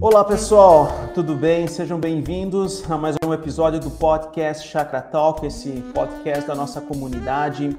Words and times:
Olá 0.00 0.22
pessoal, 0.22 1.10
tudo 1.14 1.34
bem? 1.34 1.66
Sejam 1.66 1.98
bem-vindos 1.98 2.88
a 2.90 2.96
mais 2.96 3.16
um 3.24 3.34
episódio 3.34 3.80
do 3.80 3.90
podcast 3.90 4.68
Chakra 4.68 5.02
Talk, 5.02 5.44
esse 5.44 5.70
podcast 5.92 6.46
da 6.46 6.54
nossa 6.54 6.80
comunidade 6.80 7.76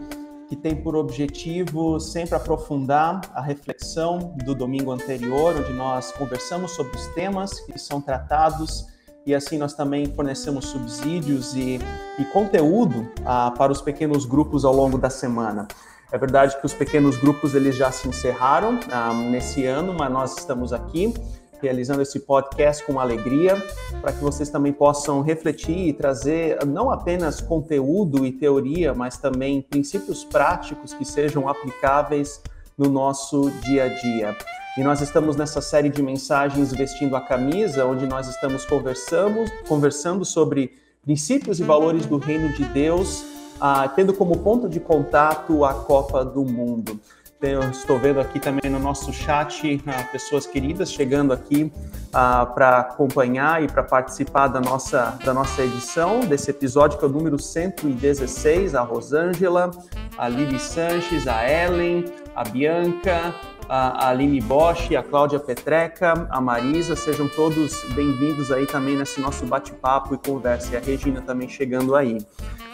que 0.48 0.56
tem 0.56 0.76
por 0.76 0.96
objetivo 0.96 2.00
sempre 2.00 2.36
aprofundar 2.36 3.22
a 3.34 3.42
reflexão 3.42 4.36
do 4.44 4.54
domingo 4.54 4.92
anterior, 4.92 5.56
onde 5.56 5.74
nós 5.74 6.12
conversamos 6.12 6.72
sobre 6.72 6.96
os 6.96 7.08
temas 7.14 7.60
que 7.62 7.80
são 7.80 8.02
tratados 8.02 8.95
e 9.26 9.34
assim 9.34 9.58
nós 9.58 9.74
também 9.74 10.06
fornecemos 10.06 10.66
subsídios 10.66 11.56
e, 11.56 11.80
e 12.20 12.26
conteúdo 12.26 13.10
ah, 13.26 13.52
para 13.58 13.72
os 13.72 13.82
pequenos 13.82 14.26
grupos 14.26 14.64
ao 14.64 14.74
longo 14.74 14.98
da 14.98 15.10
semana. 15.10 15.68
É 16.12 16.18
verdade 16.18 16.60
que 16.60 16.66
os 16.66 16.74
pequenos 16.74 17.18
grupos 17.18 17.56
eles 17.56 17.76
já 17.76 17.92
se 17.92 18.08
encerraram 18.08 18.80
ah, 18.92 19.14
nesse 19.14 19.66
ano, 19.66 19.94
mas 19.94 20.12
nós 20.12 20.38
estamos 20.38 20.72
aqui 20.72 21.14
realizando 21.62 22.02
esse 22.02 22.20
podcast 22.20 22.86
com 22.86 23.00
alegria, 23.00 23.56
para 24.02 24.12
que 24.12 24.20
vocês 24.20 24.50
também 24.50 24.72
possam 24.72 25.22
refletir 25.22 25.88
e 25.88 25.94
trazer 25.94 26.64
não 26.66 26.92
apenas 26.92 27.42
conteúdo 27.42 28.26
e 28.26 28.32
teoria, 28.32 28.94
mas 28.94 29.18
também 29.18 29.62
princípios 29.62 30.24
práticos 30.24 30.94
que 30.94 31.04
sejam 31.04 31.50
aplicáveis 31.50 32.42
no 32.78 32.90
nosso 32.90 33.50
dia 33.64 33.86
a 33.86 33.88
dia. 33.88 34.38
E 34.78 34.84
nós 34.84 35.00
estamos 35.00 35.38
nessa 35.38 35.62
série 35.62 35.88
de 35.88 36.04
mensagens 36.04 36.74
Vestindo 36.74 37.16
a 37.16 37.22
Camisa, 37.22 37.86
onde 37.86 38.06
nós 38.06 38.28
estamos 38.28 38.66
conversando, 38.66 39.46
conversando 39.70 40.26
sobre 40.26 40.74
princípios 41.02 41.62
e 41.62 41.64
valores 41.64 42.06
do 42.06 42.18
reino 42.18 42.52
de 42.52 42.66
Deus, 42.66 43.24
ah, 43.62 43.88
tendo 43.88 44.14
como 44.14 44.38
ponto 44.40 44.68
de 44.68 44.82
contato 44.82 45.64
a 45.64 45.74
Copa 45.74 46.26
do 46.26 46.44
Mundo. 46.44 47.00
Eu 47.42 47.62
estou 47.70 48.00
vendo 48.00 48.20
aqui 48.20 48.40
também 48.40 48.72
no 48.72 48.80
nosso 48.80 49.14
chat 49.14 49.76
uh, 49.76 50.12
pessoas 50.12 50.48
queridas 50.48 50.92
chegando 50.92 51.32
aqui 51.32 51.72
uh, 52.08 52.54
para 52.54 52.80
acompanhar 52.80 53.62
e 53.62 53.68
para 53.68 53.84
participar 53.84 54.48
da 54.48 54.60
nossa, 54.60 55.18
da 55.24 55.34
nossa 55.34 55.62
edição, 55.62 56.22
desse 56.22 56.50
episódio 56.50 56.98
que 56.98 57.06
é 57.06 57.08
o 57.08 57.12
número 57.12 57.38
116, 57.38 58.74
a 58.74 58.82
Rosângela, 58.82 59.70
a 60.18 60.28
Lili 60.28 60.58
Sanches, 60.58 61.28
a 61.28 61.48
Ellen, 61.48 62.06
a 62.36 62.44
Bianca, 62.44 63.36
a 63.68 64.10
Aline 64.10 64.42
Bosch, 64.42 64.96
a 64.96 65.04
Cláudia 65.04 65.40
Petreca, 65.40 66.28
a 66.30 66.40
Marisa, 66.40 66.96
sejam 66.96 67.28
todos 67.28 67.84
bem-vindos 67.94 68.52
aí 68.52 68.66
também 68.66 68.96
nesse 68.96 69.20
nosso 69.20 69.46
bate-papo 69.46 70.14
e 70.14 70.18
conversa, 70.18 70.74
e 70.74 70.78
a 70.78 70.80
Regina 70.80 71.22
também 71.22 71.50
chegando 71.50 71.96
aí. 71.96 72.18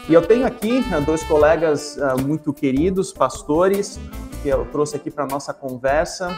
E 0.10 0.14
eu 0.14 0.22
tenho 0.22 0.46
aqui 0.46 0.80
uh, 0.80 1.02
dois 1.06 1.24
colegas 1.24 1.98
muito 2.26 2.52
queridos, 2.52 3.14
pastores, 3.14 4.00
que 4.42 4.50
eu 4.50 4.66
trouxe 4.66 4.96
aqui 4.96 5.12
para 5.12 5.26
nossa 5.26 5.54
conversa. 5.54 6.38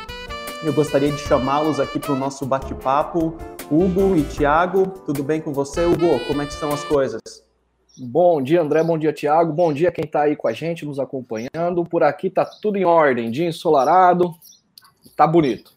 Eu 0.63 0.73
gostaria 0.73 1.11
de 1.11 1.17
chamá-los 1.17 1.79
aqui 1.79 1.99
para 1.99 2.13
o 2.13 2.15
nosso 2.15 2.45
bate-papo. 2.45 3.35
Hugo 3.71 4.15
e 4.15 4.23
Tiago, 4.23 4.87
tudo 5.05 5.23
bem 5.23 5.41
com 5.41 5.53
você, 5.53 5.85
Hugo? 5.85 6.19
Como 6.27 6.41
é 6.41 6.45
que 6.45 6.53
estão 6.53 6.71
as 6.71 6.83
coisas? 6.83 7.42
Bom 7.97 8.41
dia, 8.41 8.61
André. 8.61 8.83
Bom 8.83 8.97
dia, 8.97 9.13
Tiago. 9.13 9.53
Bom 9.53 9.71
dia 9.71 9.91
quem 9.91 10.05
está 10.05 10.23
aí 10.23 10.35
com 10.35 10.47
a 10.47 10.53
gente, 10.53 10.85
nos 10.85 10.99
acompanhando. 10.99 11.85
Por 11.85 12.03
aqui 12.03 12.29
tá 12.29 12.43
tudo 12.43 12.77
em 12.77 12.85
ordem, 12.85 13.29
dia 13.29 13.47
ensolarado, 13.47 14.33
tá 15.15 15.27
bonito. 15.27 15.73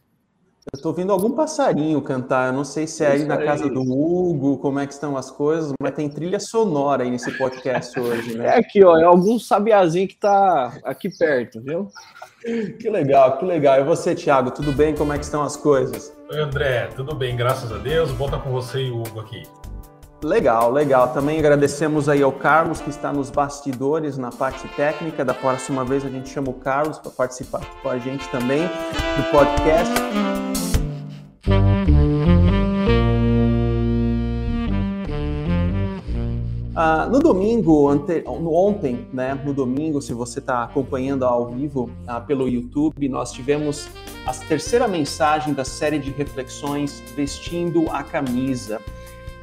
Eu 0.73 0.79
estou 0.79 0.91
ouvindo 0.91 1.13
algum 1.13 1.31
passarinho 1.31 2.01
cantar. 2.03 2.49
Eu 2.49 2.53
não 2.55 2.65
sei 2.65 2.87
se 2.87 3.05
é 3.05 3.09
aí 3.09 3.25
na 3.25 3.37
casa 3.37 3.69
do 3.69 3.83
Hugo, 3.83 4.57
como 4.59 4.81
é 4.81 4.87
que 4.87 4.93
estão 4.95 5.17
as 5.17 5.31
coisas, 5.31 5.73
mas 5.81 5.95
tem 5.95 6.09
trilha 6.09 6.41
sonora 6.41 7.05
aí 7.05 7.11
nesse 7.11 7.31
podcast 7.39 7.99
hoje, 8.01 8.37
né? 8.37 8.47
É 8.57 8.59
aqui, 8.59 8.83
ó, 8.83 8.99
é 8.99 9.05
algum 9.05 9.39
sabiazinho 9.39 10.09
que 10.09 10.15
está 10.15 10.77
aqui 10.83 11.09
perto, 11.09 11.61
viu? 11.61 11.89
Que 12.81 12.91
legal, 12.91 13.39
que 13.39 13.45
legal. 13.45 13.79
E 13.81 13.85
você, 13.85 14.15
Thiago, 14.15 14.51
tudo 14.51 14.73
bem? 14.73 14.95
Como 14.95 15.13
é 15.13 15.19
que 15.19 15.25
estão 15.25 15.43
as 15.43 15.57
coisas? 15.57 16.13
Oi, 16.31 16.41
André, 16.41 16.89
tudo 16.97 17.15
bem, 17.15 17.37
graças 17.37 17.71
a 17.71 17.79
Deus. 17.79 18.11
Volta 18.11 18.39
com 18.39 18.51
você 18.51 18.83
e 18.83 18.91
o 18.91 19.03
Hugo 19.03 19.21
aqui. 19.21 19.45
Legal, 20.27 20.73
legal. 20.73 21.13
Também 21.13 21.39
agradecemos 21.39 22.09
aí 22.09 22.21
ao 22.21 22.33
Carlos, 22.33 22.81
que 22.81 22.91
está 22.91 23.13
nos 23.13 23.31
bastidores, 23.31 24.19
na 24.19 24.33
parte 24.33 24.67
técnica. 24.75 25.25
Da 25.25 25.33
próxima 25.33 25.85
vez 25.85 26.05
a 26.05 26.09
gente 26.09 26.29
chama 26.29 26.51
o 26.51 26.55
Carlos 26.55 26.99
para 26.99 27.13
participar 27.13 27.61
com 27.81 27.89
a 27.89 27.97
gente 27.97 28.29
também 28.31 28.63
do 28.63 29.31
podcast. 29.31 29.95
Ah, 36.75 37.07
no 37.07 37.21
domingo, 37.21 37.89
ante, 37.89 38.23
no, 38.23 38.53
ontem, 38.53 39.07
né, 39.13 39.41
no 39.45 39.55
domingo, 39.55 40.03
se 40.03 40.13
você 40.13 40.41
está 40.41 40.65
acompanhando 40.65 41.25
ao 41.25 41.47
vivo 41.47 41.89
ah, 42.05 42.21
pelo 42.21 42.49
YouTube, 42.49 43.09
nós 43.09 43.31
tivemos 43.31 43.89
a 44.27 44.33
terceira 44.33 44.89
mensagem 44.89 45.55
da 45.55 45.65
série 45.65 46.01
de 46.01 46.11
reflexões 46.11 47.01
Vestindo 47.15 47.89
a 47.91 48.03
Camisa. 48.03 48.81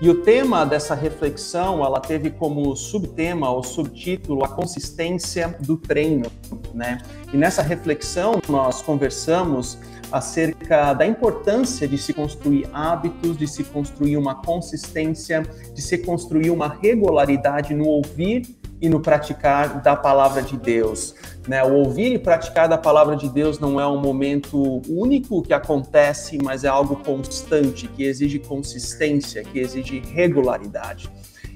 E 0.04 0.10
o 0.10 0.16
tema 0.16 0.66
dessa 0.66 0.94
reflexão, 0.94 1.82
ela 1.82 1.98
teve 1.98 2.30
como 2.30 2.76
subtema 2.76 3.50
ou 3.50 3.64
subtítulo 3.64 4.44
a 4.44 4.50
consistência 4.50 5.56
do 5.62 5.78
treino, 5.78 6.30
né? 6.74 6.98
E 7.32 7.38
nessa 7.38 7.62
reflexão 7.62 8.34
nós 8.50 8.82
conversamos 8.82 9.78
acerca 10.12 10.94
da 10.94 11.08
importância 11.08 11.88
de 11.88 11.98
se 11.98 12.12
construir 12.12 12.70
hábitos, 12.74 13.38
de 13.38 13.48
se 13.48 13.64
construir 13.64 14.18
uma 14.18 14.36
consistência, 14.36 15.42
de 15.74 15.82
se 15.82 15.98
construir 16.00 16.50
uma 16.50 16.68
regularidade 16.68 17.74
no 17.74 17.86
ouvir 17.86 18.44
e 18.84 18.90
no 18.90 19.00
praticar 19.00 19.82
da 19.82 19.96
palavra 19.96 20.42
de 20.42 20.58
Deus. 20.58 21.16
Né? 21.48 21.64
O 21.64 21.76
ouvir 21.76 22.12
e 22.12 22.20
praticar 22.20 22.68
da 22.68 22.78
palavra 22.78 23.16
de 23.16 23.30
Deus 23.30 23.58
não 23.58 23.80
é 23.80 23.88
um 23.88 23.98
momento 23.98 24.82
único 24.90 25.42
que 25.42 25.54
acontece, 25.54 26.38
mas 26.44 26.66
é 26.66 26.68
algo 26.68 26.98
constante, 26.98 27.88
que 27.88 28.04
exige 28.04 28.40
consistência, 28.40 29.42
que 29.42 29.58
exige 29.58 30.00
regularidade. 30.14 31.10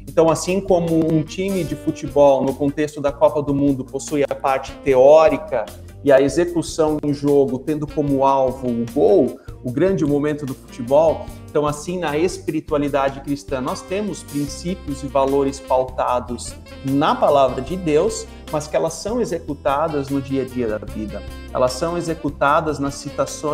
Então, 0.07 0.29
assim 0.29 0.61
como 0.61 1.13
um 1.13 1.21
time 1.21 1.65
de 1.65 1.75
futebol, 1.75 2.45
no 2.45 2.55
contexto 2.55 3.01
da 3.01 3.11
Copa 3.11 3.43
do 3.43 3.53
Mundo, 3.53 3.83
possui 3.83 4.23
a 4.23 4.33
parte 4.33 4.71
teórica 4.85 5.65
e 6.05 6.13
a 6.13 6.21
execução 6.21 6.97
em 7.03 7.13
jogo 7.13 7.59
tendo 7.59 7.85
como 7.85 8.23
alvo 8.25 8.69
o 8.69 8.85
gol, 8.93 9.37
o 9.65 9.69
grande 9.69 10.05
momento 10.05 10.45
do 10.45 10.53
futebol, 10.53 11.25
então, 11.49 11.65
assim, 11.65 11.97
na 11.97 12.17
espiritualidade 12.17 13.21
cristã, 13.21 13.61
nós 13.61 13.81
temos 13.81 14.21
princípios 14.21 15.01
e 15.01 15.07
valores 15.07 15.59
pautados 15.59 16.53
na 16.83 17.15
palavra 17.15 17.61
de 17.61 17.77
Deus, 17.77 18.27
mas 18.51 18.67
que 18.67 18.75
elas 18.75 18.93
são 18.93 19.21
executadas 19.21 20.09
no 20.09 20.21
dia 20.21 20.43
a 20.43 20.45
dia 20.45 20.67
da 20.67 20.77
vida. 20.77 21.23
Elas 21.53 21.71
são 21.71 21.97
executadas 21.97 22.79
nas 22.79 22.95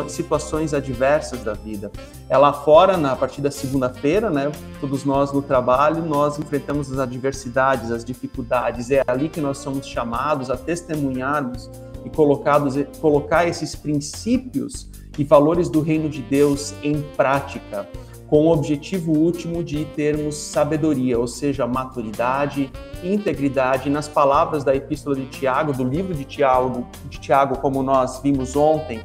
situações 0.07 0.73
adversas 0.73 1.43
da 1.43 1.53
vida. 1.53 1.91
É 2.27 2.37
lá 2.37 2.51
fora, 2.51 2.97
na 2.97 3.15
partir 3.15 3.41
da 3.41 3.51
segunda-feira, 3.51 4.29
né, 4.29 4.51
todos 4.81 5.05
nós 5.05 5.31
no 5.31 5.41
trabalho, 5.41 6.03
nós 6.03 6.39
enfrentamos 6.39 6.91
as 6.91 6.97
adversidades, 6.97 7.91
as 7.91 8.03
dificuldades. 8.03 8.89
É 8.89 9.03
ali 9.05 9.29
que 9.29 9.39
nós 9.39 9.59
somos 9.59 9.85
chamados 9.85 10.49
a 10.49 10.57
testemunharmos 10.57 11.69
e 12.03 12.09
colocados, 12.09 12.75
colocar 12.99 13.47
esses 13.47 13.75
princípios 13.75 14.91
e 15.17 15.23
valores 15.23 15.69
do 15.69 15.81
reino 15.81 16.09
de 16.09 16.21
Deus 16.21 16.73
em 16.83 17.01
prática, 17.15 17.87
com 18.27 18.47
o 18.47 18.51
objetivo 18.51 19.11
último 19.11 19.63
de 19.63 19.85
termos 19.85 20.35
sabedoria, 20.35 21.19
ou 21.19 21.27
seja, 21.27 21.67
maturidade, 21.67 22.71
integridade. 23.03 23.89
Nas 23.89 24.07
palavras 24.07 24.63
da 24.63 24.75
epístola 24.75 25.15
de 25.15 25.25
Tiago, 25.27 25.71
do 25.71 25.83
livro 25.83 26.13
de 26.13 26.23
Tiago, 26.23 26.87
de 27.09 27.19
Tiago, 27.19 27.59
como 27.59 27.83
nós 27.83 28.19
vimos 28.23 28.55
ontem, 28.55 29.01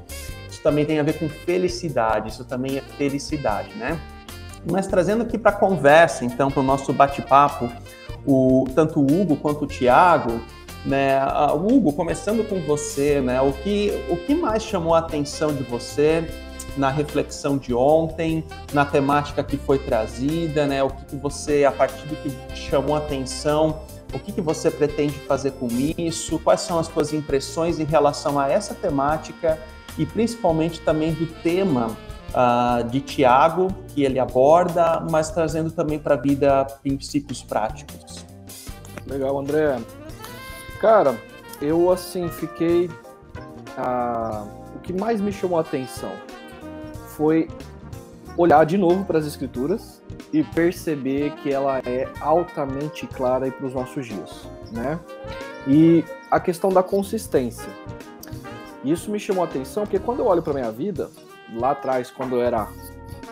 isso 0.51 0.63
também 0.63 0.85
tem 0.85 0.99
a 0.99 1.03
ver 1.03 1.19
com 1.19 1.29
felicidade, 1.29 2.31
isso 2.31 2.45
também 2.45 2.79
é 2.79 2.81
felicidade, 2.81 3.75
né? 3.77 4.01
Mas 4.71 4.87
trazendo 4.87 5.23
aqui 5.23 5.39
para 5.39 5.51
a 5.51 5.55
conversa, 5.55 6.25
então, 6.25 6.51
para 6.51 6.61
o 6.61 6.65
nosso 6.65 6.93
bate-papo, 6.93 7.71
o, 8.27 8.65
tanto 8.75 9.01
o 9.01 9.05
Hugo 9.05 9.37
quanto 9.37 9.65
o 9.65 9.67
Tiago, 9.67 10.41
né? 10.85 11.21
Hugo, 11.55 11.93
começando 11.93 12.49
com 12.49 12.61
você, 12.61 13.21
né? 13.21 13.41
O 13.41 13.53
que, 13.53 13.93
o 14.09 14.17
que 14.17 14.35
mais 14.35 14.63
chamou 14.63 14.95
a 14.95 14.99
atenção 14.99 15.55
de 15.55 15.63
você 15.63 16.27
na 16.77 16.91
reflexão 16.91 17.59
de 17.59 17.75
ontem, 17.75 18.45
na 18.73 18.85
temática 18.85 19.43
que 19.43 19.57
foi 19.57 19.79
trazida, 19.79 20.67
né? 20.67 20.83
O 20.83 20.91
que, 20.91 21.05
que 21.07 21.17
você, 21.17 21.65
a 21.65 21.73
partir 21.73 22.07
do 22.07 22.17
que 22.17 22.33
chamou 22.57 22.95
a 22.95 22.99
atenção, 22.99 23.81
o 24.13 24.19
que, 24.19 24.33
que 24.33 24.41
você 24.41 24.71
pretende 24.71 25.15
fazer 25.15 25.53
com 25.53 25.69
isso? 25.69 26.39
Quais 26.39 26.61
são 26.61 26.79
as 26.79 26.87
suas 26.87 27.13
impressões 27.13 27.79
em 27.79 27.85
relação 27.85 28.39
a 28.39 28.49
essa 28.49 28.75
temática 28.75 29.59
e 29.99 30.07
principalmente 30.07 30.81
também 30.81 31.13
do 31.13 31.27
tema 31.43 31.89
uh, 31.89 32.89
de 32.89 33.01
Tiago, 33.01 33.69
que 33.89 34.05
ele 34.05 34.19
aborda, 34.19 35.05
mas 35.11 35.31
trazendo 35.31 35.71
também 35.71 35.99
para 35.99 36.15
a 36.15 36.19
vida 36.19 36.65
princípios 36.83 37.43
práticos? 37.43 38.25
Legal, 39.07 39.39
André. 39.39 39.79
Cara, 40.81 41.19
eu 41.61 41.91
assim 41.91 42.29
fiquei. 42.29 42.91
Ah, 43.77 44.45
o 44.75 44.79
que 44.81 44.93
mais 44.93 45.21
me 45.21 45.33
chamou 45.33 45.59
a 45.59 45.61
atenção 45.61 46.13
foi 47.09 47.49
olhar 48.37 48.65
de 48.65 48.79
novo 48.79 49.05
para 49.05 49.19
as 49.19 49.27
escrituras 49.27 50.01
e 50.33 50.43
perceber 50.43 51.33
que 51.37 51.53
ela 51.53 51.79
é 51.81 52.09
altamente 52.21 53.07
clara 53.07 53.51
para 53.51 53.67
os 53.67 53.75
nossos 53.75 54.07
dias, 54.07 54.47
né? 54.71 54.99
E 55.67 56.05
a 56.31 56.39
questão 56.39 56.71
da 56.71 56.83
consistência. 56.83 57.69
Isso 58.85 59.11
me 59.11 59.19
chamou 59.19 59.43
a 59.43 59.47
atenção 59.47 59.83
porque 59.83 59.99
quando 59.99 60.21
eu 60.21 60.27
olho 60.27 60.43
para 60.43 60.55
minha 60.55 60.71
vida, 60.71 61.11
lá 61.53 61.73
atrás, 61.73 62.11
quando 62.11 62.37
eu 62.37 62.43
era 62.43 62.69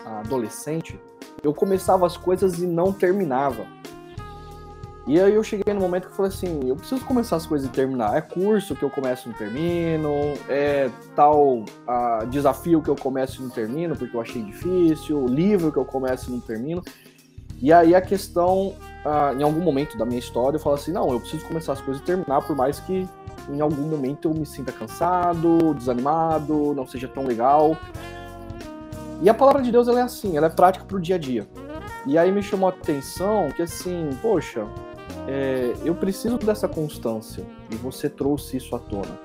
adolescente, 0.05 0.99
eu 1.41 1.53
começava 1.53 2.05
as 2.05 2.17
coisas 2.17 2.59
e 2.59 2.67
não 2.67 2.91
terminava. 2.91 3.65
E 5.07 5.17
aí 5.21 5.33
eu 5.33 5.41
cheguei 5.41 5.73
no 5.73 5.79
momento 5.79 6.07
que 6.07 6.11
eu 6.11 6.15
falei 6.17 6.29
assim, 6.29 6.67
eu 6.67 6.75
preciso 6.75 7.05
começar 7.05 7.37
as 7.37 7.45
coisas 7.45 7.65
e 7.65 7.71
terminar. 7.71 8.17
É 8.17 8.21
curso 8.21 8.75
que 8.75 8.83
eu 8.83 8.89
começo 8.89 9.27
e 9.27 9.31
não 9.31 9.37
termino, 9.37 10.11
é 10.49 10.89
tal 11.15 11.59
uh, 11.59 12.27
desafio 12.29 12.81
que 12.81 12.89
eu 12.89 12.95
começo 12.95 13.39
e 13.39 13.43
não 13.43 13.49
termino 13.49 13.95
porque 13.95 14.17
eu 14.17 14.19
achei 14.19 14.43
difícil, 14.43 15.25
livro 15.27 15.71
que 15.71 15.79
eu 15.79 15.85
começo 15.85 16.29
e 16.29 16.33
não 16.33 16.41
termino. 16.41 16.83
E 17.61 17.71
aí 17.71 17.95
a 17.95 18.01
questão, 18.01 18.75
uh, 19.05 19.33
em 19.39 19.43
algum 19.43 19.61
momento 19.61 19.97
da 19.97 20.05
minha 20.05 20.19
história, 20.19 20.57
eu 20.57 20.61
falo 20.61 20.75
assim, 20.75 20.91
não, 20.91 21.09
eu 21.09 21.21
preciso 21.21 21.45
começar 21.45 21.71
as 21.71 21.79
coisas 21.79 22.03
e 22.03 22.05
terminar, 22.05 22.45
por 22.45 22.55
mais 22.55 22.81
que 22.81 23.07
em 23.49 23.61
algum 23.61 23.83
momento 23.83 24.27
eu 24.27 24.33
me 24.33 24.45
sinta 24.45 24.73
cansado, 24.73 25.73
desanimado, 25.73 26.73
não 26.75 26.85
seja 26.85 27.07
tão 27.07 27.25
legal. 27.25 27.77
E 29.21 29.29
a 29.29 29.33
palavra 29.33 29.61
de 29.61 29.71
Deus 29.71 29.87
ela 29.87 30.01
é 30.01 30.03
assim, 30.03 30.35
ela 30.35 30.47
é 30.47 30.49
prática 30.49 30.83
para 30.83 30.97
o 30.97 30.99
dia 30.99 31.15
a 31.15 31.17
dia. 31.17 31.47
E 32.05 32.17
aí 32.17 32.29
me 32.29 32.43
chamou 32.43 32.69
a 32.69 32.71
atenção 32.71 33.49
que 33.55 33.61
assim, 33.61 34.09
poxa, 34.21 34.67
é, 35.27 35.73
eu 35.83 35.93
preciso 35.93 36.37
dessa 36.37 36.67
constância 36.67 37.43
e 37.69 37.75
você 37.75 38.09
trouxe 38.09 38.57
isso 38.57 38.75
à 38.75 38.79
tona. 38.79 39.19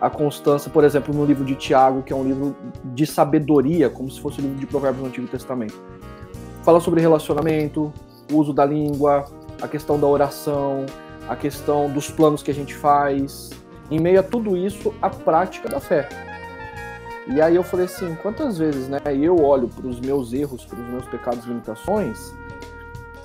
A 0.00 0.08
constância, 0.08 0.70
por 0.70 0.84
exemplo, 0.84 1.14
no 1.14 1.24
livro 1.24 1.44
de 1.44 1.54
Tiago, 1.54 2.02
que 2.02 2.12
é 2.12 2.16
um 2.16 2.24
livro 2.24 2.56
de 2.84 3.06
sabedoria, 3.06 3.90
como 3.90 4.10
se 4.10 4.20
fosse 4.20 4.40
um 4.40 4.44
livro 4.44 4.58
de 4.58 4.66
Provérbios 4.66 5.02
do 5.02 5.08
Antigo 5.08 5.28
Testamento. 5.28 5.80
Fala 6.62 6.80
sobre 6.80 7.00
relacionamento, 7.00 7.92
uso 8.32 8.52
da 8.52 8.64
língua, 8.64 9.24
a 9.60 9.68
questão 9.68 9.98
da 9.98 10.06
oração, 10.06 10.86
a 11.28 11.36
questão 11.36 11.90
dos 11.90 12.10
planos 12.10 12.42
que 12.42 12.50
a 12.50 12.54
gente 12.54 12.74
faz. 12.74 13.50
Em 13.90 14.00
meio 14.00 14.20
a 14.20 14.22
tudo 14.22 14.56
isso, 14.56 14.94
a 15.02 15.10
prática 15.10 15.68
da 15.68 15.80
fé. 15.80 16.08
E 17.28 17.40
aí 17.40 17.54
eu 17.54 17.62
falei 17.62 17.86
assim, 17.86 18.16
quantas 18.16 18.58
vezes, 18.58 18.88
né, 18.88 18.98
eu 19.20 19.40
olho 19.40 19.68
para 19.68 19.86
os 19.86 20.00
meus 20.00 20.32
erros, 20.32 20.64
para 20.64 20.80
os 20.80 20.86
meus 20.88 21.04
pecados 21.06 21.44
e 21.44 21.48
limitações, 21.48 22.34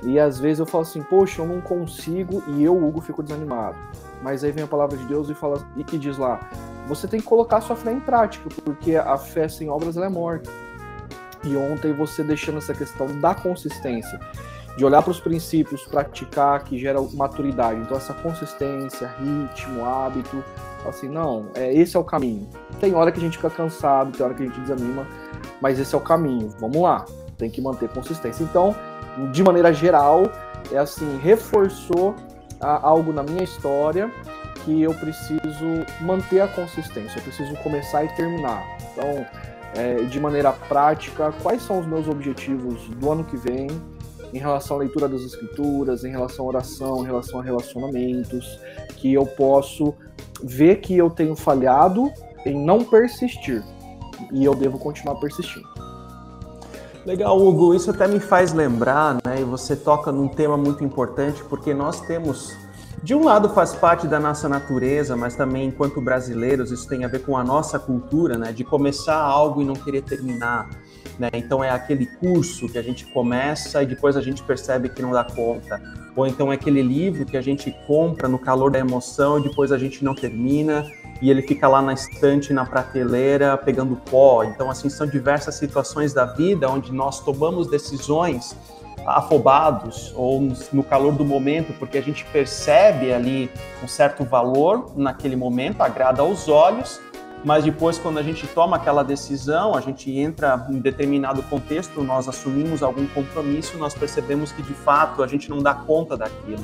e 0.04 0.20
às 0.20 0.40
vezes 0.40 0.60
eu 0.60 0.66
falo 0.66 0.84
assim, 0.84 1.02
poxa, 1.02 1.42
eu 1.42 1.48
não 1.48 1.60
consigo, 1.60 2.44
e 2.48 2.64
eu, 2.64 2.76
Hugo, 2.76 3.02
fico 3.02 3.24
desanimado. 3.24 3.78
Mas 4.22 4.44
aí 4.44 4.52
vem 4.52 4.64
a 4.64 4.68
palavra 4.68 4.98
de 4.98 5.06
Deus 5.06 5.30
e 5.30 5.34
fala 5.34 5.66
e 5.76 5.84
que 5.84 5.98
diz 5.98 6.18
lá, 6.18 6.40
você 6.88 7.08
tem 7.08 7.20
que 7.20 7.26
colocar 7.26 7.58
a 7.58 7.62
sua 7.62 7.76
fé 7.76 7.92
em 7.92 8.00
prática, 8.00 8.50
porque 8.64 8.96
a 8.96 9.18
fé 9.18 9.48
sem 9.48 9.70
obras 9.70 9.98
é 9.98 10.10
morta. 10.10 10.50
E 11.44 11.56
ontem 11.56 11.94
você 11.94 12.24
deixando 12.24 12.58
essa 12.58 12.74
questão 12.74 13.08
da 13.20 13.34
consistência, 13.34 14.20
de 14.78 14.86
olhar 14.86 15.02
para 15.02 15.12
os 15.12 15.20
princípios, 15.20 15.84
praticar, 15.84 16.64
que 16.64 16.78
gera 16.78 17.02
maturidade. 17.14 17.80
Então 17.80 17.98
essa 17.98 18.14
consistência, 18.14 19.08
ritmo, 19.20 19.86
hábito, 19.86 20.44
assim, 20.88 21.10
não, 21.10 21.48
é, 21.56 21.74
esse 21.74 21.98
é 21.98 22.00
o 22.00 22.04
caminho. 22.04 22.48
Tem 22.80 22.94
hora 22.94 23.12
que 23.12 23.18
a 23.18 23.22
gente 23.22 23.38
fica 23.38 23.50
cansado, 23.50 24.12
tem 24.12 24.26
hora 24.26 24.36
que 24.36 24.44
a 24.44 24.46
gente 24.46 24.60
desanima, 24.60 25.06
mas 25.60 25.80
esse 25.80 25.94
é 25.96 25.98
o 25.98 26.02
caminho. 26.02 26.54
Vamos 26.60 26.82
lá, 26.82 27.06
tem 27.38 27.50
que 27.50 27.60
manter 27.60 27.90
consistência. 27.90 28.44
Então, 28.44 28.76
de 29.32 29.44
maneira 29.44 29.74
geral, 29.74 30.32
é 30.72 30.78
assim, 30.78 31.18
reforçou 31.18 32.16
algo 32.60 33.14
na 33.14 33.24
minha 33.24 33.44
história 33.44 34.12
que 34.66 34.82
eu 34.82 34.94
preciso 34.94 35.86
manter 36.02 36.42
a 36.42 36.48
consistência, 36.48 37.20
eu 37.20 37.24
preciso 37.24 37.56
começar 37.58 38.04
e 38.04 38.10
terminar. 38.10 38.64
Então, 38.92 39.26
é, 39.76 40.04
de 40.04 40.20
maneira 40.20 40.52
prática, 40.52 41.32
quais 41.42 41.62
são 41.62 41.80
os 41.80 41.86
meus 41.86 42.08
objetivos 42.08 42.88
do 42.90 43.12
ano 43.12 43.24
que 43.24 43.38
vem 43.38 43.68
em 44.34 44.38
relação 44.38 44.78
à 44.78 44.80
leitura 44.82 45.08
das 45.08 45.22
escrituras, 45.22 46.04
em 46.04 46.12
relação 46.12 46.46
à 46.46 46.48
oração, 46.50 47.04
em 47.04 47.06
relação 47.06 47.40
a 47.40 47.44
relacionamentos, 47.44 48.60
que 48.98 49.14
eu 49.14 49.26
posso 49.26 49.94
ver 50.44 50.78
que 50.78 50.98
eu 50.98 51.10
tenho 51.10 51.36
falhado 51.36 52.12
em 52.46 52.54
não 52.54 52.84
persistir 52.84 53.64
e 54.32 54.44
eu 54.44 54.54
devo 54.54 54.78
continuar 54.78 55.16
persistindo. 55.16 55.87
Legal, 57.08 57.42
Hugo. 57.42 57.74
Isso 57.74 57.90
até 57.90 58.06
me 58.06 58.20
faz 58.20 58.52
lembrar, 58.52 59.14
né? 59.26 59.40
E 59.40 59.44
você 59.46 59.78
toca 59.78 60.12
num 60.12 60.28
tema 60.28 60.58
muito 60.58 60.84
importante, 60.84 61.42
porque 61.46 61.74
nós 61.74 62.02
temos, 62.02 62.54
de 63.02 63.16
um 63.16 63.24
lado, 63.24 63.48
faz 63.48 63.74
parte 63.74 64.06
da 64.06 64.20
nossa 64.20 64.50
natureza, 64.50 65.16
mas 65.16 65.34
também, 65.34 65.70
enquanto 65.70 66.02
brasileiros, 66.02 66.70
isso 66.70 66.86
tem 66.86 67.06
a 67.06 67.08
ver 67.08 67.20
com 67.20 67.38
a 67.38 67.46
nossa 67.46 67.80
cultura, 67.80 68.38
né? 68.38 68.52
De 68.52 68.66
começar 68.66 69.16
algo 69.16 69.62
e 69.62 69.66
não 69.66 69.74
querer 69.74 70.02
terminar. 70.02 70.70
Né? 71.18 71.30
Então 71.34 71.64
é 71.64 71.70
aquele 71.70 72.06
curso 72.06 72.68
que 72.68 72.78
a 72.78 72.82
gente 72.82 73.06
começa 73.06 73.82
e 73.82 73.86
depois 73.86 74.18
a 74.18 74.22
gente 74.22 74.44
percebe 74.44 74.90
que 74.90 75.02
não 75.02 75.12
dá 75.12 75.24
conta. 75.24 75.82
Ou 76.14 76.28
então 76.28 76.52
é 76.52 76.56
aquele 76.56 76.82
livro 76.82 77.26
que 77.26 77.38
a 77.38 77.42
gente 77.42 77.74
compra 77.88 78.28
no 78.28 78.38
calor 78.38 78.70
da 78.70 78.80
emoção 78.80 79.40
e 79.40 79.44
depois 79.44 79.72
a 79.72 79.78
gente 79.78 80.04
não 80.04 80.14
termina 80.14 80.86
e 81.22 81.30
ele 81.30 81.42
fica 81.42 81.68
lá 81.68 81.82
na 81.82 81.94
estante, 81.94 82.54
na 82.54 82.66
prateleira, 82.66 83.58
pegando 83.58 83.96
pó. 84.10 84.44
Então, 84.44 84.70
assim, 84.70 84.90
são 84.90 85.08
diversas 85.08 85.56
situações 85.56 86.14
da 86.14 86.26
vida 86.26 86.70
onde 86.70 86.92
nós 86.92 87.20
tomamos 87.20 87.68
decisões 87.68 88.56
afobados 89.06 90.14
ou 90.16 90.52
no 90.74 90.84
calor 90.84 91.14
do 91.14 91.24
momento, 91.24 91.74
porque 91.80 91.98
a 91.98 92.02
gente 92.02 92.26
percebe 92.26 93.14
ali 93.14 93.50
um 93.82 93.88
certo 93.88 94.26
valor 94.26 94.92
naquele 94.98 95.36
momento, 95.36 95.82
agrada 95.82 96.22
aos 96.22 96.50
olhos, 96.50 97.00
mas 97.46 97.64
depois, 97.64 97.98
quando 97.98 98.18
a 98.18 98.24
gente 98.24 98.46
toma 98.48 98.76
aquela 98.78 99.04
decisão, 99.04 99.76
a 99.76 99.82
gente 99.82 100.12
entra 100.12 100.68
em 100.70 100.80
determinado 100.80 101.42
contexto, 101.44 102.04
nós 102.04 102.28
assumimos 102.28 102.82
algum 102.84 103.08
compromisso, 103.08 103.78
nós 103.78 103.94
percebemos 103.94 104.52
que 104.52 104.62
de 104.62 104.74
fato 104.74 105.24
a 105.24 105.28
gente 105.28 105.50
não 105.50 105.60
dá 105.60 105.74
conta 105.74 106.18
daquilo. 106.18 106.64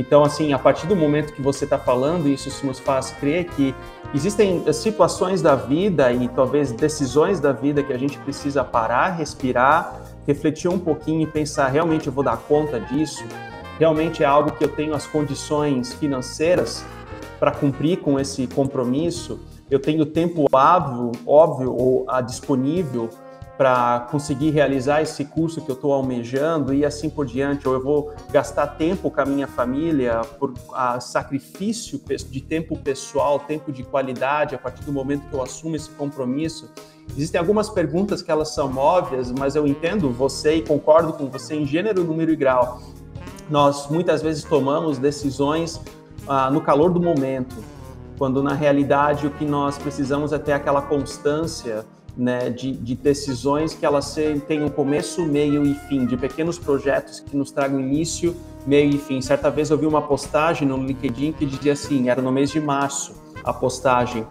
Então, 0.00 0.24
assim, 0.24 0.54
a 0.54 0.58
partir 0.58 0.86
do 0.86 0.96
momento 0.96 1.34
que 1.34 1.42
você 1.42 1.64
está 1.64 1.78
falando, 1.78 2.26
isso 2.26 2.66
nos 2.66 2.78
faz 2.78 3.10
crer 3.10 3.44
que 3.44 3.74
existem 4.14 4.64
situações 4.72 5.42
da 5.42 5.54
vida 5.54 6.10
e 6.10 6.26
talvez 6.28 6.72
decisões 6.72 7.38
da 7.38 7.52
vida 7.52 7.82
que 7.82 7.92
a 7.92 7.98
gente 7.98 8.16
precisa 8.20 8.64
parar, 8.64 9.10
respirar, 9.10 10.00
refletir 10.26 10.68
um 10.68 10.78
pouquinho 10.78 11.20
e 11.20 11.26
pensar: 11.26 11.68
realmente 11.68 12.06
eu 12.06 12.12
vou 12.14 12.24
dar 12.24 12.38
conta 12.38 12.80
disso? 12.80 13.22
Realmente 13.78 14.22
é 14.22 14.26
algo 14.26 14.52
que 14.52 14.64
eu 14.64 14.68
tenho 14.68 14.94
as 14.94 15.06
condições 15.06 15.92
financeiras 15.92 16.82
para 17.38 17.50
cumprir 17.50 17.98
com 17.98 18.18
esse 18.18 18.46
compromisso? 18.46 19.38
Eu 19.70 19.78
tenho 19.78 20.06
tempo 20.06 20.46
óbvio, 20.50 21.12
óbvio 21.26 21.74
ou 21.74 22.06
a 22.08 22.22
disponível 22.22 23.10
para 23.60 24.06
conseguir 24.10 24.48
realizar 24.52 25.02
esse 25.02 25.22
curso 25.22 25.60
que 25.60 25.70
eu 25.70 25.74
estou 25.74 25.92
almejando 25.92 26.72
e 26.72 26.82
assim 26.82 27.10
por 27.10 27.26
diante, 27.26 27.68
ou 27.68 27.74
eu 27.74 27.82
vou 27.82 28.10
gastar 28.32 28.66
tempo 28.68 29.10
com 29.10 29.20
a 29.20 29.26
minha 29.26 29.46
família 29.46 30.22
por 30.38 30.54
a 30.72 30.98
sacrifício 30.98 32.00
de 32.30 32.40
tempo 32.40 32.74
pessoal, 32.78 33.38
tempo 33.38 33.70
de 33.70 33.82
qualidade 33.82 34.54
a 34.54 34.58
partir 34.58 34.82
do 34.84 34.90
momento 34.90 35.28
que 35.28 35.34
eu 35.34 35.42
assumo 35.42 35.76
esse 35.76 35.90
compromisso. 35.90 36.70
Existem 37.10 37.38
algumas 37.38 37.68
perguntas 37.68 38.22
que 38.22 38.30
elas 38.30 38.48
são 38.54 38.74
óbvias, 38.78 39.30
mas 39.30 39.54
eu 39.54 39.66
entendo 39.66 40.08
você 40.08 40.54
e 40.54 40.62
concordo 40.62 41.12
com 41.12 41.26
você 41.26 41.54
em 41.54 41.66
gênero, 41.66 42.02
número 42.02 42.32
e 42.32 42.36
grau. 42.36 42.80
Nós 43.50 43.90
muitas 43.90 44.22
vezes 44.22 44.42
tomamos 44.42 44.96
decisões 44.96 45.78
ah, 46.26 46.50
no 46.50 46.62
calor 46.62 46.90
do 46.90 46.98
momento, 46.98 47.56
quando 48.16 48.42
na 48.42 48.54
realidade 48.54 49.26
o 49.26 49.30
que 49.30 49.44
nós 49.44 49.76
precisamos 49.76 50.32
é 50.32 50.38
ter 50.38 50.52
aquela 50.52 50.80
constância 50.80 51.84
né, 52.20 52.50
de, 52.50 52.72
de, 52.72 52.94
decisões 52.94 53.72
que 53.72 53.86
elas 53.86 54.14
tenham 54.46 54.68
começo, 54.68 55.24
meio 55.24 55.64
e 55.64 55.74
fim, 55.74 56.04
de 56.04 56.18
pequenos 56.18 56.58
projetos 56.58 57.20
que 57.20 57.34
nos 57.34 57.50
tragam 57.50 57.80
início, 57.80 58.36
meio 58.66 58.90
e 58.90 58.98
fim. 58.98 59.22
Certa 59.22 59.50
vez 59.50 59.70
eu 59.70 59.78
vi 59.78 59.86
uma 59.86 60.02
postagem 60.02 60.68
no 60.68 60.76
LinkedIn 60.76 61.32
que 61.32 61.46
dizia 61.46 61.72
assim, 61.72 62.10
era 62.10 62.20
no 62.20 62.30
mês 62.30 62.50
de 62.50 62.60
março 62.60 63.14
a 63.42 63.54
postagem, 63.54 64.26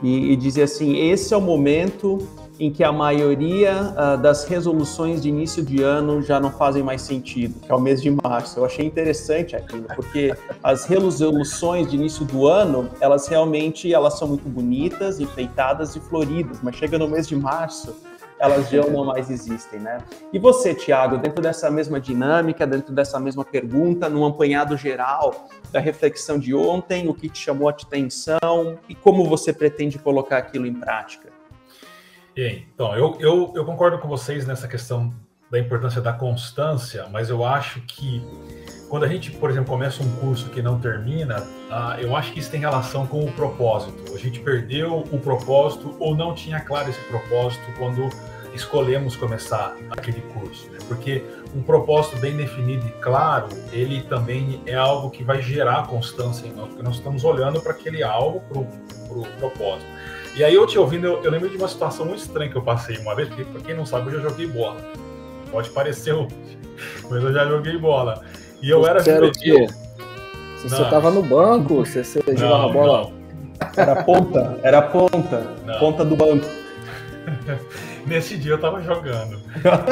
e, 0.00 0.32
e 0.32 0.36
dizia 0.36 0.62
assim, 0.62 0.96
esse 0.96 1.34
é 1.34 1.36
o 1.36 1.40
momento 1.40 2.24
em 2.58 2.70
que 2.70 2.84
a 2.84 2.92
maioria 2.92 3.94
uh, 3.96 4.16
das 4.16 4.44
resoluções 4.44 5.22
de 5.22 5.28
início 5.28 5.62
de 5.62 5.82
ano 5.82 6.22
já 6.22 6.38
não 6.38 6.50
fazem 6.50 6.82
mais 6.82 7.02
sentido, 7.02 7.60
que 7.60 7.70
é 7.70 7.74
o 7.74 7.80
mês 7.80 8.00
de 8.00 8.10
março. 8.10 8.60
Eu 8.60 8.64
achei 8.64 8.86
interessante 8.86 9.56
aquilo, 9.56 9.84
porque 9.94 10.34
as 10.62 10.84
resoluções 10.84 11.90
de 11.90 11.96
início 11.96 12.24
do 12.24 12.46
ano, 12.46 12.88
elas 13.00 13.26
realmente 13.26 13.92
elas 13.92 14.18
são 14.18 14.28
muito 14.28 14.48
bonitas, 14.48 15.18
enfeitadas 15.18 15.96
e 15.96 16.00
floridas, 16.00 16.58
mas 16.62 16.76
chega 16.76 16.98
no 16.98 17.08
mês 17.08 17.26
de 17.26 17.34
março, 17.34 17.94
elas 18.38 18.68
já 18.68 18.84
não 18.86 19.04
mais 19.04 19.30
existem, 19.30 19.80
né? 19.80 19.98
E 20.32 20.38
você, 20.38 20.74
Tiago, 20.74 21.16
dentro 21.16 21.40
dessa 21.40 21.70
mesma 21.70 22.00
dinâmica, 22.00 22.66
dentro 22.66 22.92
dessa 22.92 23.18
mesma 23.18 23.44
pergunta, 23.44 24.08
num 24.08 24.26
apanhado 24.26 24.76
geral 24.76 25.48
da 25.70 25.80
reflexão 25.80 26.38
de 26.38 26.54
ontem, 26.54 27.08
o 27.08 27.14
que 27.14 27.28
te 27.28 27.38
chamou 27.38 27.68
a 27.68 27.70
atenção 27.70 28.78
e 28.88 28.94
como 28.94 29.24
você 29.24 29.52
pretende 29.52 29.98
colocar 29.98 30.38
aquilo 30.38 30.66
em 30.66 30.74
prática? 30.74 31.32
Então, 32.36 32.94
eu, 32.96 33.16
eu, 33.20 33.52
eu 33.54 33.64
concordo 33.64 33.98
com 33.98 34.08
vocês 34.08 34.46
nessa 34.46 34.66
questão 34.66 35.12
da 35.50 35.58
importância 35.58 36.00
da 36.00 36.12
constância, 36.12 37.06
mas 37.12 37.30
eu 37.30 37.44
acho 37.44 37.80
que 37.82 38.22
quando 38.88 39.04
a 39.04 39.08
gente, 39.08 39.30
por 39.30 39.50
exemplo, 39.50 39.70
começa 39.70 40.02
um 40.02 40.16
curso 40.16 40.48
que 40.50 40.62
não 40.62 40.78
termina, 40.78 41.40
uh, 41.40 42.00
eu 42.00 42.14
acho 42.14 42.32
que 42.32 42.40
isso 42.40 42.50
tem 42.50 42.60
relação 42.60 43.06
com 43.06 43.24
o 43.24 43.32
propósito. 43.32 44.14
A 44.14 44.18
gente 44.18 44.40
perdeu 44.40 45.04
o 45.10 45.18
propósito 45.18 45.96
ou 45.98 46.14
não 46.14 46.34
tinha 46.34 46.60
claro 46.60 46.90
esse 46.90 47.00
propósito 47.00 47.62
quando 47.78 48.08
escolhemos 48.54 49.16
começar 49.16 49.76
aquele 49.90 50.20
curso. 50.20 50.70
Né? 50.70 50.78
Porque 50.86 51.24
um 51.54 51.62
propósito 51.62 52.16
bem 52.16 52.36
definido 52.36 52.86
e 52.86 52.90
claro, 53.00 53.48
ele 53.72 54.02
também 54.02 54.60
é 54.66 54.74
algo 54.74 55.10
que 55.10 55.22
vai 55.22 55.40
gerar 55.40 55.86
constância 55.86 56.46
em 56.46 56.52
nós, 56.52 56.68
porque 56.68 56.82
nós 56.82 56.96
estamos 56.96 57.24
olhando 57.24 57.60
para 57.60 57.72
aquele 57.72 58.02
algo, 58.02 58.40
para 58.40 58.58
o 58.58 58.66
pro 59.08 59.22
propósito. 59.38 59.86
E 60.34 60.42
aí 60.42 60.54
eu 60.54 60.66
te 60.66 60.78
ouvindo, 60.78 61.06
eu, 61.06 61.22
eu 61.22 61.30
lembro 61.30 61.48
de 61.48 61.56
uma 61.56 61.68
situação 61.68 62.06
muito 62.06 62.20
estranha 62.20 62.50
que 62.50 62.56
eu 62.56 62.62
passei 62.62 62.98
uma 62.98 63.14
vez, 63.14 63.28
porque 63.28 63.44
para 63.44 63.60
quem 63.60 63.74
não 63.74 63.86
sabe, 63.86 64.08
eu 64.08 64.20
já 64.20 64.28
joguei 64.28 64.48
bola. 64.48 64.76
Pode 65.50 65.70
parecer, 65.70 66.14
mas 67.08 67.22
eu 67.22 67.32
já 67.32 67.46
joguei 67.46 67.78
bola. 67.78 68.20
E 68.60 68.68
eu 68.68 68.84
era 68.86 68.98
juvenil. 68.98 69.68
Se 70.58 70.70
você 70.70 70.82
estava 70.82 71.10
no 71.10 71.22
banco, 71.22 71.84
você, 71.84 72.02
você 72.02 72.20
não, 72.26 72.36
jogava 72.36 72.68
bola. 72.68 73.10
Não. 73.10 73.24
Era 73.76 74.02
ponta, 74.02 74.58
era 74.62 74.82
ponta, 74.82 75.56
não. 75.64 75.78
ponta 75.78 76.04
do 76.04 76.16
banco. 76.16 76.46
Nesse 78.06 78.36
dia 78.36 78.52
eu 78.52 78.56
estava 78.56 78.82
jogando. 78.82 79.40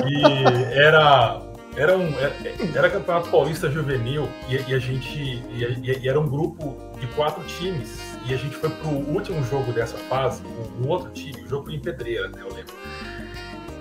E 0.07 0.65
era 0.75 1.52
era 1.77 1.97
um 1.97 2.19
era, 2.19 2.35
era 2.75 2.91
campeonato 2.91 3.31
paulista 3.31 3.71
juvenil 3.71 4.29
e, 4.49 4.57
e 4.57 4.75
a 4.75 4.79
gente 4.79 5.19
e, 5.19 6.01
e, 6.03 6.09
era 6.09 6.21
um 6.21 6.29
grupo 6.29 6.77
de 6.99 7.07
quatro 7.09 7.43
times. 7.45 8.13
E 8.27 8.35
a 8.35 8.37
gente 8.37 8.55
foi 8.57 8.71
pro 8.71 8.89
último 8.89 9.43
jogo 9.45 9.73
dessa 9.73 9.97
fase 9.97 10.43
o, 10.45 10.85
o 10.85 10.89
outro 10.89 11.11
time 11.11 11.43
o 11.43 11.49
jogo 11.49 11.71
em 11.71 11.81
Pedreira 11.81 12.29
né, 12.29 12.41
eu 12.41 12.49
lembro. 12.55 12.75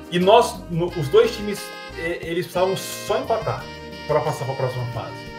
E 0.10 0.19
nós 0.19 0.57
no, 0.69 0.88
os 0.88 1.07
dois 1.10 1.36
times 1.36 1.62
eles 1.98 2.45
precisavam 2.45 2.75
só 2.77 3.19
empatar 3.19 3.63
para 4.07 4.21
passar 4.21 4.45
para 4.45 4.53
a 4.53 4.57
próxima 4.57 4.86
fase. 4.88 5.31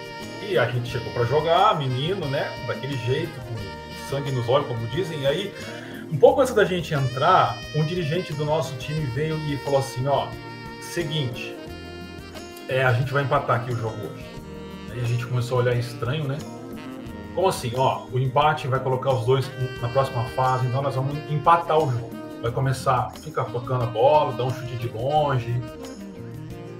E 0.48 0.58
a 0.58 0.68
gente 0.68 0.90
chegou 0.90 1.10
para 1.12 1.24
jogar 1.24 1.78
menino 1.78 2.26
né 2.26 2.50
daquele 2.66 2.96
jeito 2.98 3.32
com 3.40 4.10
sangue 4.10 4.30
nos 4.30 4.48
olhos 4.48 4.68
como 4.68 4.86
dizem. 4.88 5.22
E 5.22 5.26
aí 5.26 5.54
um 6.12 6.18
pouco 6.18 6.42
antes 6.42 6.52
da 6.52 6.64
gente 6.66 6.92
entrar 6.92 7.56
um 7.74 7.82
dirigente 7.82 8.34
do 8.34 8.44
nosso 8.44 8.76
time 8.76 9.06
veio 9.06 9.38
e 9.48 9.56
falou 9.58 9.78
assim 9.78 10.06
ó 10.06 10.28
seguinte 10.82 11.56
é, 12.72 12.84
a 12.84 12.92
gente 12.92 13.12
vai 13.12 13.22
empatar 13.22 13.60
aqui 13.60 13.72
o 13.72 13.76
jogo 13.76 13.96
hoje. 13.96 14.24
Aí 14.90 15.00
a 15.00 15.04
gente 15.04 15.26
começou 15.26 15.58
a 15.58 15.62
olhar 15.62 15.76
estranho, 15.76 16.24
né? 16.24 16.38
Como 17.34 17.48
assim? 17.48 17.72
Ó, 17.76 18.06
o 18.12 18.18
empate 18.18 18.66
vai 18.66 18.80
colocar 18.80 19.12
os 19.12 19.26
dois 19.26 19.50
na 19.80 19.88
próxima 19.88 20.24
fase, 20.30 20.66
então 20.66 20.82
nós 20.82 20.94
vamos 20.94 21.16
empatar 21.30 21.78
o 21.78 21.90
jogo. 21.90 22.10
Vai 22.40 22.50
começar, 22.50 23.10
fica 23.20 23.44
tocando 23.44 23.84
a 23.84 23.86
bola, 23.86 24.32
dar 24.32 24.44
um 24.44 24.50
chute 24.50 24.76
de 24.76 24.88
longe. 24.88 25.54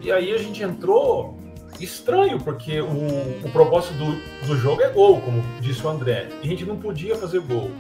E 0.01 0.11
aí 0.11 0.35
a 0.35 0.39
gente 0.39 0.63
entrou 0.63 1.39
estranho, 1.79 2.39
porque 2.41 2.81
o, 2.81 3.47
o 3.47 3.51
propósito 3.53 3.95
do, 3.95 4.47
do 4.47 4.57
jogo 4.57 4.83
é 4.83 4.89
gol, 4.89 5.21
como 5.21 5.43
disse 5.61 5.87
o 5.87 5.89
André. 5.89 6.29
E 6.43 6.47
a 6.47 6.51
gente 6.51 6.65
não 6.65 6.77
podia 6.77 7.17
fazer 7.17 7.41
gol. 7.41 7.71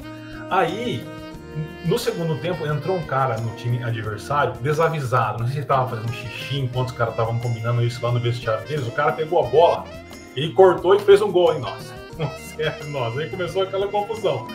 Aí 0.48 1.04
no 1.84 1.98
segundo 1.98 2.36
tempo, 2.36 2.64
entrou 2.66 2.96
um 2.96 3.02
cara 3.02 3.36
no 3.38 3.54
time 3.56 3.82
adversário 3.82 4.54
desavisado. 4.60 5.40
Não 5.40 5.46
sei 5.46 5.54
se 5.54 5.58
ele 5.58 5.64
estava 5.64 5.88
fazendo 5.88 6.12
xixi 6.12 6.60
enquanto 6.60 6.88
os 6.88 6.94
caras 6.94 7.14
estavam 7.14 7.38
combinando 7.40 7.82
isso 7.82 8.04
lá 8.04 8.12
no 8.12 8.20
vestiário 8.20 8.66
deles. 8.66 8.86
O 8.86 8.92
cara 8.92 9.12
pegou 9.12 9.44
a 9.44 9.48
bola 9.48 9.84
e 10.36 10.48
cortou 10.50 10.94
e 10.94 11.00
fez 11.00 11.20
um 11.20 11.32
gol 11.32 11.54
em 11.54 11.60
nós. 11.60 11.92
Nossa, 12.18 13.18
Aí 13.18 13.30
começou 13.30 13.62
aquela 13.62 13.88
confusão. 13.88 14.46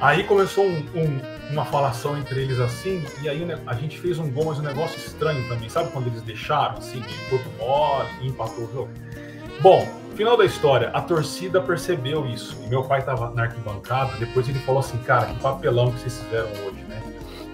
Aí 0.00 0.24
começou 0.24 0.64
um, 0.64 0.78
um, 0.94 1.20
uma 1.50 1.64
falação 1.64 2.16
entre 2.18 2.40
eles 2.40 2.60
assim, 2.60 3.02
e 3.20 3.28
aí 3.28 3.44
a 3.66 3.74
gente 3.74 3.98
fez 3.98 4.18
um 4.18 4.30
gol, 4.30 4.44
mas 4.46 4.58
um 4.58 4.62
negócio 4.62 4.96
estranho 4.96 5.48
também. 5.48 5.68
Sabe 5.68 5.90
quando 5.90 6.06
eles 6.06 6.22
deixaram, 6.22 6.78
assim, 6.78 7.00
de 7.00 7.14
corpo 7.30 7.50
mole 7.58 8.08
e 8.20 8.28
empatou 8.28 8.64
o 8.64 8.72
jogo? 8.72 8.90
Bom, 9.60 9.88
Final 10.18 10.36
da 10.36 10.44
história, 10.44 10.88
a 10.88 11.00
torcida 11.00 11.60
percebeu 11.60 12.26
isso. 12.26 12.56
E 12.64 12.66
meu 12.66 12.82
pai 12.82 12.98
estava 12.98 13.30
na 13.30 13.44
arquibancada, 13.44 14.16
depois 14.16 14.48
ele 14.48 14.58
falou 14.58 14.80
assim, 14.80 14.98
cara, 14.98 15.26
que 15.26 15.38
papelão 15.38 15.92
que 15.92 16.00
vocês 16.00 16.18
fizeram 16.18 16.48
hoje, 16.66 16.82
né? 16.88 17.00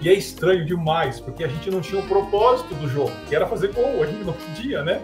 E 0.01 0.09
é 0.09 0.13
estranho 0.15 0.65
demais, 0.65 1.19
porque 1.19 1.43
a 1.43 1.47
gente 1.47 1.69
não 1.69 1.79
tinha 1.79 2.01
o 2.01 2.07
propósito 2.07 2.73
do 2.73 2.89
jogo, 2.89 3.11
que 3.29 3.35
era 3.35 3.45
fazer 3.45 3.71
gol, 3.71 4.01
a 4.01 4.07
gente 4.07 4.23
não 4.25 4.33
podia, 4.33 4.81
né? 4.81 4.99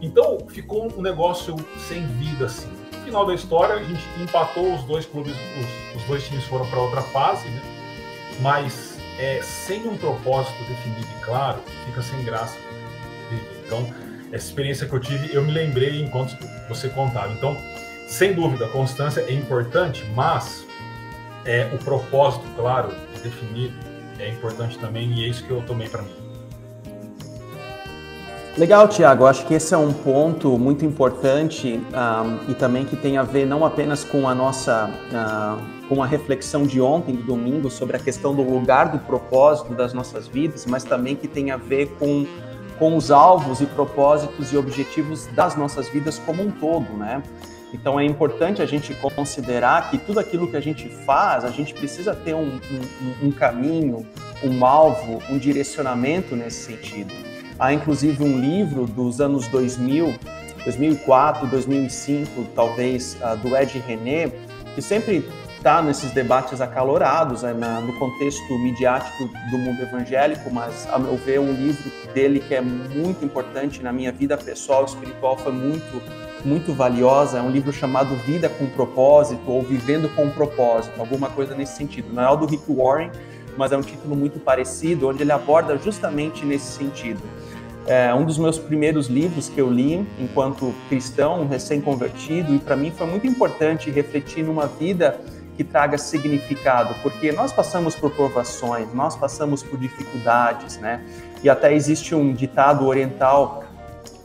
Então 0.00 0.38
ficou 0.48 0.90
um 0.96 1.02
negócio 1.02 1.54
sem 1.86 2.06
vida, 2.14 2.46
assim. 2.46 2.70
No 2.94 3.04
final 3.04 3.26
da 3.26 3.34
história, 3.34 3.74
a 3.74 3.82
gente 3.82 4.02
empatou 4.18 4.74
os 4.74 4.82
dois 4.84 5.04
clubes, 5.04 5.34
os, 5.34 6.00
os 6.00 6.08
dois 6.08 6.26
times 6.26 6.44
foram 6.44 6.66
para 6.70 6.80
outra 6.80 7.02
fase, 7.02 7.46
né? 7.46 7.60
Mas 8.40 8.96
é, 9.18 9.42
sem 9.42 9.86
um 9.86 9.98
propósito 9.98 10.56
definido 10.64 11.06
e 11.18 11.24
claro, 11.26 11.58
fica 11.84 12.00
sem 12.00 12.24
graça. 12.24 12.56
Então, 13.66 13.86
essa 14.32 14.46
experiência 14.46 14.88
que 14.88 14.94
eu 14.94 15.00
tive, 15.00 15.34
eu 15.34 15.44
me 15.44 15.52
lembrei 15.52 16.02
enquanto 16.02 16.36
você 16.68 16.88
contava. 16.88 17.32
Então, 17.32 17.56
sem 18.08 18.32
dúvida, 18.32 18.64
a 18.64 18.68
constância 18.68 19.20
é 19.20 19.32
importante, 19.32 20.04
mas 20.14 20.66
é 21.44 21.70
o 21.72 21.78
propósito, 21.78 22.44
claro, 22.56 22.90
definido, 23.22 23.74
é 24.18 24.28
importante 24.30 24.78
também 24.78 25.12
e 25.12 25.24
é 25.24 25.28
isso 25.28 25.44
que 25.44 25.50
eu 25.50 25.62
tomei 25.62 25.88
para 25.88 26.02
mim. 26.02 26.22
Legal, 28.56 28.86
Tiago. 28.86 29.24
Acho 29.24 29.46
que 29.46 29.54
esse 29.54 29.72
é 29.72 29.78
um 29.78 29.92
ponto 29.92 30.58
muito 30.58 30.84
importante 30.84 31.80
um, 31.90 32.50
e 32.50 32.54
também 32.54 32.84
que 32.84 32.94
tem 32.96 33.16
a 33.16 33.22
ver 33.22 33.46
não 33.46 33.64
apenas 33.64 34.04
com 34.04 34.28
a 34.28 34.34
nossa, 34.34 34.90
uh, 34.90 35.88
com 35.88 36.02
a 36.02 36.06
reflexão 36.06 36.66
de 36.66 36.78
ontem, 36.78 37.14
do 37.14 37.22
domingo, 37.22 37.70
sobre 37.70 37.96
a 37.96 37.98
questão 37.98 38.34
do 38.34 38.42
lugar 38.42 38.90
do 38.90 38.98
propósito 38.98 39.72
das 39.72 39.94
nossas 39.94 40.28
vidas, 40.28 40.66
mas 40.66 40.84
também 40.84 41.16
que 41.16 41.26
tem 41.26 41.50
a 41.50 41.56
ver 41.56 41.96
com 41.98 42.26
com 42.78 42.96
os 42.96 43.10
alvos 43.10 43.60
e 43.60 43.66
propósitos 43.66 44.52
e 44.52 44.56
objetivos 44.56 45.26
das 45.28 45.56
nossas 45.56 45.88
vidas 45.88 46.18
como 46.18 46.42
um 46.42 46.50
todo, 46.50 46.92
né? 46.96 47.22
Então 47.72 47.98
é 47.98 48.04
importante 48.04 48.60
a 48.60 48.66
gente 48.66 48.94
considerar 48.94 49.90
que 49.90 49.96
tudo 49.96 50.20
aquilo 50.20 50.46
que 50.46 50.56
a 50.56 50.60
gente 50.60 50.88
faz, 50.88 51.44
a 51.44 51.50
gente 51.50 51.72
precisa 51.72 52.14
ter 52.14 52.34
um, 52.34 52.60
um, 52.60 53.28
um 53.28 53.30
caminho, 53.30 54.06
um 54.44 54.64
alvo, 54.64 55.22
um 55.30 55.38
direcionamento 55.38 56.36
nesse 56.36 56.66
sentido. 56.66 57.12
Há 57.58 57.72
inclusive 57.72 58.22
um 58.22 58.38
livro 58.38 58.86
dos 58.86 59.20
anos 59.20 59.48
2000, 59.48 60.14
2004, 60.64 61.46
2005, 61.46 62.46
talvez, 62.54 63.16
uh, 63.22 63.36
do 63.36 63.56
Ed 63.56 63.78
René, 63.78 64.30
que 64.74 64.82
sempre 64.82 65.26
está 65.62 65.80
nesses 65.80 66.10
debates 66.10 66.60
acalorados 66.60 67.44
né, 67.44 67.54
na, 67.54 67.80
no 67.80 67.92
contexto 67.92 68.58
midiático 68.58 69.30
do 69.48 69.58
mundo 69.58 69.80
evangélico, 69.80 70.50
mas, 70.50 70.88
a 70.90 70.98
meu 70.98 71.16
ver, 71.16 71.38
um 71.38 71.52
livro 71.52 71.88
dele 72.12 72.40
que 72.40 72.52
é 72.52 72.60
muito 72.60 73.24
importante 73.24 73.80
na 73.80 73.92
minha 73.92 74.10
vida 74.10 74.36
pessoal, 74.36 74.84
espiritual, 74.84 75.38
foi 75.38 75.52
muito, 75.52 76.02
muito 76.44 76.74
valiosa. 76.74 77.38
É 77.38 77.40
um 77.40 77.48
livro 77.48 77.72
chamado 77.72 78.16
Vida 78.26 78.48
com 78.48 78.66
Propósito 78.66 79.48
ou 79.48 79.62
Vivendo 79.62 80.12
com 80.16 80.28
Propósito, 80.30 81.00
alguma 81.00 81.30
coisa 81.30 81.54
nesse 81.54 81.76
sentido. 81.76 82.12
Não 82.12 82.24
é 82.24 82.28
o 82.28 82.34
do 82.34 82.44
Rick 82.46 82.64
Warren, 82.68 83.12
mas 83.56 83.70
é 83.70 83.76
um 83.76 83.82
título 83.82 84.16
muito 84.16 84.40
parecido, 84.40 85.08
onde 85.08 85.22
ele 85.22 85.30
aborda 85.30 85.78
justamente 85.78 86.44
nesse 86.44 86.72
sentido. 86.72 87.20
É 87.86 88.12
um 88.12 88.24
dos 88.24 88.36
meus 88.36 88.58
primeiros 88.58 89.06
livros 89.06 89.48
que 89.48 89.60
eu 89.60 89.70
li 89.70 90.04
enquanto 90.18 90.74
cristão, 90.88 91.46
recém-convertido, 91.46 92.52
e 92.52 92.58
para 92.58 92.74
mim 92.74 92.90
foi 92.90 93.06
muito 93.06 93.28
importante 93.28 93.90
refletir 93.92 94.42
numa 94.42 94.66
vida 94.66 95.20
que 95.56 95.62
traga 95.62 95.98
significado, 95.98 96.94
porque 97.02 97.30
nós 97.32 97.52
passamos 97.52 97.94
por 97.94 98.10
provações, 98.10 98.92
nós 98.94 99.16
passamos 99.16 99.62
por 99.62 99.78
dificuldades, 99.78 100.78
né? 100.78 101.04
E 101.42 101.50
até 101.50 101.74
existe 101.74 102.14
um 102.14 102.32
ditado 102.32 102.86
oriental 102.86 103.64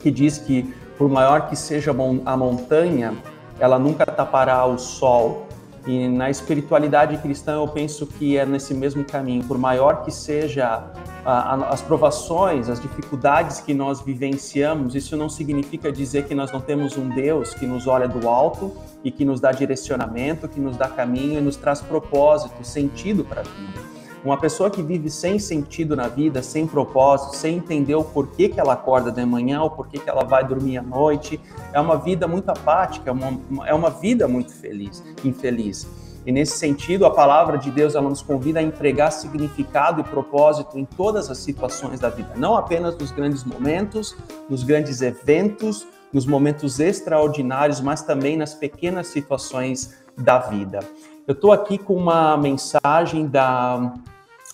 que 0.00 0.10
diz 0.10 0.38
que 0.38 0.74
por 0.96 1.08
maior 1.08 1.48
que 1.48 1.54
seja 1.54 1.92
a 1.92 2.36
montanha, 2.36 3.14
ela 3.60 3.78
nunca 3.78 4.04
tapará 4.04 4.64
o 4.66 4.78
sol. 4.78 5.46
E 5.86 6.08
na 6.08 6.28
espiritualidade 6.28 7.16
cristã 7.18 7.54
eu 7.54 7.68
penso 7.68 8.06
que 8.06 8.36
é 8.36 8.44
nesse 8.44 8.74
mesmo 8.74 9.04
caminho. 9.04 9.44
Por 9.44 9.56
maior 9.56 10.02
que 10.02 10.10
seja 10.10 10.82
as 11.28 11.82
provações, 11.82 12.70
as 12.70 12.80
dificuldades 12.80 13.60
que 13.60 13.74
nós 13.74 14.00
vivenciamos, 14.00 14.94
isso 14.94 15.14
não 15.14 15.28
significa 15.28 15.92
dizer 15.92 16.24
que 16.24 16.34
nós 16.34 16.50
não 16.50 16.60
temos 16.60 16.96
um 16.96 17.10
Deus 17.10 17.52
que 17.52 17.66
nos 17.66 17.86
olha 17.86 18.08
do 18.08 18.26
alto 18.26 18.72
e 19.04 19.10
que 19.10 19.26
nos 19.26 19.38
dá 19.38 19.52
direcionamento, 19.52 20.48
que 20.48 20.58
nos 20.58 20.78
dá 20.78 20.88
caminho 20.88 21.38
e 21.38 21.42
nos 21.42 21.56
traz 21.56 21.82
propósito, 21.82 22.64
sentido 22.64 23.24
para 23.24 23.42
a 23.42 23.44
vida. 23.44 23.98
Uma 24.24 24.38
pessoa 24.38 24.70
que 24.70 24.82
vive 24.82 25.10
sem 25.10 25.38
sentido 25.38 25.94
na 25.94 26.08
vida, 26.08 26.42
sem 26.42 26.66
propósito, 26.66 27.36
sem 27.36 27.56
entender 27.56 27.94
o 27.94 28.02
porquê 28.02 28.48
que 28.48 28.58
ela 28.58 28.72
acorda 28.72 29.12
de 29.12 29.24
manhã, 29.24 29.62
o 29.62 29.70
porquê 29.70 29.98
que 29.98 30.08
ela 30.08 30.24
vai 30.24 30.44
dormir 30.46 30.78
à 30.78 30.82
noite, 30.82 31.38
é 31.74 31.80
uma 31.80 31.96
vida 31.96 32.26
muito 32.26 32.48
apática, 32.48 33.10
é 33.10 33.12
uma, 33.12 33.66
é 33.66 33.74
uma 33.74 33.90
vida 33.90 34.26
muito 34.26 34.52
feliz, 34.52 35.04
infeliz. 35.22 35.86
E 36.28 36.32
nesse 36.32 36.58
sentido, 36.58 37.06
a 37.06 37.10
palavra 37.10 37.56
de 37.56 37.70
Deus 37.70 37.94
ela 37.94 38.06
nos 38.06 38.20
convida 38.20 38.60
a 38.60 38.62
empregar 38.62 39.10
significado 39.10 40.02
e 40.02 40.04
propósito 40.04 40.78
em 40.78 40.84
todas 40.84 41.30
as 41.30 41.38
situações 41.38 42.00
da 42.00 42.10
vida, 42.10 42.34
não 42.36 42.54
apenas 42.54 42.94
nos 42.98 43.10
grandes 43.10 43.44
momentos, 43.44 44.14
nos 44.46 44.62
grandes 44.62 45.00
eventos, 45.00 45.86
nos 46.12 46.26
momentos 46.26 46.80
extraordinários, 46.80 47.80
mas 47.80 48.02
também 48.02 48.36
nas 48.36 48.52
pequenas 48.52 49.06
situações 49.06 50.04
da 50.18 50.38
vida. 50.38 50.80
Eu 51.26 51.32
estou 51.32 51.50
aqui 51.50 51.78
com 51.78 51.94
uma 51.94 52.36
mensagem 52.36 53.26
da, 53.26 53.94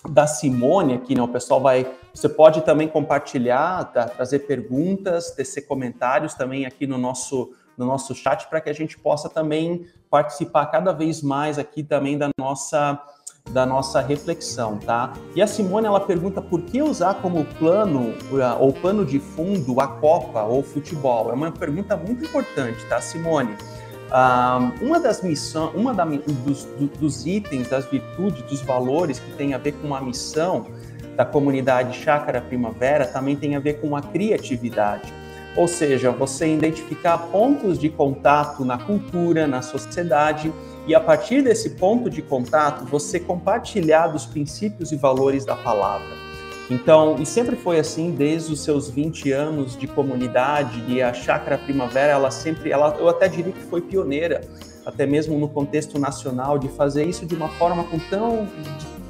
da 0.09 0.27
Simone 0.27 0.93
aqui, 0.93 1.13
né? 1.13 1.23
O 1.23 1.27
pessoal 1.27 1.59
vai. 1.59 1.85
Você 2.13 2.29
pode 2.29 2.61
também 2.61 2.87
compartilhar, 2.87 3.83
tá? 3.91 4.05
trazer 4.05 4.39
perguntas, 4.47 5.31
tecer 5.31 5.67
comentários 5.67 6.35
também 6.35 6.65
aqui 6.65 6.87
no 6.87 6.97
nosso, 6.97 7.51
no 7.77 7.85
nosso 7.85 8.13
chat 8.15 8.47
para 8.47 8.61
que 8.61 8.69
a 8.69 8.73
gente 8.73 8.97
possa 8.97 9.29
também 9.29 9.85
participar 10.09 10.65
cada 10.67 10.91
vez 10.91 11.21
mais 11.21 11.59
aqui 11.59 11.83
também 11.83 12.17
da 12.17 12.29
nossa 12.37 13.01
da 13.51 13.63
nossa 13.63 14.01
reflexão, 14.01 14.77
tá? 14.77 15.13
E 15.35 15.41
a 15.41 15.45
Simone 15.45 15.85
ela 15.85 15.99
pergunta 15.99 16.41
por 16.41 16.63
que 16.63 16.81
usar 16.81 17.13
como 17.21 17.45
plano 17.45 18.09
uh, 18.31 18.59
ou 18.59 18.73
pano 18.73 19.05
de 19.05 19.19
fundo 19.19 19.79
a 19.79 19.87
Copa 19.87 20.41
ou 20.41 20.63
futebol. 20.63 21.29
É 21.29 21.33
uma 21.33 21.51
pergunta 21.51 21.95
muito 21.95 22.25
importante, 22.25 22.83
tá, 22.87 22.99
Simone? 22.99 23.53
Uh, 24.07 24.85
uma 24.85 24.99
das 24.99 25.21
missões, 25.21 25.75
uma 25.75 25.93
da, 25.93 26.05
dos, 26.05 26.65
dos 26.99 27.25
itens, 27.25 27.69
das 27.69 27.85
virtudes, 27.85 28.41
dos 28.43 28.61
valores 28.61 29.19
que 29.19 29.31
tem 29.33 29.53
a 29.53 29.57
ver 29.57 29.73
com 29.73 29.93
a 29.93 30.01
missão 30.01 30.65
da 31.15 31.25
comunidade 31.25 31.97
Chácara 31.97 32.41
Primavera 32.41 33.07
também 33.07 33.35
tem 33.35 33.55
a 33.55 33.59
ver 33.59 33.79
com 33.79 33.95
a 33.95 34.01
criatividade. 34.01 35.13
Ou 35.55 35.67
seja, 35.67 36.11
você 36.11 36.53
identificar 36.53 37.17
pontos 37.17 37.79
de 37.79 37.89
contato 37.89 38.65
na 38.65 38.77
cultura, 38.77 39.47
na 39.47 39.61
sociedade 39.61 40.53
e 40.85 40.93
a 40.93 40.99
partir 40.99 41.41
desse 41.41 41.71
ponto 41.71 42.09
de 42.09 42.21
contato, 42.21 42.85
você 42.85 43.19
compartilhar 43.19 44.07
dos 44.07 44.25
princípios 44.25 44.91
e 44.91 44.95
valores 44.95 45.45
da 45.45 45.55
palavra. 45.55 46.25
Então, 46.69 47.15
e 47.19 47.25
sempre 47.25 47.55
foi 47.55 47.79
assim 47.79 48.11
desde 48.11 48.51
os 48.51 48.61
seus 48.61 48.89
20 48.89 49.31
anos 49.31 49.77
de 49.77 49.87
comunidade 49.87 50.83
e 50.87 51.01
a 51.01 51.13
Chácara 51.13 51.57
Primavera, 51.57 52.13
ela 52.13 52.31
sempre, 52.31 52.71
ela, 52.71 52.95
eu 52.99 53.07
até 53.07 53.27
diria 53.27 53.53
que 53.53 53.63
foi 53.63 53.81
pioneira, 53.81 54.41
até 54.83 55.05
mesmo 55.05 55.37
no 55.37 55.47
contexto 55.47 55.99
nacional, 55.99 56.57
de 56.57 56.67
fazer 56.69 57.05
isso 57.05 57.25
de 57.25 57.35
uma 57.35 57.49
forma 57.49 57.83
com, 57.83 57.99
tão, 57.99 58.47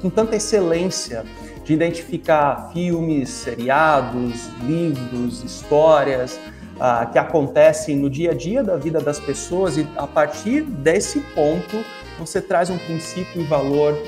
com 0.02 0.10
tanta 0.10 0.36
excelência, 0.36 1.24
de 1.66 1.74
identificar 1.74 2.70
filmes, 2.72 3.28
seriados, 3.28 4.48
livros, 4.62 5.42
histórias, 5.42 6.38
uh, 6.76 7.10
que 7.10 7.18
acontecem 7.18 7.96
no 7.96 8.08
dia 8.08 8.30
a 8.30 8.34
dia 8.34 8.62
da 8.62 8.76
vida 8.76 9.00
das 9.00 9.18
pessoas 9.18 9.76
e 9.76 9.86
a 9.96 10.06
partir 10.06 10.62
desse 10.62 11.20
ponto 11.34 11.84
você 12.18 12.40
traz 12.40 12.70
um 12.70 12.78
princípio 12.78 13.42
e 13.42 13.44
valor 13.44 13.98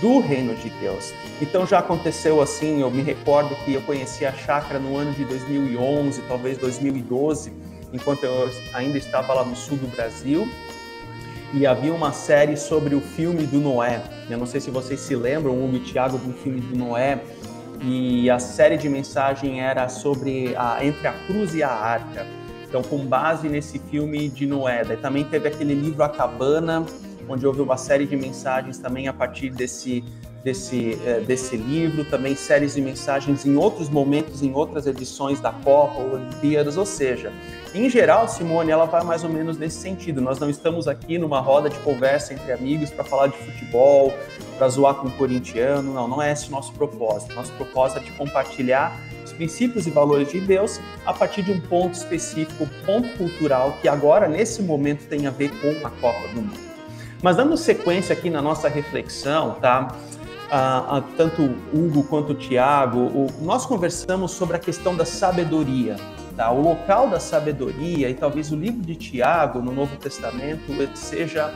do 0.00 0.20
reino 0.20 0.54
de 0.54 0.70
Deus. 0.80 1.12
Então 1.42 1.66
já 1.66 1.80
aconteceu 1.80 2.40
assim, 2.40 2.80
eu 2.80 2.90
me 2.90 3.02
recordo 3.02 3.54
que 3.64 3.74
eu 3.74 3.82
conheci 3.82 4.24
a 4.24 4.32
chácara 4.32 4.78
no 4.78 4.96
ano 4.96 5.12
de 5.12 5.24
2011, 5.24 6.22
talvez 6.22 6.56
2012, 6.56 7.52
enquanto 7.92 8.24
eu 8.24 8.50
ainda 8.72 8.96
estava 8.96 9.34
lá 9.34 9.44
no 9.44 9.56
sul 9.56 9.76
do 9.76 9.88
Brasil, 9.88 10.48
e 11.52 11.66
havia 11.66 11.92
uma 11.92 12.12
série 12.12 12.56
sobre 12.56 12.94
o 12.94 13.00
filme 13.00 13.46
do 13.46 13.58
Noé. 13.58 14.02
Eu 14.28 14.38
não 14.38 14.46
sei 14.46 14.60
se 14.60 14.70
vocês 14.70 15.00
se 15.00 15.16
lembram, 15.16 15.54
o 15.54 15.74
e 15.74 15.80
Thiago, 15.80 16.18
do 16.18 16.32
filme 16.34 16.60
do 16.60 16.76
Noé, 16.76 17.20
e 17.80 18.28
a 18.28 18.38
série 18.38 18.76
de 18.76 18.88
mensagem 18.88 19.60
era 19.60 19.88
sobre 19.88 20.54
a, 20.56 20.84
entre 20.84 21.06
a 21.06 21.12
cruz 21.26 21.54
e 21.54 21.62
a 21.62 21.70
arca. 21.70 22.26
Então, 22.68 22.82
com 22.82 22.98
base 22.98 23.48
nesse 23.48 23.78
filme 23.78 24.28
de 24.28 24.46
Noé. 24.46 24.84
Daí 24.84 24.96
também 24.98 25.24
teve 25.24 25.48
aquele 25.48 25.74
livro 25.74 26.02
A 26.02 26.08
Cabana, 26.08 26.84
onde 27.26 27.46
houve 27.46 27.62
uma 27.62 27.78
série 27.78 28.06
de 28.06 28.16
mensagens 28.16 28.78
também 28.78 29.08
a 29.08 29.12
partir 29.12 29.48
desse, 29.48 30.04
desse, 30.44 30.98
é, 31.06 31.20
desse 31.20 31.56
livro, 31.56 32.04
também 32.04 32.34
séries 32.34 32.74
de 32.74 32.82
mensagens 32.82 33.46
em 33.46 33.56
outros 33.56 33.88
momentos, 33.88 34.42
em 34.42 34.52
outras 34.52 34.86
edições 34.86 35.40
da 35.40 35.52
Copa, 35.52 36.00
Olimpíadas, 36.00 36.76
ou 36.76 36.86
seja, 36.86 37.32
em 37.74 37.90
geral, 37.90 38.26
Simone, 38.28 38.70
ela 38.70 38.86
vai 38.86 39.04
mais 39.04 39.24
ou 39.24 39.30
menos 39.30 39.58
nesse 39.58 39.78
sentido. 39.78 40.20
Nós 40.20 40.38
não 40.38 40.48
estamos 40.48 40.88
aqui 40.88 41.18
numa 41.18 41.40
roda 41.40 41.68
de 41.68 41.78
conversa 41.80 42.32
entre 42.32 42.50
amigos 42.52 42.90
para 42.90 43.04
falar 43.04 43.26
de 43.26 43.36
futebol, 43.36 44.14
para 44.56 44.68
zoar 44.68 44.94
com 44.94 45.08
o 45.08 45.10
corintiano. 45.10 45.92
Não, 45.92 46.08
não 46.08 46.22
é 46.22 46.32
esse 46.32 46.48
o 46.48 46.50
nosso 46.50 46.72
propósito. 46.72 47.34
Nosso 47.34 47.52
propósito 47.52 48.00
é 48.00 48.02
de 48.04 48.12
compartilhar 48.12 48.98
os 49.24 49.32
princípios 49.32 49.86
e 49.86 49.90
valores 49.90 50.30
de 50.30 50.40
Deus 50.40 50.80
a 51.04 51.12
partir 51.12 51.42
de 51.42 51.52
um 51.52 51.60
ponto 51.60 51.94
específico, 51.94 52.66
ponto 52.86 53.08
cultural, 53.18 53.76
que 53.82 53.88
agora, 53.88 54.26
nesse 54.28 54.62
momento, 54.62 55.06
tem 55.06 55.26
a 55.26 55.30
ver 55.30 55.50
com 55.60 55.86
a 55.86 55.90
Copa 55.90 56.28
do 56.28 56.40
Mundo. 56.40 56.68
Mas 57.22 57.36
dando 57.36 57.56
sequência 57.56 58.12
aqui 58.12 58.30
na 58.30 58.40
nossa 58.40 58.68
reflexão, 58.68 59.56
tá? 59.60 59.94
Ah, 60.50 60.96
ah, 60.96 61.02
tanto 61.16 61.42
Hugo 61.74 62.02
quanto 62.04 62.34
Tiago, 62.34 63.28
nós 63.42 63.66
conversamos 63.66 64.30
sobre 64.30 64.56
a 64.56 64.58
questão 64.58 64.96
da 64.96 65.04
sabedoria. 65.04 65.96
Tá? 66.38 66.52
O 66.52 66.60
local 66.60 67.10
da 67.10 67.18
sabedoria, 67.18 68.08
e 68.08 68.14
talvez 68.14 68.52
o 68.52 68.54
livro 68.54 68.80
de 68.80 68.94
Tiago, 68.94 69.60
no 69.60 69.72
Novo 69.72 69.96
Testamento, 69.96 70.72
seja, 70.94 71.52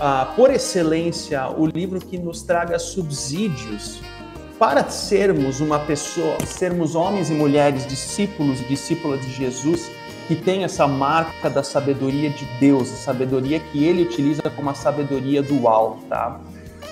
ah, 0.00 0.32
por 0.34 0.50
excelência, 0.50 1.50
o 1.50 1.66
livro 1.66 2.00
que 2.00 2.16
nos 2.16 2.40
traga 2.40 2.78
subsídios 2.78 4.00
para 4.58 4.88
sermos 4.88 5.60
uma 5.60 5.78
pessoa, 5.80 6.38
sermos 6.46 6.94
homens 6.94 7.28
e 7.28 7.34
mulheres 7.34 7.86
discípulos 7.86 8.58
e 8.62 8.64
discípulas 8.64 9.20
de 9.20 9.32
Jesus, 9.34 9.90
que 10.26 10.34
tem 10.34 10.64
essa 10.64 10.86
marca 10.86 11.50
da 11.50 11.62
sabedoria 11.62 12.30
de 12.30 12.46
Deus, 12.58 12.90
a 12.90 12.96
sabedoria 12.96 13.60
que 13.60 13.84
ele 13.84 14.00
utiliza 14.00 14.48
como 14.56 14.70
a 14.70 14.74
sabedoria 14.74 15.42
do 15.42 15.68
alto, 15.68 16.06
tá? 16.08 16.40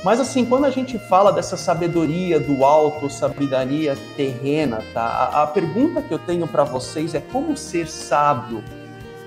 Mas 0.02 0.18
assim, 0.18 0.46
quando 0.46 0.64
a 0.64 0.70
gente 0.70 0.98
fala 0.98 1.30
dessa 1.30 1.56
sabedoria 1.56 2.40
do 2.40 2.64
alto, 2.64 3.10
sabedoria 3.10 3.96
terrena, 4.16 4.82
tá? 4.94 5.02
A, 5.02 5.42
a 5.42 5.46
pergunta 5.46 6.00
que 6.00 6.12
eu 6.12 6.18
tenho 6.18 6.46
para 6.46 6.64
vocês 6.64 7.14
é 7.14 7.20
como 7.20 7.56
ser 7.56 7.86
sábio 7.86 8.64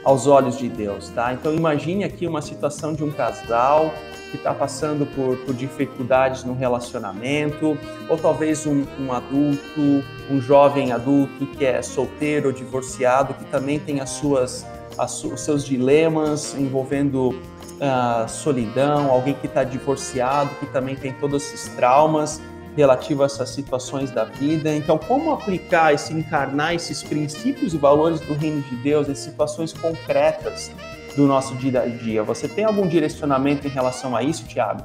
aos 0.03 0.25
olhos 0.25 0.57
de 0.57 0.67
Deus, 0.67 1.09
tá? 1.09 1.31
Então 1.31 1.53
imagine 1.53 2.03
aqui 2.03 2.27
uma 2.27 2.41
situação 2.41 2.93
de 2.93 3.03
um 3.03 3.11
casal 3.11 3.93
que 4.31 4.37
está 4.37 4.51
passando 4.51 5.05
por, 5.05 5.37
por, 5.45 5.53
dificuldades 5.53 6.43
no 6.43 6.55
relacionamento, 6.55 7.77
ou 8.09 8.17
talvez 8.17 8.65
um, 8.65 8.83
um, 8.99 9.13
adulto, 9.13 10.03
um 10.29 10.41
jovem 10.41 10.91
adulto 10.91 11.45
que 11.45 11.63
é 11.63 11.83
solteiro 11.83 12.47
ou 12.47 12.51
divorciado, 12.51 13.35
que 13.35 13.45
também 13.45 13.79
tem 13.79 14.01
as 14.01 14.09
suas, 14.09 14.65
as, 14.97 15.23
os 15.23 15.39
seus 15.39 15.63
dilemas 15.63 16.55
envolvendo 16.55 17.39
uh, 17.75 18.29
solidão, 18.29 19.11
alguém 19.11 19.33
que 19.33 19.47
está 19.47 19.63
divorciado, 19.63 20.49
que 20.59 20.65
também 20.67 20.95
tem 20.95 21.13
todos 21.13 21.43
esses 21.43 21.67
traumas 21.75 22.41
relativos 22.75 23.21
a 23.21 23.25
essas 23.25 23.49
situações 23.49 24.11
da 24.11 24.25
vida. 24.25 24.73
Então, 24.73 24.97
como 24.97 25.31
aplicar 25.31 25.93
esse 25.93 26.13
encarnar 26.13 26.73
esses 26.73 27.03
princípios 27.03 27.73
e 27.73 27.77
valores 27.77 28.19
do 28.19 28.33
reino 28.33 28.61
de 28.61 28.75
Deus 28.77 29.07
em 29.07 29.15
situações 29.15 29.71
concretas 29.73 30.71
do 31.15 31.27
nosso 31.27 31.55
dia 31.55 31.81
a 31.81 31.87
dia? 31.87 32.23
Você 32.23 32.47
tem 32.47 32.65
algum 32.65 32.87
direcionamento 32.87 33.67
em 33.67 33.69
relação 33.69 34.15
a 34.15 34.23
isso, 34.23 34.45
Tiago? 34.45 34.83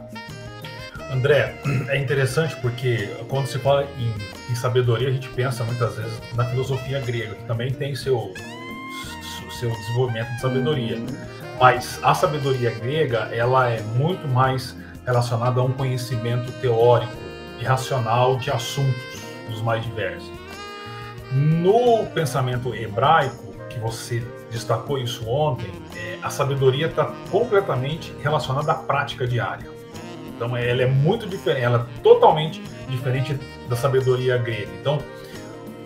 André, 1.10 1.54
é 1.88 1.96
interessante 1.96 2.54
porque 2.56 3.08
quando 3.28 3.46
se 3.46 3.58
fala 3.58 3.84
em, 3.98 4.52
em, 4.52 4.54
sabedoria, 4.54 5.08
a 5.08 5.10
gente 5.10 5.28
pensa 5.30 5.64
muitas 5.64 5.96
vezes 5.96 6.12
na 6.34 6.44
filosofia 6.44 7.00
grega, 7.00 7.34
que 7.34 7.44
também 7.44 7.72
tem 7.72 7.94
seu, 7.94 8.34
seu 9.58 9.70
desenvolvimento 9.70 10.28
de 10.34 10.40
sabedoria. 10.40 10.96
Uhum. 10.96 11.37
Mas 11.58 11.98
a 12.02 12.14
sabedoria 12.14 12.70
grega, 12.70 13.28
ela 13.32 13.68
é 13.68 13.80
muito 13.80 14.28
mais 14.28 14.76
relacionada 15.04 15.60
a 15.60 15.64
um 15.64 15.72
conhecimento 15.72 16.52
teórico 16.60 17.16
e 17.58 17.64
racional 17.64 18.36
de 18.36 18.50
assuntos 18.50 19.02
dos 19.48 19.60
mais 19.60 19.82
diversos. 19.82 20.30
No 21.32 22.06
pensamento 22.14 22.74
hebraico, 22.74 23.54
que 23.68 23.78
você 23.78 24.22
destacou 24.50 24.98
isso 24.98 25.28
ontem, 25.28 25.70
é, 25.96 26.18
a 26.22 26.30
sabedoria 26.30 26.86
está 26.86 27.12
completamente 27.30 28.14
relacionada 28.22 28.72
à 28.72 28.74
prática 28.74 29.26
diária. 29.26 29.68
Então 30.28 30.56
ela 30.56 30.82
é 30.82 30.86
muito 30.86 31.26
diferente, 31.26 31.64
ela 31.64 31.88
é 31.88 32.02
totalmente 32.02 32.62
diferente 32.88 33.38
da 33.68 33.74
sabedoria 33.74 34.38
grega. 34.38 34.70
Então, 34.80 34.98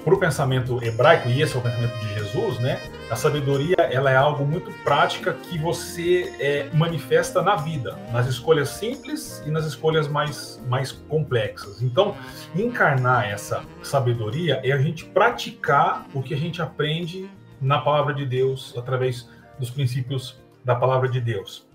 para 0.04 0.14
o 0.14 0.18
pensamento 0.18 0.82
hebraico, 0.82 1.28
e 1.28 1.40
esse 1.40 1.56
é 1.56 1.58
o 1.58 1.62
pensamento 1.62 1.98
de 2.00 2.14
Jesus, 2.14 2.58
né? 2.58 2.78
A 3.10 3.16
sabedoria 3.16 3.76
ela 3.90 4.10
é 4.10 4.16
algo 4.16 4.44
muito 4.44 4.72
prática 4.82 5.34
que 5.34 5.58
você 5.58 6.34
é, 6.40 6.70
manifesta 6.72 7.42
na 7.42 7.56
vida, 7.56 7.98
nas 8.10 8.26
escolhas 8.26 8.70
simples 8.70 9.42
e 9.46 9.50
nas 9.50 9.66
escolhas 9.66 10.08
mais, 10.08 10.60
mais 10.66 10.92
complexas. 10.92 11.82
Então, 11.82 12.16
encarnar 12.54 13.28
essa 13.28 13.64
sabedoria 13.82 14.60
é 14.64 14.72
a 14.72 14.78
gente 14.78 15.04
praticar 15.04 16.06
o 16.14 16.22
que 16.22 16.32
a 16.32 16.38
gente 16.38 16.62
aprende 16.62 17.30
na 17.60 17.78
palavra 17.78 18.14
de 18.14 18.24
Deus, 18.24 18.74
através 18.76 19.28
dos 19.58 19.70
princípios 19.70 20.40
da 20.64 20.74
palavra 20.74 21.08
de 21.08 21.20
Deus. 21.20 21.66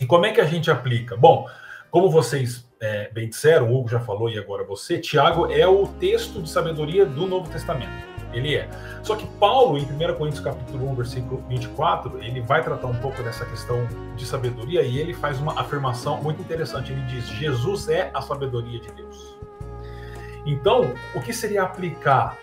E 0.00 0.06
como 0.06 0.26
é 0.26 0.32
que 0.32 0.40
a 0.40 0.46
gente 0.46 0.70
aplica? 0.70 1.16
Bom, 1.16 1.46
como 1.90 2.10
vocês 2.10 2.66
é, 2.80 3.10
bem 3.12 3.28
disseram, 3.28 3.70
o 3.70 3.78
Hugo 3.78 3.88
já 3.88 4.00
falou 4.00 4.30
e 4.30 4.38
agora 4.38 4.64
você, 4.64 4.98
Tiago 4.98 5.52
é 5.52 5.66
o 5.66 5.86
texto 5.86 6.40
de 6.40 6.48
sabedoria 6.48 7.04
do 7.04 7.26
Novo 7.26 7.50
Testamento. 7.50 8.07
Ele 8.32 8.54
é. 8.54 8.68
Só 9.02 9.16
que 9.16 9.26
Paulo, 9.38 9.78
em 9.78 9.82
1 9.82 10.14
Coríntios 10.16 10.44
capítulo 10.44 10.90
1, 10.90 10.94
versículo 10.94 11.42
24, 11.48 12.22
ele 12.22 12.40
vai 12.40 12.62
tratar 12.62 12.86
um 12.86 12.96
pouco 12.96 13.22
dessa 13.22 13.44
questão 13.46 13.86
de 14.16 14.26
sabedoria 14.26 14.82
e 14.82 14.98
ele 14.98 15.14
faz 15.14 15.40
uma 15.40 15.58
afirmação 15.58 16.22
muito 16.22 16.40
interessante. 16.40 16.92
Ele 16.92 17.02
diz: 17.02 17.26
Jesus 17.28 17.88
é 17.88 18.10
a 18.12 18.20
sabedoria 18.20 18.80
de 18.80 18.92
Deus. 18.92 19.38
Então, 20.46 20.94
o 21.14 21.20
que 21.20 21.32
seria 21.32 21.62
aplicar 21.62 22.38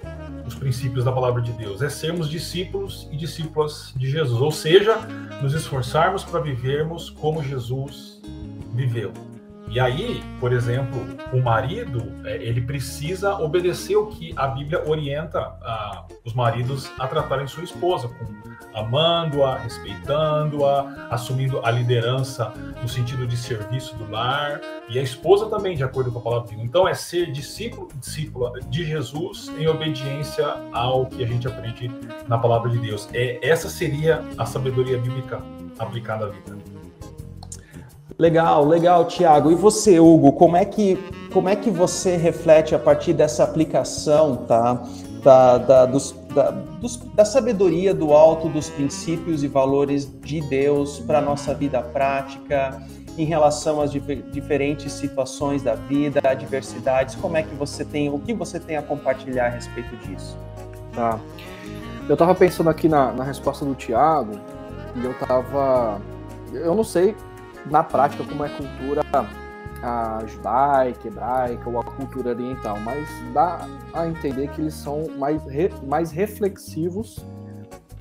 os 0.46 0.54
princípios 0.54 1.06
da 1.06 1.12
palavra 1.12 1.42
de 1.42 1.52
Deus? 1.54 1.82
É 1.82 1.90
sermos 1.90 2.30
discípulos 2.30 3.08
e 3.12 3.18
discípulas 3.18 3.94
de 3.96 4.10
Jesus, 4.10 4.40
ou 4.42 4.52
seja, 4.52 4.98
nos 5.42 5.54
esforçarmos 5.54 6.24
para 6.24 6.40
vivermos 6.40 7.10
como 7.10 7.44
Jesus 7.44 8.22
viveu 8.74 9.12
E 9.76 9.80
aí, 9.82 10.24
por 10.40 10.54
exemplo, 10.54 11.06
o 11.34 11.42
marido, 11.42 12.10
é, 12.24 12.38
ele 12.38 12.62
precisa 12.62 13.36
obedecer 13.36 13.98
o 13.98 14.06
que 14.06 14.34
a 14.38 14.48
Bíblia 14.48 14.82
orienta 14.88 15.38
a, 15.38 16.06
os 16.24 16.34
maridos 16.34 16.90
a 16.98 17.06
tratarem 17.06 17.46
sua 17.46 17.66
esposa, 17.66 18.10
amando-a, 18.74 19.58
respeitando-a, 19.58 21.10
assumindo 21.12 21.60
a 21.62 21.72
liderança 21.72 22.54
no 22.82 22.88
sentido 22.88 23.28
de 23.28 23.36
serviço 23.36 23.98
do 23.98 24.10
lar, 24.10 24.62
e 24.88 24.98
a 24.98 25.02
esposa 25.02 25.50
também, 25.50 25.76
de 25.76 25.84
acordo 25.84 26.10
com 26.10 26.20
a 26.20 26.22
palavra 26.22 26.48
de 26.48 26.56
Deus. 26.56 26.66
Então, 26.66 26.88
é 26.88 26.94
ser 26.94 27.30
discípulo, 27.34 27.90
discípula 28.00 28.54
de 28.70 28.86
Jesus 28.86 29.52
em 29.58 29.68
obediência 29.68 30.56
ao 30.72 31.06
que 31.08 31.22
a 31.22 31.28
gente 31.28 31.50
aprende 31.50 31.92
na 32.30 32.38
palavra 32.38 32.70
de 32.70 32.78
Deus. 32.78 33.10
É, 33.14 33.46
essa 33.46 33.68
seria 33.68 34.24
a 34.38 34.46
sabedoria 34.46 34.98
bíblica 34.98 35.42
aplicada 35.78 36.28
à 36.28 36.30
vida. 36.30 36.75
Legal, 38.18 38.66
legal, 38.66 39.06
Tiago. 39.06 39.52
E 39.52 39.56
você, 39.56 40.00
Hugo, 40.00 40.32
como 40.34 40.56
é 40.56 40.64
que 40.64 40.98
como 41.34 41.50
é 41.50 41.56
que 41.56 41.70
você 41.70 42.16
reflete 42.16 42.74
a 42.74 42.80
partir 42.80 43.12
dessa 43.12 43.44
aplicação, 43.44 44.38
tá? 44.38 44.82
Da, 45.22 45.58
da, 45.58 45.86
dos, 45.86 46.16
da, 46.34 46.52
dos, 46.52 46.96
da 47.14 47.26
sabedoria 47.26 47.94
do 47.94 48.14
alto, 48.14 48.48
dos 48.48 48.70
princípios 48.70 49.44
e 49.44 49.48
valores 49.48 50.10
de 50.22 50.40
Deus 50.40 51.00
para 51.00 51.18
a 51.18 51.22
nossa 51.22 51.54
vida 51.54 51.82
prática, 51.82 52.82
em 53.18 53.26
relação 53.26 53.82
às 53.82 53.92
diferentes 53.92 54.94
situações 54.94 55.62
da 55.62 55.76
vida, 55.76 56.22
adversidades, 56.24 57.16
como 57.16 57.36
é 57.36 57.44
que 57.44 57.56
você 57.56 57.84
tem, 57.84 58.08
o 58.10 58.20
que 58.20 58.34
você 58.34 58.60
tem 58.60 58.78
a 58.78 58.82
compartilhar 58.82 59.48
a 59.48 59.50
respeito 59.50 59.96
disso? 59.98 60.38
Tá. 60.94 61.20
Eu 62.08 62.14
estava 62.14 62.36
pensando 62.36 62.70
aqui 62.70 62.88
na, 62.88 63.12
na 63.12 63.24
resposta 63.24 63.66
do 63.66 63.74
Tiago, 63.74 64.40
e 64.96 65.04
eu 65.04 65.12
estava, 65.12 66.00
eu 66.54 66.76
não 66.76 66.84
sei 66.84 67.16
na 67.70 67.84
prática 67.84 68.24
como 68.24 68.44
é 68.44 68.48
a 68.48 68.58
cultura 68.58 69.02
a 69.86 70.26
judaica, 70.26 71.08
hebraica 71.08 71.70
ou 71.70 71.80
a 71.80 71.84
cultura 71.84 72.30
oriental, 72.30 72.80
mas 72.80 73.08
dá 73.34 73.68
a 73.94 74.08
entender 74.08 74.50
que 74.50 74.62
eles 74.62 74.74
são 74.74 75.08
mais, 75.18 75.44
re, 75.46 75.72
mais 75.86 76.12
reflexivos 76.12 77.18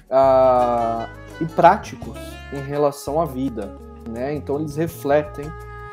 uh, 0.08 1.06
e 1.40 1.44
práticos 1.44 2.18
em 2.52 2.60
relação 2.60 3.20
à 3.20 3.26
vida, 3.26 3.76
né? 4.08 4.34
Então 4.34 4.58
eles 4.58 4.76
refletem 4.76 5.44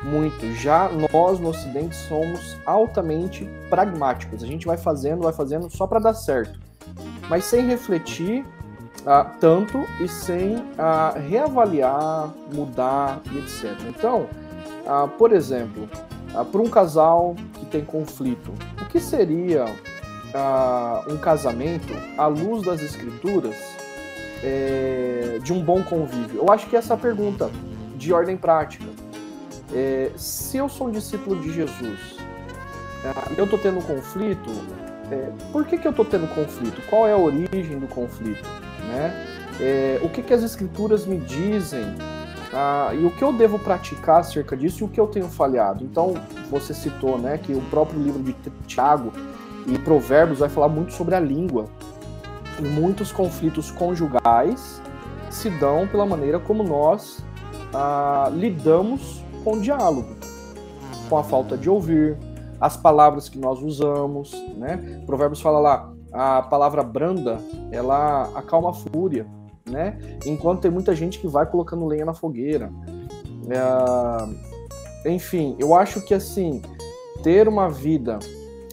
muito. 0.02 0.50
Já 0.54 0.88
nós 0.88 1.38
no 1.38 1.50
Ocidente 1.50 1.94
somos 1.94 2.56
altamente 2.64 3.48
pragmáticos. 3.68 4.42
A 4.42 4.46
gente 4.46 4.66
vai 4.66 4.76
fazendo, 4.76 5.22
vai 5.22 5.32
fazendo 5.32 5.68
só 5.70 5.86
para 5.86 5.98
dar 5.98 6.14
certo, 6.14 6.58
mas 7.28 7.44
sem 7.44 7.66
refletir 7.66 8.46
uh, 9.02 9.38
tanto 9.40 9.84
e 10.00 10.08
sem 10.08 10.56
uh, 10.56 11.18
reavaliar, 11.28 12.32
mudar 12.52 13.20
e 13.32 13.38
etc. 13.38 13.70
Então, 13.88 14.28
uh, 14.86 15.08
por 15.18 15.32
exemplo, 15.32 15.88
para 16.50 16.60
um 16.60 16.68
casal 16.68 17.36
que 17.54 17.66
tem 17.66 17.84
conflito, 17.84 18.52
o 18.80 18.86
que 18.86 18.98
seria 18.98 19.66
um 21.10 21.18
casamento 21.18 21.92
à 22.16 22.26
luz 22.26 22.62
das 22.62 22.80
escrituras 22.80 23.54
é, 24.42 25.38
de 25.42 25.52
um 25.52 25.62
bom 25.62 25.82
convívio? 25.82 26.38
Eu 26.40 26.50
acho 26.50 26.66
que 26.68 26.74
essa 26.74 26.94
é 26.94 26.96
pergunta 26.96 27.50
de 27.96 28.14
ordem 28.14 28.34
prática. 28.34 28.86
É, 29.74 30.10
se 30.16 30.56
eu 30.56 30.70
sou 30.70 30.86
um 30.86 30.90
discípulo 30.90 31.38
de 31.38 31.52
Jesus, 31.52 32.16
eu 33.36 33.44
estou 33.44 33.58
tendo 33.58 33.80
um 33.80 33.82
conflito, 33.82 34.50
é, 35.10 35.30
por 35.52 35.66
que, 35.66 35.76
que 35.76 35.86
eu 35.86 35.90
estou 35.90 36.06
tendo 36.06 36.26
conflito? 36.34 36.80
Qual 36.88 37.06
é 37.06 37.12
a 37.12 37.18
origem 37.18 37.78
do 37.78 37.86
conflito? 37.88 38.48
Né? 38.92 39.26
É, 39.60 40.00
o 40.02 40.08
que, 40.08 40.22
que 40.22 40.32
as 40.32 40.42
escrituras 40.42 41.06
me 41.06 41.18
dizem 41.18 41.96
ah, 42.52 42.90
e 42.94 43.04
o 43.04 43.10
que 43.10 43.24
eu 43.24 43.32
devo 43.32 43.58
praticar 43.58 44.20
acerca 44.20 44.54
disso 44.56 44.82
e 44.82 44.84
o 44.84 44.88
que 44.88 45.00
eu 45.00 45.06
tenho 45.06 45.28
falhado. 45.28 45.82
Então, 45.82 46.14
você 46.50 46.74
citou 46.74 47.18
né, 47.18 47.38
que 47.38 47.52
o 47.54 47.60
próprio 47.62 48.00
livro 48.00 48.22
de 48.22 48.34
Tiago 48.66 49.12
e 49.66 49.78
Provérbios 49.78 50.40
vai 50.40 50.48
falar 50.48 50.68
muito 50.68 50.92
sobre 50.92 51.14
a 51.14 51.20
língua. 51.20 51.66
E 52.58 52.62
muitos 52.62 53.10
conflitos 53.10 53.70
conjugais 53.70 54.82
se 55.30 55.48
dão 55.48 55.88
pela 55.88 56.04
maneira 56.04 56.38
como 56.38 56.62
nós 56.62 57.24
ah, 57.72 58.30
lidamos 58.32 59.22
com 59.42 59.54
o 59.54 59.60
diálogo, 59.60 60.14
com 61.08 61.16
a 61.16 61.24
falta 61.24 61.56
de 61.56 61.70
ouvir, 61.70 62.18
as 62.60 62.76
palavras 62.76 63.30
que 63.30 63.38
nós 63.38 63.62
usamos. 63.62 64.32
Né? 64.56 65.02
Provérbios 65.06 65.40
fala 65.40 65.58
lá: 65.58 65.92
a 66.12 66.42
palavra 66.42 66.82
branda, 66.82 67.38
ela 67.70 68.30
acalma 68.34 68.70
a 68.70 68.74
fúria, 68.74 69.26
né? 69.68 69.98
Enquanto 70.26 70.60
tem 70.60 70.70
muita 70.70 70.94
gente 70.94 71.18
que 71.18 71.26
vai 71.26 71.46
colocando 71.46 71.86
lenha 71.86 72.04
na 72.04 72.14
fogueira. 72.14 72.70
É... 73.48 75.08
Enfim, 75.10 75.56
eu 75.58 75.74
acho 75.74 76.00
que 76.02 76.14
assim, 76.14 76.62
ter 77.22 77.48
uma 77.48 77.68
vida 77.68 78.18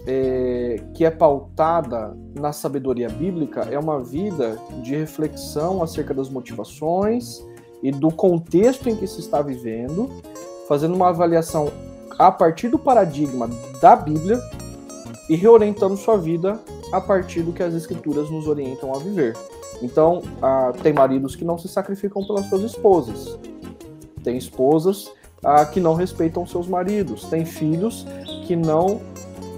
é, 0.06 0.82
que 0.94 1.06
é 1.06 1.12
pautada 1.12 2.16
na 2.36 2.52
sabedoria 2.52 3.10
bíblica 3.10 3.62
é 3.70 3.78
uma 3.78 4.00
vida 4.00 4.60
de 4.82 4.96
reflexão 4.96 5.82
acerca 5.82 6.14
das 6.14 6.30
motivações 6.30 7.44
e 7.82 7.92
do 7.92 8.12
contexto 8.12 8.90
em 8.90 8.96
que 8.96 9.08
se 9.08 9.20
está 9.20 9.42
vivendo, 9.42 10.10
fazendo 10.68 10.96
uma 10.96 11.10
avaliação 11.10 11.72
a 12.18 12.32
partir 12.32 12.68
do 12.68 12.78
paradigma 12.78 13.50
da 13.82 13.96
Bíblia 13.96 14.40
e 15.30 15.36
reorientando 15.36 15.96
sua 15.96 16.18
vida 16.18 16.60
a 16.92 17.00
partir 17.00 17.42
do 17.42 17.54
que 17.54 17.64
as 17.64 17.74
escrituras 17.74 18.30
nos 18.30 18.48
orientam 18.48 18.94
a 18.94 19.00
viver. 19.00 19.36
Então, 19.82 20.22
ah, 20.42 20.74
tem 20.82 20.94
maridos 20.94 21.36
que 21.36 21.46
não 21.46 21.58
se 21.58 21.68
sacrificam 21.68 22.26
pelas 22.26 22.46
suas 22.48 22.64
esposas, 22.64 23.38
tem 24.24 24.38
esposas 24.38 25.12
ah, 25.44 25.66
que 25.66 25.80
não 25.80 25.94
respeitam 25.94 26.46
seus 26.46 26.68
maridos, 26.68 27.24
tem 27.26 27.46
filhos 27.46 28.06
que 28.46 28.56
não 28.56 29.00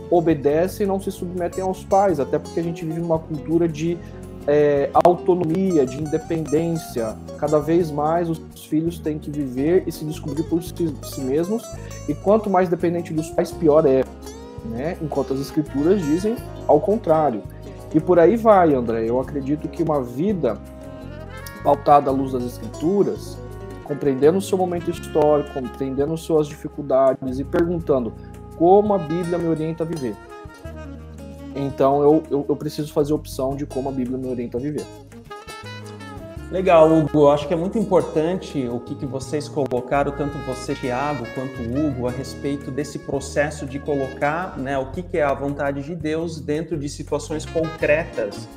obedecem 0.10 0.84
e 0.84 0.88
não 0.88 1.00
se 1.00 1.10
submetem 1.10 1.64
aos 1.64 1.84
pais, 1.84 2.20
até 2.20 2.38
porque 2.38 2.60
a 2.60 2.64
gente 2.64 2.84
vive 2.84 3.00
numa 3.00 3.18
cultura 3.18 3.68
de 3.68 3.98
é, 4.46 4.90
autonomia, 4.94 5.86
de 5.86 6.02
independência. 6.02 7.16
Cada 7.38 7.60
vez 7.60 7.90
mais 7.90 8.30
os 8.30 8.40
filhos 8.66 9.00
têm 9.00 9.18
que 9.18 9.32
viver 9.32 9.84
e 9.88 9.92
se 9.92 10.04
descobrir 10.06 10.44
por 10.44 10.62
si, 10.62 10.74
si 11.04 11.22
mesmos, 11.22 11.64
e 12.08 12.14
quanto 12.14 12.50
mais 12.50 12.70
dependente 12.70 13.14
dos 13.14 13.30
pais, 13.30 13.52
pior 13.52 13.86
é 13.86 14.04
né? 14.66 14.98
Enquanto 15.02 15.34
as 15.34 15.40
escrituras 15.40 16.02
dizem 16.02 16.36
ao 16.68 16.80
contrário. 16.80 17.44
E 17.94 18.00
por 18.00 18.20
aí 18.20 18.36
vai, 18.36 18.74
André. 18.74 19.10
Eu 19.10 19.20
acredito 19.20 19.68
que 19.68 19.84
uma 19.84 20.02
vida 20.02 20.58
pautada 21.64 22.10
à 22.10 22.14
luz 22.14 22.32
das 22.32 22.44
escrituras, 22.44 23.38
compreendendo 23.84 24.38
o 24.38 24.42
seu 24.42 24.58
momento 24.58 24.90
histórico, 24.90 25.54
compreendendo 25.54 26.16
suas 26.18 26.48
dificuldades 26.48 27.40
e 27.40 27.44
perguntando 27.44 28.14
como 28.58 28.94
a 28.94 28.98
Bíblia 28.98 29.38
me 29.38 29.48
orienta 29.48 29.84
a 29.84 29.88
viver. 29.88 30.16
Então 31.56 32.02
eu, 32.02 32.24
eu, 32.32 32.46
eu 32.48 32.56
preciso 32.56 32.94
fazer 32.94 33.14
opção 33.14 33.56
de 33.56 33.66
como 33.66 33.90
a 33.90 33.92
Bíblia 33.92 34.18
me 34.18 34.28
orienta 34.28 34.58
a 34.58 34.62
viver. 34.62 34.86
Legal, 36.52 36.92
Hugo. 36.92 37.30
Acho 37.30 37.48
que 37.48 37.54
é 37.54 37.58
muito 37.58 37.78
importante 37.78 38.68
o 38.68 38.78
que, 38.82 38.94
que 38.94 39.06
vocês 39.06 39.48
colocaram, 39.48 40.12
tanto 40.12 40.38
você, 40.40 40.76
Tiago, 40.76 41.26
quanto 41.34 41.62
Hugo, 41.62 42.10
a 42.10 42.12
respeito 42.12 42.70
desse 42.70 43.00
processo 43.00 43.66
de 43.66 43.80
colocar 43.80 44.58
né, 44.58 44.78
o 44.78 44.92
que, 44.92 45.02
que 45.02 45.18
é 45.18 45.24
a 45.24 45.34
vontade 45.34 45.82
de 45.82 45.96
Deus 45.96 46.42
dentro 46.42 46.78
de 46.78 46.90
situações 46.90 47.46
concretas 47.46 48.50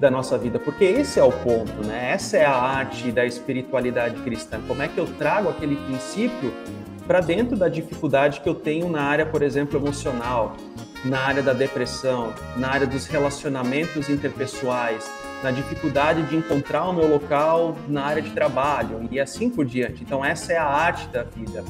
da 0.00 0.10
nossa 0.10 0.38
vida, 0.38 0.58
porque 0.58 0.82
esse 0.82 1.20
é 1.20 1.22
o 1.22 1.30
ponto, 1.30 1.86
né? 1.86 2.10
Essa 2.12 2.38
é 2.38 2.44
a 2.44 2.54
arte 2.54 3.12
da 3.12 3.24
espiritualidade 3.24 4.20
cristã. 4.22 4.58
Como 4.66 4.82
é 4.82 4.88
que 4.88 4.98
eu 4.98 5.06
trago 5.06 5.48
aquele 5.50 5.76
princípio 5.76 6.52
para 7.06 7.20
dentro 7.20 7.54
da 7.54 7.68
dificuldade 7.68 8.40
que 8.40 8.48
eu 8.48 8.54
tenho 8.54 8.88
na 8.88 9.02
área, 9.02 9.26
por 9.26 9.42
exemplo, 9.42 9.78
emocional, 9.78 10.56
na 11.04 11.20
área 11.20 11.42
da 11.42 11.52
depressão, 11.52 12.32
na 12.56 12.70
área 12.70 12.86
dos 12.86 13.06
relacionamentos 13.06 14.08
interpessoais, 14.08 15.08
na 15.42 15.50
dificuldade 15.50 16.22
de 16.24 16.36
encontrar 16.36 16.88
o 16.88 16.92
meu 16.92 17.08
local 17.08 17.76
na 17.88 18.04
área 18.04 18.22
de 18.22 18.30
trabalho 18.30 19.08
e 19.10 19.18
assim 19.18 19.50
por 19.50 19.64
diante. 19.64 20.02
Então, 20.02 20.24
essa 20.24 20.52
é 20.52 20.56
a 20.56 20.66
arte 20.66 21.06
da 21.08 21.22
vida. 21.22 21.64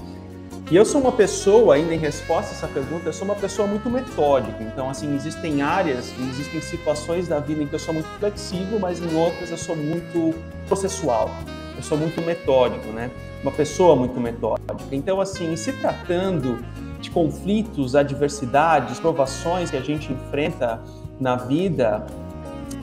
E 0.70 0.76
eu 0.76 0.87
sou 0.87 1.00
uma 1.00 1.12
pessoa, 1.12 1.74
ainda 1.74 1.94
em 1.94 1.98
resposta 1.98 2.52
a 2.52 2.54
essa 2.54 2.68
pergunta, 2.68 3.06
eu 3.06 3.12
sou 3.12 3.26
uma 3.26 3.35
pessoa 3.35 3.68
muito 3.68 3.90
metódica. 3.90 4.62
Então, 4.62 4.88
assim, 4.88 5.14
existem 5.14 5.61
áreas, 5.61 6.12
existem 6.18 6.61
situações 6.61 7.28
da 7.28 7.40
vida 7.40 7.62
em 7.62 7.66
que 7.66 7.74
eu 7.74 7.78
sou 7.78 7.92
muito 7.92 8.08
flexível, 8.18 8.78
mas 8.78 8.98
em 8.98 9.14
outras 9.14 9.50
eu 9.50 9.58
sou 9.58 9.76
muito 9.76 10.35
processual. 10.68 11.30
Eu 11.76 11.82
sou 11.82 11.98
muito 11.98 12.22
metódico, 12.22 12.87
né? 12.88 13.11
Uma 13.42 13.52
pessoa 13.52 13.96
muito 13.96 14.18
metódica. 14.20 14.74
Então, 14.92 15.20
assim, 15.20 15.54
se 15.56 15.72
tratando 15.74 16.64
de 17.00 17.11
conflitos, 17.11 17.96
adversidades, 17.96 19.00
provações 19.00 19.70
que 19.70 19.76
a 19.76 19.82
gente 19.82 20.12
enfrenta 20.12 20.80
na 21.20 21.37
vida, 21.37 22.06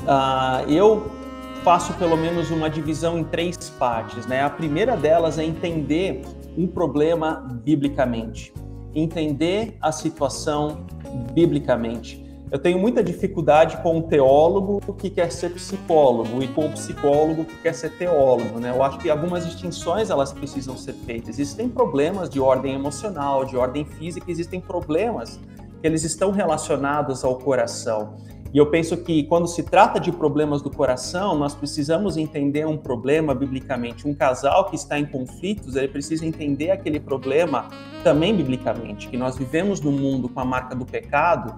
Uh, 0.04 0.70
eu 0.72 1.12
faço 1.64 1.94
pelo 1.94 2.18
menos 2.18 2.50
uma 2.52 2.70
divisão 2.70 3.20
em 3.20 3.24
três 3.24 3.58
partes. 3.78 4.26
Né? 4.26 4.42
A 4.42 4.50
primeira 4.50 4.96
delas 4.96 5.38
é 5.38 5.44
entender 5.44 6.22
um 6.58 6.68
problema 6.68 7.48
biblicamente, 7.64 8.54
entender 8.94 9.78
a 9.82 9.92
situação 9.92 10.86
biblicamente. 11.34 12.26
eu 12.52 12.58
tenho 12.58 12.80
muita 12.80 13.04
dificuldade 13.04 13.78
com 13.84 14.00
o 14.00 14.04
teólogo 14.04 14.82
que 14.98 15.10
quer 15.10 15.32
ser 15.32 15.52
psicólogo 15.52 16.42
e 16.42 16.48
com 16.48 16.66
o 16.66 16.72
psicólogo 16.72 17.46
que 17.46 17.56
quer 17.58 17.74
ser 17.74 17.92
teólogo, 17.92 18.60
né? 18.60 18.72
Eu 18.72 18.82
acho 18.84 18.98
que 18.98 19.08
algumas 19.08 19.46
distinções 19.46 20.10
elas 20.10 20.34
precisam 20.34 20.76
ser 20.76 20.94
feitas. 20.94 21.38
Existem 21.38 21.70
problemas 21.70 22.28
de 22.28 22.40
ordem 22.40 22.74
emocional, 22.74 23.46
de 23.46 23.56
ordem 23.56 23.86
física, 23.86 24.32
existem 24.32 24.60
problemas 24.60 25.40
que 25.80 25.88
eles 25.88 26.04
estão 26.04 26.32
relacionados 26.32 27.24
ao 27.24 27.38
coração. 27.38 28.18
E 28.52 28.58
eu 28.58 28.66
penso 28.66 28.98
que 28.98 29.24
quando 29.24 29.48
se 29.48 29.62
trata 29.62 30.00
de 30.00 30.12
problemas 30.12 30.62
do 30.62 30.72
coração, 30.72 31.38
nós 31.38 31.54
precisamos 31.54 32.18
entender 32.18 32.66
um 32.66 32.78
problema 32.78 33.36
biblicamente. 33.36 34.08
Um 34.08 34.14
casal 34.14 34.66
que 34.66 34.76
está 34.76 35.00
em 35.00 35.06
conflitos, 35.06 35.76
ele 35.76 35.88
precisa 35.88 36.26
entender 36.26 36.72
aquele 36.72 37.00
problema 37.00 37.68
também 38.04 38.36
biblicamente, 38.36 39.08
que 39.08 39.18
nós 39.18 39.38
vivemos 39.38 39.82
num 39.82 39.92
mundo 39.92 40.28
com 40.28 40.40
a 40.40 40.46
marca 40.46 40.76
do 40.76 40.86
pecado, 40.86 41.54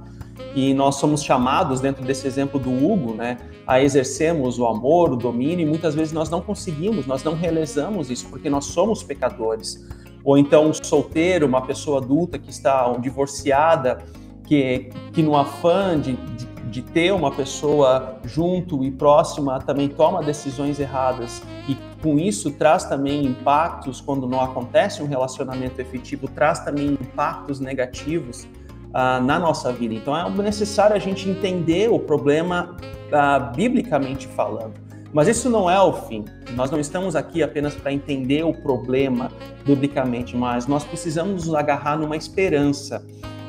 e 0.56 0.74
nós 0.74 0.96
somos 0.96 1.24
chamados, 1.24 1.80
dentro 1.80 2.04
desse 2.04 2.28
exemplo 2.28 2.60
do 2.60 2.70
Hugo, 2.70 3.14
né, 3.14 3.38
a 3.66 3.82
exercermos 3.82 4.60
o 4.60 4.66
amor, 4.66 5.14
o 5.14 5.16
domínio, 5.16 5.66
e 5.66 5.70
muitas 5.70 5.96
vezes 5.96 6.12
nós 6.12 6.30
não 6.30 6.42
conseguimos, 6.42 7.06
nós 7.06 7.24
não 7.24 7.36
realizamos 7.36 8.10
isso, 8.10 8.28
porque 8.28 8.50
nós 8.50 8.66
somos 8.66 9.04
pecadores. 9.04 9.88
Ou 10.24 10.38
então 10.38 10.68
um 10.68 10.74
solteiro, 10.74 11.48
uma 11.48 11.62
pessoa 11.62 12.00
adulta 12.00 12.38
que 12.38 12.50
está 12.50 12.92
divorciada, 12.98 14.00
que, 14.46 14.90
que 15.14 15.24
no 15.24 15.38
afã 15.38 16.00
de, 16.00 16.14
de, 16.14 16.46
de 16.72 16.82
ter 16.82 17.12
uma 17.12 17.30
pessoa 17.30 18.16
junto 18.24 18.82
e 18.84 18.90
próxima 18.90 19.60
também 19.60 19.90
toma 19.90 20.24
decisões 20.24 20.80
erradas 20.80 21.44
e 21.68 21.76
com 22.02 22.18
isso 22.18 22.50
traz 22.52 22.86
também 22.86 23.26
impactos 23.26 24.00
quando 24.00 24.26
não 24.26 24.40
acontece 24.40 25.04
um 25.04 25.06
relacionamento 25.06 25.80
efetivo, 25.82 26.30
traz 26.30 26.60
também 26.62 26.94
impactos 26.94 27.60
negativos 27.60 28.46
uh, 28.46 29.22
na 29.22 29.38
nossa 29.38 29.72
vida. 29.72 29.94
Então 29.94 30.16
é 30.16 30.30
necessário 30.42 30.96
a 30.96 31.00
gente 31.00 31.30
entender 31.30 31.90
o 31.92 32.00
problema 32.00 32.78
uh, 32.80 33.56
biblicamente 33.56 34.28
falando. 34.28 34.74
Mas 35.14 35.28
isso 35.28 35.50
não 35.50 35.70
é 35.70 35.80
o 35.80 35.92
fim. 35.92 36.24
Nós 36.56 36.72
não 36.72 36.80
estamos 36.80 37.18
aqui 37.18 37.44
apenas 37.44 37.76
para 37.76 37.92
entender 37.92 38.46
o 38.46 38.54
problema 38.54 39.30
biblicamente, 39.66 40.38
mas 40.38 40.68
nós 40.68 40.86
precisamos 40.86 41.48
nos 41.48 41.54
agarrar 41.54 41.98
numa 41.98 42.16
esperança, 42.16 43.06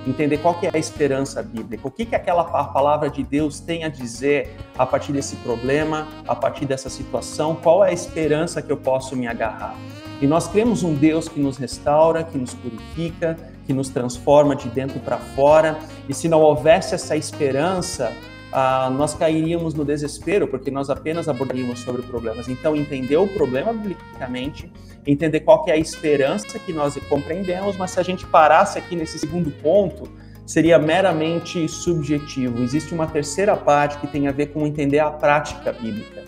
entender 0.06 0.38
qual 0.38 0.54
que 0.54 0.66
é 0.66 0.70
a 0.72 0.78
esperança 0.78 1.42
bíblica, 1.42 1.86
o 1.86 1.90
que 1.90 2.04
que 2.04 2.14
aquela 2.14 2.44
palavra 2.44 3.08
de 3.08 3.22
Deus 3.22 3.60
tem 3.60 3.84
a 3.84 3.88
dizer 3.88 4.56
a 4.76 4.84
partir 4.84 5.12
desse 5.12 5.36
problema, 5.36 6.08
a 6.26 6.34
partir 6.34 6.66
dessa 6.66 6.90
situação, 6.90 7.54
qual 7.54 7.84
é 7.84 7.90
a 7.90 7.92
esperança 7.92 8.60
que 8.60 8.70
eu 8.70 8.76
posso 8.76 9.14
me 9.16 9.26
agarrar. 9.26 9.76
E 10.20 10.26
nós 10.26 10.46
cremos 10.46 10.82
um 10.82 10.94
Deus 10.94 11.28
que 11.28 11.40
nos 11.40 11.56
restaura, 11.56 12.22
que 12.22 12.38
nos 12.38 12.54
purifica, 12.54 13.36
que 13.66 13.72
nos 13.72 13.88
transforma 13.88 14.54
de 14.54 14.68
dentro 14.68 15.00
para 15.00 15.18
fora. 15.18 15.78
E 16.08 16.14
se 16.14 16.28
não 16.28 16.40
houvesse 16.40 16.94
essa 16.94 17.16
esperança, 17.16 18.12
ah, 18.52 18.90
nós 18.90 19.14
cairíamos 19.14 19.74
no 19.74 19.84
desespero, 19.84 20.46
porque 20.46 20.70
nós 20.70 20.90
apenas 20.90 21.28
abordaríamos 21.28 21.80
sobre 21.80 22.02
problemas. 22.02 22.48
Então, 22.48 22.76
entender 22.76 23.16
o 23.16 23.26
problema 23.26 23.72
biblicamente, 23.72 24.70
entender 25.06 25.40
qual 25.40 25.64
é 25.68 25.72
a 25.72 25.76
esperança 25.76 26.58
que 26.58 26.72
nós 26.72 26.96
compreendemos, 27.08 27.76
mas 27.76 27.92
se 27.92 28.00
a 28.00 28.02
gente 28.02 28.26
parasse 28.26 28.78
aqui 28.78 28.94
nesse 28.94 29.18
segundo 29.18 29.50
ponto, 29.50 30.04
seria 30.44 30.78
meramente 30.78 31.66
subjetivo. 31.66 32.62
Existe 32.62 32.92
uma 32.92 33.06
terceira 33.06 33.56
parte 33.56 33.98
que 33.98 34.06
tem 34.06 34.28
a 34.28 34.32
ver 34.32 34.46
com 34.48 34.66
entender 34.66 34.98
a 34.98 35.10
prática 35.10 35.72
bíblica. 35.72 36.22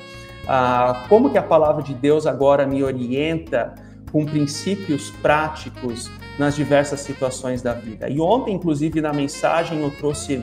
Ah, 0.46 1.04
como 1.08 1.30
que 1.30 1.38
a 1.38 1.42
palavra 1.42 1.82
de 1.82 1.94
Deus 1.94 2.26
agora 2.26 2.66
me 2.66 2.82
orienta 2.82 3.74
com 4.10 4.24
princípios 4.24 5.10
práticos 5.10 6.10
nas 6.38 6.54
diversas 6.54 7.00
situações 7.00 7.62
da 7.62 7.74
vida. 7.74 8.08
E 8.08 8.20
ontem, 8.20 8.54
inclusive, 8.54 9.00
na 9.00 9.12
mensagem, 9.12 9.80
eu 9.80 9.90
trouxe 9.90 10.42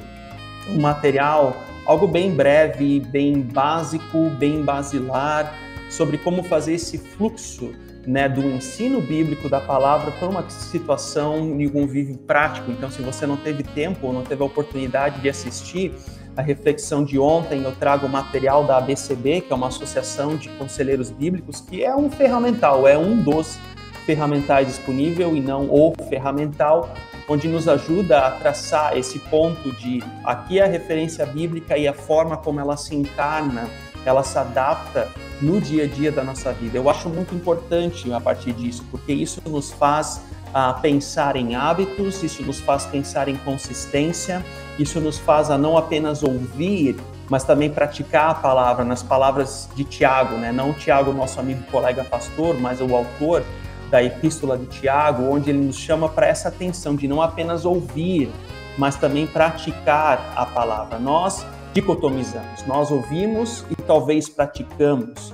um 0.70 0.80
material, 0.80 1.56
algo 1.86 2.08
bem 2.08 2.32
breve, 2.32 3.00
bem 3.00 3.42
básico, 3.42 4.30
bem 4.38 4.64
basilar, 4.64 5.54
sobre 5.90 6.18
como 6.18 6.44
fazer 6.44 6.74
esse 6.74 6.98
fluxo 6.98 7.74
né, 8.08 8.28
do 8.28 8.42
ensino 8.42 9.02
bíblico 9.02 9.50
da 9.50 9.60
palavra 9.60 10.12
para 10.12 10.28
uma 10.28 10.50
situação 10.50 11.58
de 11.58 11.68
um 11.68 11.70
convívio 11.70 12.18
prático. 12.18 12.72
Então, 12.72 12.90
se 12.90 13.02
você 13.02 13.28
não 13.28 13.38
teve 13.38 13.64
tempo 13.64 14.08
ou 14.08 14.14
não 14.14 14.24
teve 14.24 14.42
a 14.42 14.46
oportunidade 14.46 15.22
de 15.22 15.30
assistir 15.30 15.94
a 16.36 16.42
reflexão 16.42 17.04
de 17.04 17.20
ontem, 17.20 17.64
eu 17.64 17.74
trago 17.74 18.08
o 18.08 18.10
material 18.10 18.64
da 18.64 18.78
ABCB, 18.78 19.42
que 19.42 19.52
é 19.52 19.56
uma 19.56 19.68
associação 19.68 20.38
de 20.38 20.50
conselheiros 20.50 21.12
bíblicos, 21.12 21.60
que 21.62 21.84
é 21.84 21.96
um 21.96 22.10
ferramental, 22.10 22.88
é 22.88 22.98
um 22.98 23.22
dos 23.22 23.60
ferramentais 24.06 24.68
disponível 24.68 25.36
e 25.36 25.42
não 25.42 25.70
o 25.70 25.94
ferramental, 26.10 26.94
onde 27.28 27.48
nos 27.48 27.68
ajuda 27.68 28.20
a 28.20 28.32
traçar 28.32 28.98
esse 28.98 29.20
ponto 29.20 29.72
de 29.74 30.04
aqui 30.24 30.60
é 30.60 30.64
a 30.64 30.68
referência 30.68 31.26
bíblica 31.26 31.78
e 31.78 31.88
a 31.88 31.94
forma 31.94 32.38
como 32.38 32.60
ela 32.60 32.78
se 32.78 32.96
encarna, 32.96 33.70
ela 34.06 34.24
se 34.24 34.38
adapta 34.38 35.10
no 35.42 35.60
dia 35.60 35.86
a 35.86 35.88
dia 35.88 36.12
da 36.12 36.24
nossa 36.24 36.52
vida. 36.52 36.78
Eu 36.78 36.90
acho 36.90 37.10
muito 37.10 37.34
importante 37.34 38.12
a 38.14 38.20
partir 38.20 38.54
disso, 38.54 38.84
porque 38.92 39.14
isso 39.14 39.42
nos 39.46 39.72
faz 39.72 40.22
a 40.54 40.74
pensar 40.74 41.36
em 41.36 41.56
hábitos, 41.56 42.22
isso 42.24 42.44
nos 42.44 42.60
faz 42.60 42.86
pensar 42.86 43.28
em 43.28 43.36
consistência, 43.38 44.44
isso 44.78 45.00
nos 45.00 45.18
faz 45.18 45.50
a 45.50 45.58
não 45.58 45.78
apenas 45.78 46.24
ouvir, 46.24 46.98
mas 47.30 47.44
também 47.46 47.70
praticar 47.70 48.32
a 48.32 48.34
palavra, 48.34 48.84
nas 48.84 49.02
palavras 49.02 49.70
de 49.74 49.86
Tiago, 49.86 50.36
né? 50.36 50.52
não 50.52 50.74
Tiago, 50.74 51.14
nosso 51.14 51.40
amigo 51.40 51.64
colega 51.72 52.04
pastor, 52.04 52.60
mas 52.60 52.82
o 52.82 52.94
autor, 52.94 53.44
da 53.92 54.02
Epístola 54.02 54.58
de 54.58 54.66
Tiago, 54.68 55.24
onde 55.24 55.50
ele 55.50 55.60
nos 55.60 55.78
chama 55.78 56.08
para 56.08 56.26
essa 56.26 56.48
atenção 56.48 56.96
de 56.96 57.08
não 57.08 57.22
apenas 57.22 57.66
ouvir, 57.66 58.32
mas 58.78 58.96
também 58.96 59.28
praticar 59.28 60.34
a 60.36 60.46
palavra. 60.46 60.98
Nós 60.98 61.46
dicotomizamos, 61.74 62.66
nós 62.66 62.90
ouvimos 62.90 63.66
e 63.70 63.76
talvez 63.76 64.30
praticamos, 64.30 65.34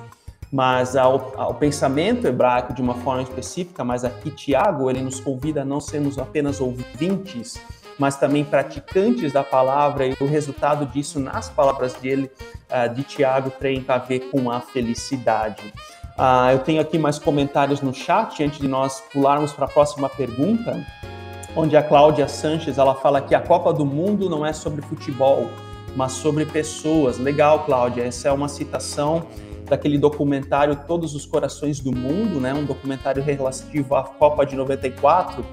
mas 0.51 0.95
ao, 0.95 1.33
ao, 1.35 1.53
pensamento 1.53 2.25
hebraico 2.25 2.73
de 2.73 2.81
uma 2.81 2.95
forma 2.95 3.21
específica, 3.21 3.83
mas 3.83 4.03
aqui 4.03 4.31
Tiago 4.31 4.89
ele 4.89 5.01
nos 5.01 5.19
convida 5.19 5.61
a 5.61 5.65
não 5.65 5.79
sermos 5.79 6.17
apenas 6.17 6.59
ouvintes, 6.59 7.59
mas 7.99 8.15
também 8.15 8.43
praticantes 8.43 9.31
da 9.31 9.43
palavra 9.43 10.05
e 10.05 10.15
o 10.19 10.25
resultado 10.25 10.85
disso 10.85 11.19
nas 11.19 11.49
palavras 11.49 11.93
dele 11.93 12.31
uh, 12.69 12.93
de 12.93 13.03
Tiago 13.03 13.49
tem 13.49 13.83
a 13.87 13.97
ver 13.97 14.31
com 14.31 14.49
a 14.51 14.61
felicidade. 14.61 15.73
Uh, 16.17 16.51
eu 16.51 16.59
tenho 16.59 16.81
aqui 16.81 16.97
mais 16.97 17.19
comentários 17.19 17.79
no 17.79 17.93
chat 17.93 18.43
antes 18.43 18.57
de 18.57 18.67
nós 18.67 19.03
pularmos 19.13 19.53
para 19.53 19.65
a 19.65 19.67
próxima 19.67 20.09
pergunta, 20.09 20.83
onde 21.55 21.77
a 21.77 21.83
Cláudia 21.83 22.27
Sanches 22.27 22.79
ela 22.79 22.95
fala 22.95 23.21
que 23.21 23.35
a 23.35 23.39
Copa 23.39 23.71
do 23.71 23.85
Mundo 23.85 24.27
não 24.27 24.43
é 24.43 24.51
sobre 24.51 24.81
futebol, 24.81 25.47
mas 25.95 26.13
sobre 26.13 26.43
pessoas. 26.43 27.19
Legal, 27.19 27.65
Cláudia. 27.65 28.03
Essa 28.03 28.29
é 28.29 28.31
uma 28.31 28.47
citação 28.47 29.27
daquele 29.65 29.99
documentário 29.99 30.75
Todos 30.87 31.13
os 31.13 31.23
Corações 31.23 31.79
do 31.79 31.91
Mundo, 31.91 32.39
né? 32.39 32.51
Um 32.51 32.65
documentário 32.65 33.21
relativo 33.21 33.95
à 33.95 34.01
Copa 34.01 34.43
de 34.43 34.55
94 34.55 35.45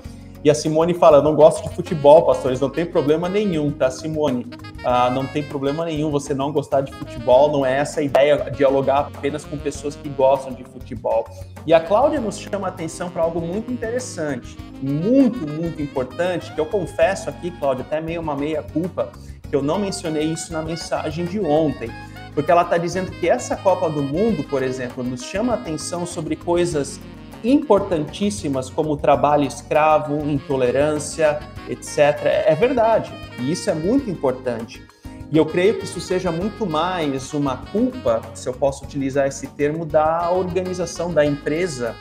e 0.45 0.51
a 0.51 0.55
Simone 0.55 0.93
fala: 0.93 1.23
não 1.23 1.35
gosto 1.35 1.67
de 1.67 1.75
futebol, 1.75 2.27
pastores, 2.27 2.61
não 2.61 2.69
tem 2.69 2.85
problema 2.85 3.29
nenhum, 3.29 3.71
tá, 3.73 3.91
Simone? 3.91 4.47
Ah, 4.85 5.09
não 5.09 5.27
tem 5.27 5.43
problema 5.43 5.87
nenhum 5.87 6.11
você 6.11 6.35
não 6.35 6.53
gostar 6.53 6.83
de 6.83 6.93
futebol, 6.93 7.51
não 7.51 7.65
é 7.65 7.79
essa 7.79 8.01
a 8.01 8.03
ideia 8.03 8.51
dialogar 8.55 9.11
apenas 9.15 9.43
com 9.43 9.57
pessoas 9.57 9.97
que 9.97 10.09
gostam 10.11 10.53
de 10.53 10.63
futebol. 10.63 11.27
E 11.67 11.73
a 11.73 11.81
Cláudia 11.81 12.21
nos 12.21 12.39
chama 12.39 12.67
a 12.67 12.71
atenção 12.71 13.09
para 13.09 13.23
algo 13.23 13.41
muito 13.41 13.73
interessante, 13.73 14.59
muito, 14.83 15.47
muito 15.51 15.81
importante, 15.81 16.53
que 16.53 16.61
eu 16.61 16.67
confesso 16.67 17.31
aqui, 17.31 17.51
Cláudia, 17.53 17.83
até 17.83 17.99
meio 18.03 18.21
uma 18.21 18.37
meia-culpa, 18.37 19.11
que 19.49 19.57
eu 19.57 19.63
não 19.63 19.79
mencionei 19.79 20.25
isso 20.25 20.53
na 20.53 20.61
mensagem 20.61 21.25
de 21.25 21.41
ontem 21.41 21.91
porque 22.35 22.51
ela 22.51 22.63
está 22.63 22.77
dizendo 22.77 23.13
que 23.13 23.29
essa 23.29 23.57
Copa 23.57 23.89
do 23.89 24.03
Mundo, 24.03 24.43
por 24.43 24.61
exemplo, 24.61 25.05
nos 25.05 25.23
chama 25.23 25.53
a 25.53 25.55
atenção 25.55 26.05
sobre 26.05 26.35
coisas 26.35 27.01
importantíssimas 27.45 28.71
como 28.71 28.97
trabalho 28.97 29.45
escravo, 29.45 30.19
intolerância, 30.29 31.39
etc. 31.69 31.99
É 32.47 32.55
verdade, 32.55 33.13
e 33.39 33.53
isso 33.53 33.71
é 33.71 33.75
muito 33.75 34.11
importante. 34.11 34.83
E 35.31 35.37
eu 35.37 35.47
creio 35.47 35.75
que 35.75 35.85
isso 35.85 36.01
seja 36.01 36.31
muito 36.31 36.67
mais 36.67 37.35
uma 37.35 37.57
culpa, 37.57 38.23
se 38.35 38.49
eu 38.49 38.53
posso 38.53 38.85
utilizar 38.85 39.27
esse 39.27 39.47
termo, 39.49 39.85
da 39.85 40.31
organização 40.31 41.13
da 41.13 41.25
empresa 41.25 41.97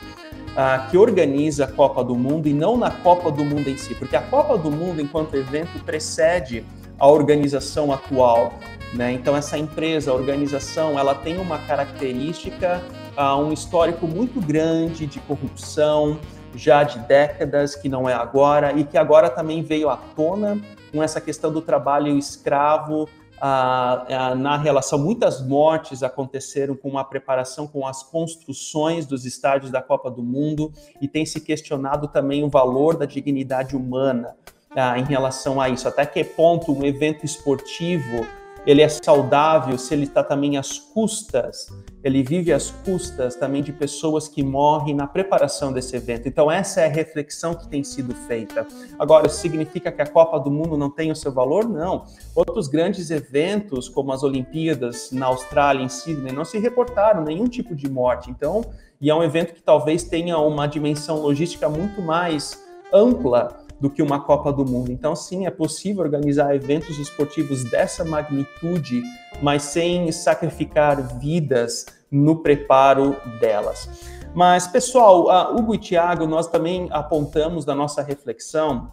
uh, 0.52 0.90
que 0.90 0.96
organiza 0.96 1.64
a 1.64 1.66
Copa 1.66 2.04
do 2.04 2.14
Mundo 2.14 2.48
e 2.48 2.52
não 2.52 2.76
na 2.76 2.90
Copa 2.90 3.30
do 3.30 3.44
Mundo 3.44 3.68
em 3.68 3.76
si, 3.76 3.94
porque 3.94 4.14
a 4.14 4.22
Copa 4.22 4.56
do 4.56 4.70
Mundo, 4.70 5.00
enquanto 5.00 5.34
evento, 5.34 5.82
precede 5.84 6.64
a 6.98 7.08
organização 7.08 7.92
atual. 7.92 8.54
Né? 8.92 9.12
Então, 9.12 9.36
essa 9.36 9.58
empresa, 9.58 10.12
a 10.12 10.14
organização, 10.14 10.98
ela 10.98 11.14
tem 11.14 11.38
uma 11.38 11.58
característica 11.58 12.80
uh, 13.16 13.36
um 13.36 13.52
histórico 13.52 14.06
muito 14.06 14.40
grande 14.40 15.06
de 15.06 15.20
corrupção, 15.20 16.18
já 16.54 16.82
de 16.82 16.98
décadas, 17.00 17.74
que 17.74 17.88
não 17.88 18.08
é 18.08 18.14
agora, 18.14 18.72
e 18.72 18.84
que 18.84 18.96
agora 18.96 19.28
também 19.28 19.62
veio 19.62 19.90
à 19.90 19.96
tona 19.96 20.60
com 20.92 21.02
essa 21.02 21.20
questão 21.20 21.52
do 21.52 21.60
trabalho 21.60 22.16
escravo, 22.16 23.04
uh, 23.04 24.34
na 24.36 24.56
relação, 24.56 24.98
muitas 24.98 25.44
mortes 25.44 26.02
aconteceram 26.02 26.76
com 26.76 26.96
a 26.96 27.04
preparação, 27.04 27.66
com 27.66 27.86
as 27.86 28.02
construções 28.02 29.06
dos 29.06 29.24
estádios 29.24 29.70
da 29.70 29.82
Copa 29.82 30.10
do 30.10 30.22
Mundo, 30.22 30.72
e 31.00 31.08
tem 31.08 31.26
se 31.26 31.40
questionado 31.40 32.08
também 32.08 32.44
o 32.44 32.48
valor 32.48 32.96
da 32.96 33.06
dignidade 33.06 33.76
humana 33.76 34.36
ah, 34.76 34.98
em 34.98 35.04
relação 35.04 35.60
a 35.60 35.68
isso. 35.68 35.86
Até 35.86 36.04
que 36.04 36.22
ponto 36.24 36.72
um 36.72 36.84
evento 36.84 37.24
esportivo 37.24 38.26
ele 38.66 38.80
é 38.80 38.88
saudável 38.88 39.76
se 39.76 39.92
ele 39.92 40.04
está 40.04 40.22
também 40.22 40.56
às 40.56 40.78
custas, 40.78 41.68
ele 42.02 42.22
vive 42.22 42.52
às 42.52 42.70
custas 42.70 43.36
também 43.36 43.62
de 43.62 43.72
pessoas 43.72 44.26
que 44.26 44.42
morrem 44.42 44.94
na 44.94 45.06
preparação 45.06 45.72
desse 45.72 45.94
evento. 45.96 46.26
Então, 46.28 46.50
essa 46.50 46.80
é 46.80 46.86
a 46.86 46.88
reflexão 46.88 47.54
que 47.54 47.68
tem 47.68 47.84
sido 47.84 48.14
feita. 48.14 48.66
Agora, 48.98 49.28
significa 49.28 49.92
que 49.92 50.00
a 50.00 50.06
Copa 50.06 50.38
do 50.40 50.50
Mundo 50.50 50.76
não 50.76 50.90
tem 50.90 51.10
o 51.10 51.16
seu 51.16 51.32
valor? 51.32 51.68
Não. 51.68 52.04
Outros 52.34 52.68
grandes 52.68 53.10
eventos, 53.10 53.88
como 53.88 54.12
as 54.12 54.22
Olimpíadas 54.22 55.10
na 55.12 55.26
Austrália, 55.26 55.82
em 55.82 55.88
Sydney, 55.88 56.32
não 56.32 56.44
se 56.44 56.58
reportaram 56.58 57.22
nenhum 57.22 57.46
tipo 57.46 57.74
de 57.74 57.88
morte. 57.88 58.30
Então, 58.30 58.64
e 59.00 59.10
é 59.10 59.14
um 59.14 59.22
evento 59.22 59.52
que 59.52 59.62
talvez 59.62 60.04
tenha 60.04 60.38
uma 60.38 60.66
dimensão 60.66 61.20
logística 61.20 61.68
muito 61.68 62.00
mais 62.00 62.62
ampla 62.92 63.63
do 63.80 63.90
que 63.90 64.02
uma 64.02 64.20
Copa 64.20 64.52
do 64.52 64.64
Mundo. 64.64 64.90
Então, 64.90 65.14
sim, 65.16 65.46
é 65.46 65.50
possível 65.50 66.02
organizar 66.02 66.54
eventos 66.54 66.98
esportivos 66.98 67.64
dessa 67.64 68.04
magnitude, 68.04 69.02
mas 69.42 69.62
sem 69.62 70.10
sacrificar 70.12 71.18
vidas 71.18 71.86
no 72.10 72.36
preparo 72.36 73.16
delas. 73.40 73.88
Mas, 74.34 74.66
pessoal, 74.66 75.54
Hugo 75.54 75.74
e 75.74 75.78
Tiago, 75.78 76.26
nós 76.26 76.46
também 76.46 76.88
apontamos 76.90 77.66
na 77.66 77.74
nossa 77.74 78.02
reflexão 78.02 78.92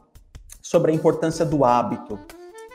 sobre 0.62 0.92
a 0.92 0.96
importância 0.96 1.46
do 1.46 1.66
hábito, 1.66 2.20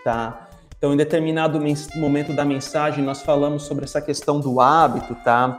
tá? 0.02 0.48
Então, 0.78 0.92
em 0.92 0.96
determinado 0.96 1.60
momento 1.96 2.34
da 2.34 2.44
mensagem, 2.44 3.02
nós 3.02 3.22
falamos 3.22 3.62
sobre 3.62 3.84
essa 3.84 4.00
questão 4.00 4.40
do 4.40 4.60
hábito, 4.60 5.14
tá? 5.24 5.56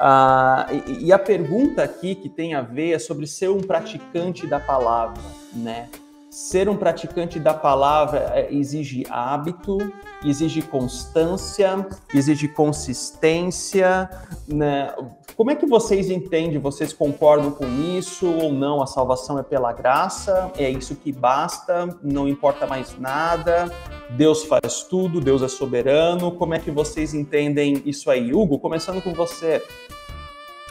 Ah, 0.00 0.66
e, 0.70 1.06
e, 1.06 1.12
a 1.12 1.18
pergunta 1.18 1.82
aqui 1.82 2.14
que 2.14 2.28
tem 2.28 2.54
a 2.54 2.62
ver 2.62 2.92
é 2.92 2.98
sobre 3.00 3.26
ser 3.26 3.50
um 3.50 3.60
praticante 3.60 4.46
da 4.46 4.60
palavra, 4.60 5.20
né? 5.52 5.88
Ser 6.30 6.68
um 6.68 6.76
praticante 6.76 7.40
da 7.40 7.54
palavra 7.54 8.30
é, 8.34 8.52
exige 8.52 9.02
hábito, 9.08 9.78
exige 10.22 10.60
constância, 10.60 11.86
exige 12.12 12.48
consistência, 12.48 14.10
né? 14.46 14.94
Como 15.34 15.50
é 15.50 15.54
que 15.54 15.64
vocês 15.64 16.10
entendem? 16.10 16.58
Vocês 16.58 16.92
concordam 16.92 17.50
com 17.50 17.66
isso 17.96 18.26
ou 18.26 18.52
não? 18.52 18.82
A 18.82 18.86
salvação 18.86 19.38
é 19.38 19.42
pela 19.42 19.72
graça, 19.72 20.52
é 20.58 20.68
isso 20.68 20.94
que 20.96 21.12
basta, 21.12 21.96
não 22.02 22.28
importa 22.28 22.66
mais 22.66 22.98
nada, 22.98 23.72
Deus 24.10 24.44
faz 24.44 24.82
tudo, 24.82 25.20
Deus 25.20 25.42
é 25.42 25.48
soberano. 25.48 26.32
Como 26.32 26.54
é 26.54 26.58
que 26.58 26.70
vocês 26.70 27.14
entendem 27.14 27.82
isso 27.86 28.10
aí? 28.10 28.34
Hugo, 28.34 28.58
começando 28.58 29.00
com 29.00 29.14
você. 29.14 29.62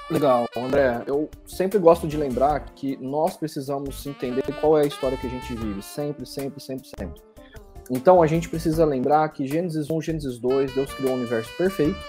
Legal, 0.10 0.48
André. 0.56 1.04
Eu 1.06 1.30
sempre 1.46 1.78
gosto 1.78 2.08
de 2.08 2.16
lembrar 2.16 2.62
que 2.74 2.96
nós 3.02 3.36
precisamos 3.36 4.06
entender 4.08 4.42
qual 4.62 4.78
é 4.78 4.84
a 4.84 4.88
história 4.88 5.18
que 5.18 5.28
a 5.28 5.30
gente 5.30 5.54
vive, 5.54 5.82
sempre, 5.82 6.26
sempre, 6.26 6.62
sempre, 6.62 6.88
sempre. 6.88 7.22
Então 7.92 8.22
a 8.22 8.28
gente 8.28 8.48
precisa 8.48 8.86
lembrar 8.86 9.28
que 9.30 9.46
Gênesis 9.46 9.90
1, 9.90 10.02
Gênesis 10.02 10.40
2, 10.40 10.74
Deus 10.74 10.94
criou 10.94 11.12
o 11.12 11.16
um 11.16 11.18
universo 11.20 11.52
perfeito 11.58 12.00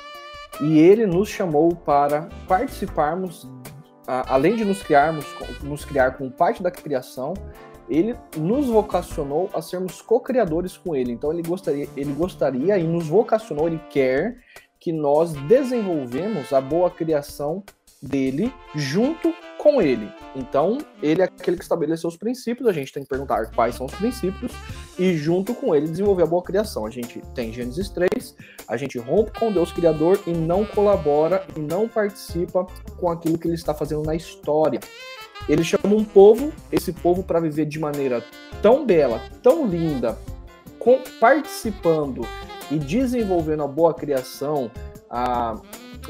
e 0.61 0.79
ele 0.79 1.07
nos 1.07 1.29
chamou 1.29 1.75
para 1.75 2.29
participarmos, 2.47 3.49
além 4.07 4.55
de 4.55 4.65
nos 4.65 4.81
criarmos, 4.81 5.27
nos 5.61 5.85
criar 5.85 6.13
como 6.13 6.31
parte 6.31 6.63
da 6.63 6.71
criação, 6.71 7.35
ele 7.89 8.17
nos 8.37 8.69
vocacionou 8.69 9.51
a 9.53 9.61
sermos 9.61 10.01
co-criadores 10.01 10.77
com 10.77 10.95
ele. 10.95 11.11
Então 11.11 11.33
ele 11.33 11.43
gostaria, 11.43 11.89
ele 11.97 12.13
gostaria 12.13 12.79
e 12.79 12.85
nos 12.85 13.09
vocacionou, 13.09 13.67
ele 13.67 13.81
quer 13.91 14.37
que 14.79 14.93
nós 14.93 15.33
desenvolvemos 15.33 16.53
a 16.53 16.61
boa 16.61 16.89
criação 16.89 17.65
dele 18.03 18.53
junto 18.75 19.35
com 19.59 19.83
ele. 19.83 20.09
Então, 20.37 20.79
ele 21.03 21.21
é 21.21 21.25
aquele 21.25 21.57
que 21.57 21.65
estabeleceu 21.65 22.09
os 22.09 22.17
princípios, 22.17 22.69
a 22.69 22.73
gente 22.73 22.93
tem 22.93 23.03
que 23.03 23.09
perguntar 23.09 23.51
quais 23.51 23.75
são 23.75 23.87
os 23.87 23.95
princípios 23.95 24.53
e 24.99 25.17
junto 25.17 25.55
com 25.55 25.75
ele 25.75 25.89
desenvolver 25.89 26.23
a 26.23 26.27
boa 26.27 26.43
criação. 26.43 26.87
A 26.87 26.91
gente 26.91 27.21
tem 27.35 27.53
Gênesis 27.53 27.89
3, 27.91 28.37
a 28.69 28.77
gente 28.77 28.99
rompe 28.99 29.39
com 29.39 29.53
Deus 29.53 29.73
criador 29.73 30.21
e 30.27 30.31
não 30.31 30.65
colabora 30.65 31.45
e 31.57 31.61
não 31.61 31.89
participa 31.89 32.67
com 32.97 33.11
aquilo 33.11 33.37
que 33.37 33.49
ele 33.49 33.55
está 33.55 33.75
fazendo 33.75 34.03
na 34.05 34.15
história. 34.15 34.81
Ele 35.49 35.65
chama 35.65 35.95
um 35.95 36.05
povo, 36.05 36.53
esse 36.71 36.93
povo 36.93 37.23
para 37.23 37.41
viver 37.41 37.67
de 37.67 37.79
maneira 37.79 38.25
tão 38.63 38.87
bela, 38.87 39.21
tão 39.43 39.67
linda, 39.67 40.19
com, 40.79 41.01
participando 41.19 42.27
e 42.71 42.79
desenvolvendo 42.79 43.63
a 43.63 43.69
boa 43.69 43.95
criação, 43.95 44.71
a 45.09 45.55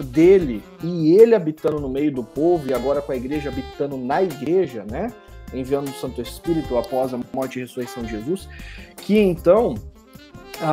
dele 0.02 0.62
e 0.82 1.14
ele 1.14 1.34
habitando 1.34 1.80
no 1.80 1.88
meio 1.88 2.12
do 2.12 2.22
povo 2.22 2.68
e 2.68 2.74
agora 2.74 3.02
com 3.02 3.12
a 3.12 3.16
igreja 3.16 3.50
habitando 3.50 3.96
na 3.96 4.22
igreja, 4.22 4.84
né? 4.90 5.12
Enviando 5.52 5.88
o 5.88 5.94
Santo 5.94 6.20
Espírito 6.20 6.76
após 6.76 7.14
a 7.14 7.20
morte 7.32 7.58
e 7.58 7.62
ressurreição 7.62 8.02
de 8.02 8.10
Jesus, 8.10 8.48
que 8.96 9.18
então 9.18 9.74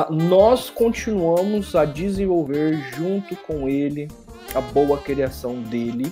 nós 0.09 0.69
continuamos 0.69 1.75
a 1.75 1.85
desenvolver 1.85 2.75
junto 2.95 3.35
com 3.35 3.69
ele 3.69 4.09
a 4.53 4.61
boa 4.61 4.97
criação 4.97 5.61
dele 5.61 6.11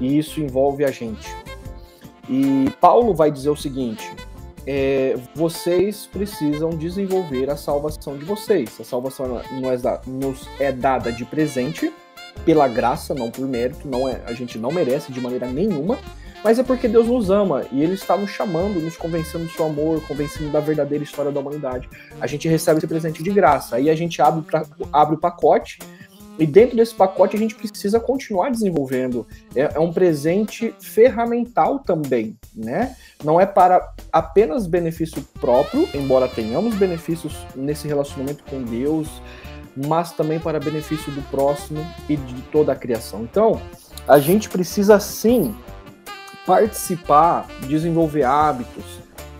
e 0.00 0.18
isso 0.18 0.40
envolve 0.40 0.84
a 0.84 0.90
gente. 0.90 1.28
E 2.28 2.70
Paulo 2.80 3.14
vai 3.14 3.30
dizer 3.30 3.50
o 3.50 3.56
seguinte: 3.56 4.10
é, 4.66 5.16
vocês 5.34 6.06
precisam 6.06 6.70
desenvolver 6.70 7.50
a 7.50 7.56
salvação 7.56 8.16
de 8.16 8.24
vocês. 8.24 8.80
A 8.80 8.84
salvação 8.84 9.38
é, 9.38 10.00
nos 10.06 10.48
é 10.58 10.72
dada 10.72 11.12
de 11.12 11.24
presente, 11.24 11.92
pela 12.44 12.66
graça, 12.68 13.14
não 13.14 13.30
por 13.30 13.46
mérito, 13.46 13.88
não 13.88 14.08
é, 14.08 14.20
a 14.26 14.32
gente 14.32 14.58
não 14.58 14.70
merece 14.70 15.12
de 15.12 15.20
maneira 15.20 15.46
nenhuma, 15.46 15.98
mas 16.42 16.58
é 16.58 16.62
porque 16.62 16.88
Deus 16.88 17.06
nos 17.06 17.30
ama 17.30 17.64
e 17.70 17.82
Ele 17.82 17.94
está 17.94 18.16
nos 18.16 18.30
chamando, 18.30 18.80
nos 18.80 18.96
convencendo 18.96 19.44
do 19.44 19.50
seu 19.50 19.66
amor, 19.66 20.02
convencendo 20.06 20.50
da 20.50 20.60
verdadeira 20.60 21.04
história 21.04 21.30
da 21.30 21.38
humanidade. 21.38 21.88
A 22.20 22.26
gente 22.26 22.48
recebe 22.48 22.78
esse 22.78 22.86
presente 22.86 23.22
de 23.22 23.30
graça, 23.30 23.76
aí 23.76 23.88
a 23.88 23.94
gente 23.94 24.20
abre, 24.20 24.42
pra, 24.42 24.64
abre 24.92 25.14
o 25.14 25.18
pacote 25.18 25.78
e 26.38 26.46
dentro 26.46 26.76
desse 26.76 26.94
pacote 26.94 27.36
a 27.36 27.38
gente 27.38 27.54
precisa 27.54 28.00
continuar 28.00 28.50
desenvolvendo. 28.50 29.26
É, 29.54 29.74
é, 29.74 29.78
um 29.78 29.92
presente 29.92 30.74
ferramental 30.80 31.78
também, 31.78 32.36
né? 32.54 32.96
Não 33.22 33.40
é 33.40 33.46
para 33.46 33.92
apenas 34.12 34.66
benefício 34.66 35.22
próprio, 35.40 35.88
embora 35.94 36.26
tenhamos 36.26 36.74
benefícios 36.74 37.36
nesse 37.54 37.86
relacionamento 37.86 38.42
com 38.44 38.62
Deus, 38.62 39.08
mas 39.76 40.12
também 40.12 40.38
para 40.38 40.60
benefício 40.60 41.10
do 41.12 41.22
próximo 41.30 41.86
e 42.08 42.16
de 42.16 42.42
toda 42.42 42.72
a 42.72 42.76
criação. 42.76 43.22
Então, 43.22 43.60
a 44.06 44.18
gente 44.18 44.48
precisa 44.48 44.98
sim 45.00 45.54
participar, 46.46 47.46
desenvolver 47.66 48.24
hábitos, 48.24 48.84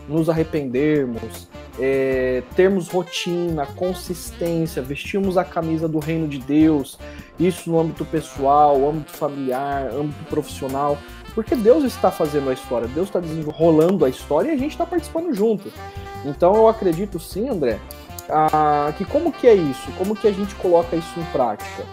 nos 0.08 0.28
arrependermos, 0.28 1.48
é, 1.78 2.42
termos 2.54 2.88
rotina, 2.88 3.66
consistência, 3.66 4.82
vestirmos 4.82 5.36
a 5.36 5.44
camisa 5.44 5.88
do 5.88 5.98
reino 5.98 6.28
de 6.28 6.38
Deus, 6.38 6.98
isso 7.38 7.70
no 7.70 7.80
âmbito 7.80 8.04
pessoal, 8.04 8.88
âmbito 8.88 9.12
familiar, 9.12 9.90
âmbito 9.92 10.24
profissional, 10.24 10.98
porque 11.34 11.54
Deus 11.54 11.84
está 11.84 12.10
fazendo 12.10 12.50
a 12.50 12.52
história, 12.52 12.86
Deus 12.88 13.08
está 13.08 13.20
desenrolando 13.20 14.04
a 14.04 14.08
história 14.08 14.50
e 14.50 14.52
a 14.52 14.56
gente 14.56 14.72
está 14.72 14.84
participando 14.84 15.32
junto. 15.32 15.72
Então 16.24 16.54
eu 16.54 16.68
acredito 16.68 17.18
sim, 17.18 17.48
André, 17.48 17.80
que 18.96 19.04
como 19.04 19.32
que 19.32 19.46
é 19.46 19.54
isso? 19.54 19.90
Como 19.92 20.16
que 20.16 20.26
a 20.26 20.32
gente 20.32 20.54
coloca 20.56 20.96
isso 20.96 21.20
em 21.20 21.24
prática? 21.26 21.84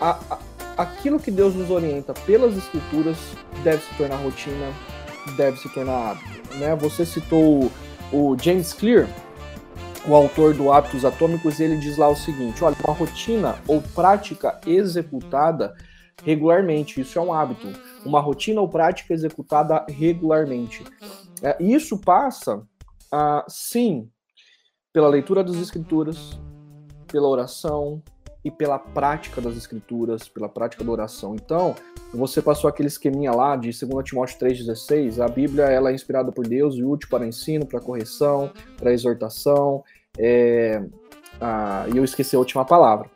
A, 0.00 0.18
a, 0.30 0.38
aquilo 0.76 1.18
que 1.18 1.30
Deus 1.30 1.54
nos 1.54 1.70
orienta 1.70 2.12
pelas 2.12 2.56
escrituras 2.56 3.16
deve 3.62 3.82
se 3.82 3.94
tornar 3.94 4.16
rotina, 4.16 4.72
deve 5.36 5.58
se 5.58 5.68
tornar 5.72 6.10
hábito. 6.10 6.56
Né? 6.56 6.74
Você 6.76 7.04
citou 7.04 7.70
o 8.12 8.36
James 8.40 8.72
Clear, 8.72 9.08
o 10.06 10.14
autor 10.14 10.54
do 10.54 10.70
Hábitos 10.70 11.04
Atômicos, 11.04 11.58
ele 11.60 11.76
diz 11.78 11.96
lá 11.96 12.08
o 12.08 12.16
seguinte: 12.16 12.62
olha, 12.62 12.76
uma 12.84 12.94
rotina 12.94 13.56
ou 13.66 13.82
prática 13.82 14.58
executada 14.66 15.74
regularmente, 16.24 17.00
isso 17.00 17.18
é 17.18 17.22
um 17.22 17.32
hábito. 17.32 17.68
Uma 18.04 18.20
rotina 18.20 18.60
ou 18.60 18.68
prática 18.68 19.12
executada 19.12 19.84
regularmente. 19.88 20.84
É, 21.42 21.56
isso 21.60 21.98
passa, 21.98 22.62
ah, 23.12 23.44
sim, 23.48 24.08
pela 24.96 25.08
leitura 25.08 25.44
das 25.44 25.56
escrituras, 25.56 26.40
pela 27.06 27.28
oração 27.28 28.02
e 28.42 28.50
pela 28.50 28.78
prática 28.78 29.42
das 29.42 29.54
escrituras, 29.54 30.26
pela 30.26 30.48
prática 30.48 30.82
da 30.82 30.90
oração. 30.90 31.34
Então, 31.34 31.74
você 32.14 32.40
passou 32.40 32.66
aquele 32.66 32.88
esqueminha 32.88 33.30
lá 33.30 33.56
de 33.56 33.68
2 33.78 34.02
Timóteo 34.02 34.38
3,16, 34.38 35.22
a 35.22 35.28
Bíblia 35.28 35.64
ela 35.64 35.90
é 35.90 35.94
inspirada 35.94 36.32
por 36.32 36.48
Deus 36.48 36.76
e 36.76 36.82
útil 36.82 37.10
para 37.10 37.26
ensino, 37.26 37.66
para 37.66 37.78
correção, 37.78 38.50
para 38.78 38.90
exortação, 38.90 39.84
é, 40.18 40.82
ah, 41.42 41.84
e 41.92 41.98
eu 41.98 42.02
esqueci 42.02 42.34
a 42.34 42.38
última 42.38 42.64
palavra. 42.64 43.10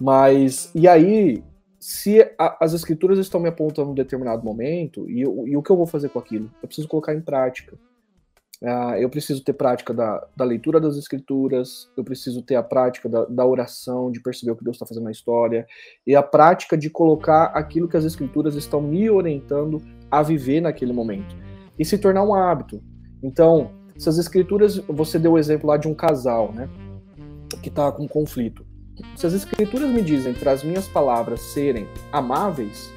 Mas, 0.00 0.72
e 0.74 0.88
aí, 0.88 1.44
se 1.78 2.22
a, 2.36 2.56
as 2.60 2.72
escrituras 2.72 3.20
estão 3.20 3.40
me 3.40 3.48
apontando 3.48 3.92
um 3.92 3.94
determinado 3.94 4.44
momento, 4.44 5.08
e, 5.08 5.20
e 5.20 5.56
o 5.56 5.62
que 5.62 5.70
eu 5.70 5.76
vou 5.76 5.86
fazer 5.86 6.08
com 6.08 6.18
aquilo? 6.18 6.50
Eu 6.60 6.66
preciso 6.66 6.88
colocar 6.88 7.14
em 7.14 7.20
prática. 7.20 7.78
Uh, 8.62 8.94
eu 8.98 9.08
preciso 9.08 9.42
ter 9.42 9.54
prática 9.54 9.94
da, 9.94 10.22
da, 10.36 10.44
leitura 10.44 10.78
das 10.78 10.96
escrituras, 10.98 11.90
eu 11.96 12.04
preciso 12.04 12.42
ter 12.42 12.56
a 12.56 12.62
prática 12.62 13.08
da, 13.08 13.24
da 13.24 13.46
oração, 13.46 14.12
de 14.12 14.20
perceber 14.20 14.52
o 14.52 14.56
que 14.56 14.62
Deus 14.62 14.76
está 14.76 14.84
fazendo 14.84 15.04
na 15.04 15.10
história, 15.10 15.66
e 16.06 16.14
a 16.14 16.22
prática 16.22 16.76
de 16.76 16.90
colocar 16.90 17.44
aquilo 17.54 17.88
que 17.88 17.96
as 17.96 18.04
escrituras 18.04 18.56
estão 18.56 18.82
me 18.82 19.08
orientando 19.08 19.80
a 20.10 20.22
viver 20.22 20.60
naquele 20.60 20.92
momento. 20.92 21.34
E 21.78 21.84
se 21.86 21.96
tornar 21.96 22.22
um 22.22 22.34
hábito. 22.34 22.82
Então, 23.22 23.78
Se 23.96 24.08
as 24.08 24.16
escrituras, 24.16 24.78
você 24.88 25.18
deu 25.18 25.32
o 25.32 25.38
exemplo 25.38 25.68
lá 25.68 25.76
de 25.76 25.86
um 25.86 25.92
casal, 25.92 26.52
né? 26.54 26.70
Que 27.62 27.68
está 27.68 27.92
com 27.92 28.08
conflito. 28.08 28.64
Se 29.14 29.26
as 29.26 29.34
escrituras 29.34 29.90
me 29.90 30.00
dizem 30.00 30.32
para 30.32 30.52
as 30.52 30.64
minhas 30.64 30.88
palavras 30.88 31.40
serem 31.40 31.86
amáveis, 32.10 32.90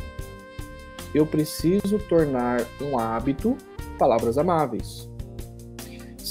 eu 1.14 1.26
preciso 1.26 2.00
tornar 2.08 2.62
um 2.82 2.98
hábito 2.98 3.58
palavras 3.98 4.38
amáveis. 4.38 5.13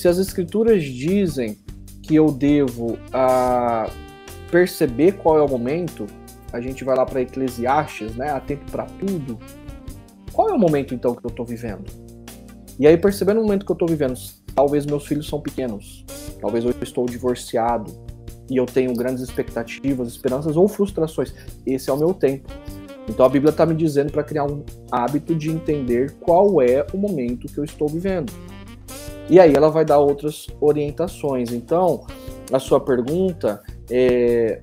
Se 0.03 0.09
as 0.09 0.19
escrituras 0.19 0.83
dizem 0.83 1.57
que 2.03 2.17
eu 2.17 2.33
devo 2.33 2.95
uh, 2.95 3.89
perceber 4.51 5.13
qual 5.13 5.39
é 5.39 5.43
o 5.43 5.49
momento, 5.49 6.09
a 6.53 6.61
gente 6.61 6.83
vai 6.83 6.97
lá 6.97 7.07
para 7.07 7.23
Eclesiastes, 7.23 8.17
né? 8.17 8.29
Há 8.33 8.41
tempo 8.41 8.69
para 8.69 8.85
tudo. 8.85 9.39
Qual 10.33 10.49
é 10.51 10.55
o 10.55 10.59
momento 10.59 10.93
então 10.93 11.15
que 11.15 11.25
eu 11.25 11.29
estou 11.29 11.47
vivendo? 11.47 11.85
E 12.81 12.87
aí 12.89 12.97
percebendo 12.97 13.39
o 13.39 13.45
momento 13.45 13.65
que 13.65 13.71
eu 13.71 13.75
estou 13.75 13.87
vivendo, 13.87 14.19
talvez 14.57 14.85
meus 14.85 15.07
filhos 15.07 15.29
são 15.29 15.41
pequenos, 15.41 16.05
talvez 16.41 16.65
eu 16.65 16.75
estou 16.83 17.07
divorciado 17.07 17.93
e 18.51 18.57
eu 18.57 18.67
tenho 18.67 18.93
grandes 18.95 19.23
expectativas, 19.23 20.09
esperanças 20.09 20.57
ou 20.57 20.67
frustrações. 20.67 21.33
Esse 21.65 21.91
é 21.91 21.93
o 21.93 21.97
meu 21.97 22.13
tempo. 22.13 22.51
Então 23.09 23.25
a 23.25 23.29
Bíblia 23.29 23.51
está 23.51 23.65
me 23.65 23.77
dizendo 23.77 24.11
para 24.11 24.25
criar 24.25 24.47
um 24.47 24.65
hábito 24.91 25.33
de 25.33 25.49
entender 25.49 26.11
qual 26.19 26.61
é 26.61 26.85
o 26.93 26.99
momento 26.99 27.47
que 27.47 27.57
eu 27.57 27.63
estou 27.63 27.87
vivendo. 27.87 28.33
E 29.29 29.39
aí 29.41 29.55
ela 29.55 29.70
vai 29.70 29.85
dar 29.85 29.99
outras 29.99 30.47
orientações. 30.61 31.53
Então, 31.53 32.07
a 32.53 32.59
sua 32.59 32.81
pergunta 32.81 33.62
é 33.91 34.61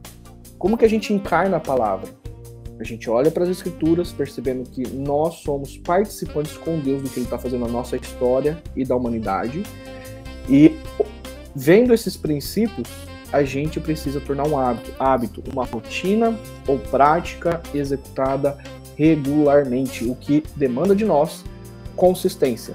como 0.57 0.78
que 0.78 0.84
a 0.84 0.89
gente 0.89 1.14
encarna 1.14 1.57
a 1.57 1.60
palavra? 1.60 2.10
A 2.80 2.84
gente 2.84 3.10
olha 3.10 3.32
para 3.32 3.43
as 3.43 3.49
escrituras, 3.49 4.12
percebendo 4.12 4.70
que 4.70 4.88
nós 4.89 5.36
somos 5.36 5.78
participantes 5.78 6.57
com 6.57 6.80
Deus 6.80 7.01
do 7.01 7.10
que 7.10 7.20
Ele 7.20 7.26
está 7.26 7.38
fazendo 7.38 7.66
na 7.66 7.72
nossa 7.72 7.95
história 7.95 8.62
e 8.76 8.86
da 8.86 8.95
humanidade. 8.95 9.64
E 10.49 10.78
vendo 11.55 11.93
esses 11.93 12.16
princípios, 12.16 12.88
a 13.32 13.43
gente 13.43 13.80
precisa 13.80 14.20
tornar 14.20 14.47
um 14.47 14.57
hábito, 14.57 14.93
hábito, 14.99 15.43
uma 15.51 15.66
rotina 15.66 16.38
ou 16.68 16.78
prática 16.78 17.62
executada 17.74 18.57
regularmente, 18.95 20.05
o 20.05 20.16
que 20.16 20.43
demanda 20.55 20.95
de 20.95 21.05
nós 21.05 21.43
consistência, 21.95 22.74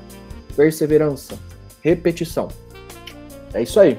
perseverança, 0.55 1.39
repetição. 1.85 2.49
É 3.53 3.63
isso 3.63 3.79
aí. 3.79 3.99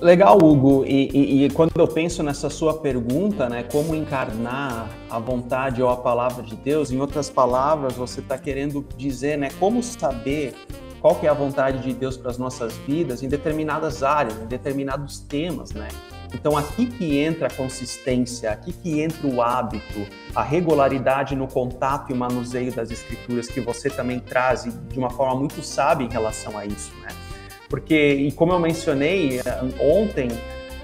Legal, 0.00 0.36
Hugo. 0.36 0.84
E, 0.84 1.08
e, 1.14 1.44
e, 1.44 1.50
quando 1.50 1.72
eu 1.78 1.88
penso 1.88 2.22
nessa 2.22 2.50
sua 2.50 2.74
pergunta, 2.74 3.48
né, 3.48 3.62
como 3.62 3.94
encarnar 3.94 4.90
a 5.08 5.18
vontade 5.18 5.82
ou 5.82 5.88
a 5.88 5.96
palavra 5.96 6.42
de 6.42 6.54
Deus, 6.54 6.92
em 6.92 7.00
outras 7.00 7.30
palavras, 7.30 7.94
você 7.94 8.20
está 8.20 8.36
querendo 8.36 8.84
dizer, 8.98 9.38
né, 9.38 9.48
como 9.58 9.82
saber 9.82 10.52
qual 11.00 11.14
que 11.14 11.26
é 11.26 11.30
a 11.30 11.34
vontade 11.34 11.82
de 11.82 11.94
Deus 11.94 12.18
para 12.18 12.30
as 12.30 12.36
nossas 12.36 12.76
vidas 12.86 13.22
em 13.22 13.28
determinadas 13.28 14.02
áreas, 14.02 14.38
em 14.38 14.46
determinados 14.46 15.20
temas, 15.20 15.72
né? 15.72 15.88
Então 16.34 16.56
aqui 16.56 16.86
que 16.86 17.18
entra 17.18 17.46
a 17.46 17.50
consistência, 17.50 18.50
aqui 18.50 18.72
que 18.72 19.00
entra 19.00 19.26
o 19.26 19.40
hábito, 19.40 20.06
a 20.34 20.42
regularidade 20.42 21.36
no 21.36 21.46
contato 21.46 22.10
e 22.10 22.14
manuseio 22.14 22.72
das 22.72 22.90
escrituras 22.90 23.46
que 23.46 23.60
você 23.60 23.88
também 23.88 24.18
traz 24.18 24.64
de 24.64 24.98
uma 24.98 25.10
forma 25.10 25.36
muito 25.36 25.62
sábia 25.62 26.04
em 26.04 26.10
relação 26.10 26.58
a 26.58 26.66
isso, 26.66 26.92
né? 27.00 27.08
Porque, 27.68 28.14
e 28.14 28.32
como 28.32 28.52
eu 28.52 28.58
mencionei 28.58 29.38
eh, 29.38 29.42
ontem, 29.80 30.28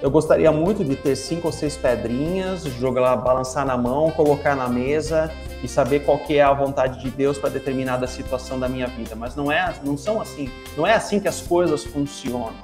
eu 0.00 0.10
gostaria 0.10 0.50
muito 0.50 0.82
de 0.82 0.96
ter 0.96 1.14
cinco 1.14 1.48
ou 1.48 1.52
seis 1.52 1.76
pedrinhas, 1.76 2.64
jogar, 2.64 3.14
balançar 3.16 3.66
na 3.66 3.76
mão, 3.76 4.10
colocar 4.10 4.56
na 4.56 4.66
mesa 4.66 5.30
e 5.62 5.68
saber 5.68 6.00
qual 6.00 6.18
que 6.18 6.38
é 6.38 6.42
a 6.42 6.52
vontade 6.54 7.00
de 7.00 7.10
Deus 7.10 7.36
para 7.36 7.50
determinada 7.50 8.06
situação 8.06 8.58
da 8.58 8.66
minha 8.66 8.86
vida. 8.86 9.14
Mas 9.14 9.36
não 9.36 9.52
é, 9.52 9.74
não 9.84 9.98
são 9.98 10.20
assim, 10.20 10.50
não 10.76 10.86
é 10.86 10.94
assim 10.94 11.20
que 11.20 11.28
as 11.28 11.42
coisas 11.42 11.84
funcionam. 11.84 12.54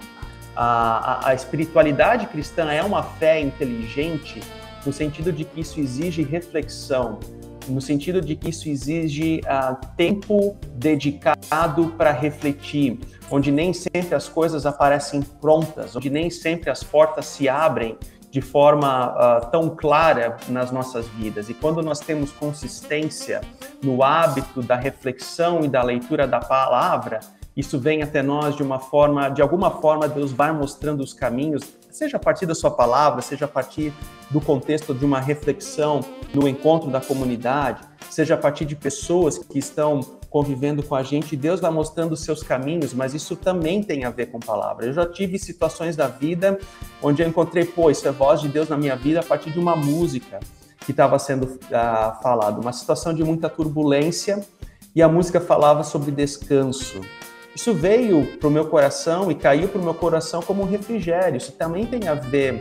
A, 0.57 1.29
a, 1.29 1.35
espiritualidade 1.35 2.27
cristã 2.27 2.71
é 2.73 2.83
uma 2.83 3.03
fé 3.03 3.41
inteligente 3.41 4.41
no 4.87 4.93
sentido 4.93 5.33
de 5.33 5.45
que 5.45 5.61
isso 5.61 5.79
exige 5.79 6.23
reflexão, 6.23 7.19
no 7.69 7.81
sentido 7.81 8.21
de 8.21 8.37
que 8.37 8.49
isso 8.49 8.69
exige 8.69 9.41
uh, 9.41 9.77
tempo 9.97 10.57
dedicado 10.73 11.89
para 11.99 12.11
refletir, 12.11 12.99
onde 13.31 13.51
nem 13.51 13.73
sempre 13.73 14.15
as 14.15 14.29
coisas 14.29 14.65
aparecem 14.65 15.21
prontas, 15.21 15.95
onde 15.95 16.09
nem 16.09 16.31
sempre 16.31 16.71
as 16.71 16.83
portas 16.83 17.27
se 17.27 17.49
abrem 17.49 17.99
de 18.31 18.41
forma 18.41 19.13
uh, 19.13 19.51
tão 19.51 19.71
clara 19.71 20.37
nas 20.49 20.71
nossas 20.71 21.09
vidas. 21.09 21.49
E 21.49 21.55
quando 21.55 21.83
nós 21.83 22.01
temos 22.01 22.31
consistência 22.33 23.41
no 23.83 24.03
hábito 24.03 24.63
da 24.63 24.77
reflexão 24.77 25.65
e 25.65 25.69
da 25.69 25.83
leitura 25.83 26.27
da 26.27 26.39
palavra, 26.39 27.21
isso 27.57 27.79
vem 27.79 28.03
até 28.03 28.23
nós 28.23 28.55
de 28.55 28.63
uma 28.63 28.79
forma, 28.79 29.29
de 29.31 29.41
alguma 29.41 29.71
forma, 29.71 30.07
Deus 30.07 30.31
vai 30.31 30.53
mostrando 30.53 31.03
os 31.03 31.15
caminhos, 31.15 31.63
seja 31.91 32.19
a 32.19 32.21
partir 32.21 32.45
da 32.45 32.55
sua 32.55 32.71
palavra, 32.71 33.23
seja 33.23 33.47
a 33.47 33.49
partir 33.49 33.93
do 34.31 34.41
contexto 34.41 34.93
de 34.93 35.05
uma 35.05 35.19
reflexão 35.19 36.01
no 36.35 36.47
encontro 36.47 36.91
da 36.91 37.01
comunidade, 37.01 37.81
seja 38.11 38.35
a 38.35 38.37
partir 38.37 38.67
de 38.67 38.77
pessoas 38.77 39.39
que 39.39 39.59
estão 39.59 40.01
convivendo 40.29 40.83
com 40.83 40.95
a 40.95 41.03
gente, 41.03 41.35
Deus 41.35 41.61
vai 41.61 41.71
mostrando 41.71 42.13
os 42.13 42.21
seus 42.21 42.43
caminhos, 42.43 42.93
mas 42.93 43.15
isso 43.15 43.35
também 43.35 43.83
tem 43.83 44.05
a 44.05 44.11
ver 44.11 44.27
com 44.27 44.39
palavra. 44.39 44.85
Eu 44.85 44.93
já 44.93 45.07
tive 45.07 45.39
situações 45.39 45.97
da 45.97 46.09
vida 46.09 46.59
onde 47.03 47.23
eu 47.23 47.29
encontrei, 47.29 47.65
pô, 47.65 47.91
isso 47.91 48.07
é 48.07 48.11
voz 48.11 48.43
de 48.43 48.49
Deus 48.49 48.69
na 48.69 48.77
minha 48.77 48.97
vida 48.97 49.21
a 49.21 49.23
partir 49.23 49.51
de 49.51 49.59
uma 49.59 49.75
música 49.75 50.41
que 50.85 50.91
estava 50.91 51.19
sendo 51.19 51.45
uh, 51.45 52.23
falado, 52.23 52.61
uma 52.61 52.73
situação 52.73 53.15
de 53.15 53.25
muita 53.25 53.49
turbulência 53.49 54.45
e 54.95 55.03
a 55.03 55.09
música 55.09 55.41
falava 55.41 55.83
sobre 55.83 56.11
descanso. 56.11 57.01
Isso 57.57 57.73
veio 57.73 58.37
para 58.37 58.49
o 58.49 58.51
meu 58.51 58.67
coração 58.67 59.31
e 59.31 59.35
caiu 59.35 59.67
para 59.67 59.81
o 59.81 59.83
meu 59.83 59.95
coração 59.95 60.43
como 60.43 60.63
um 60.63 60.67
refrigério. 60.67 61.39
Isso 61.39 61.53
também 61.53 61.87
tem 61.87 62.07
a 62.07 62.13
ver 62.13 62.61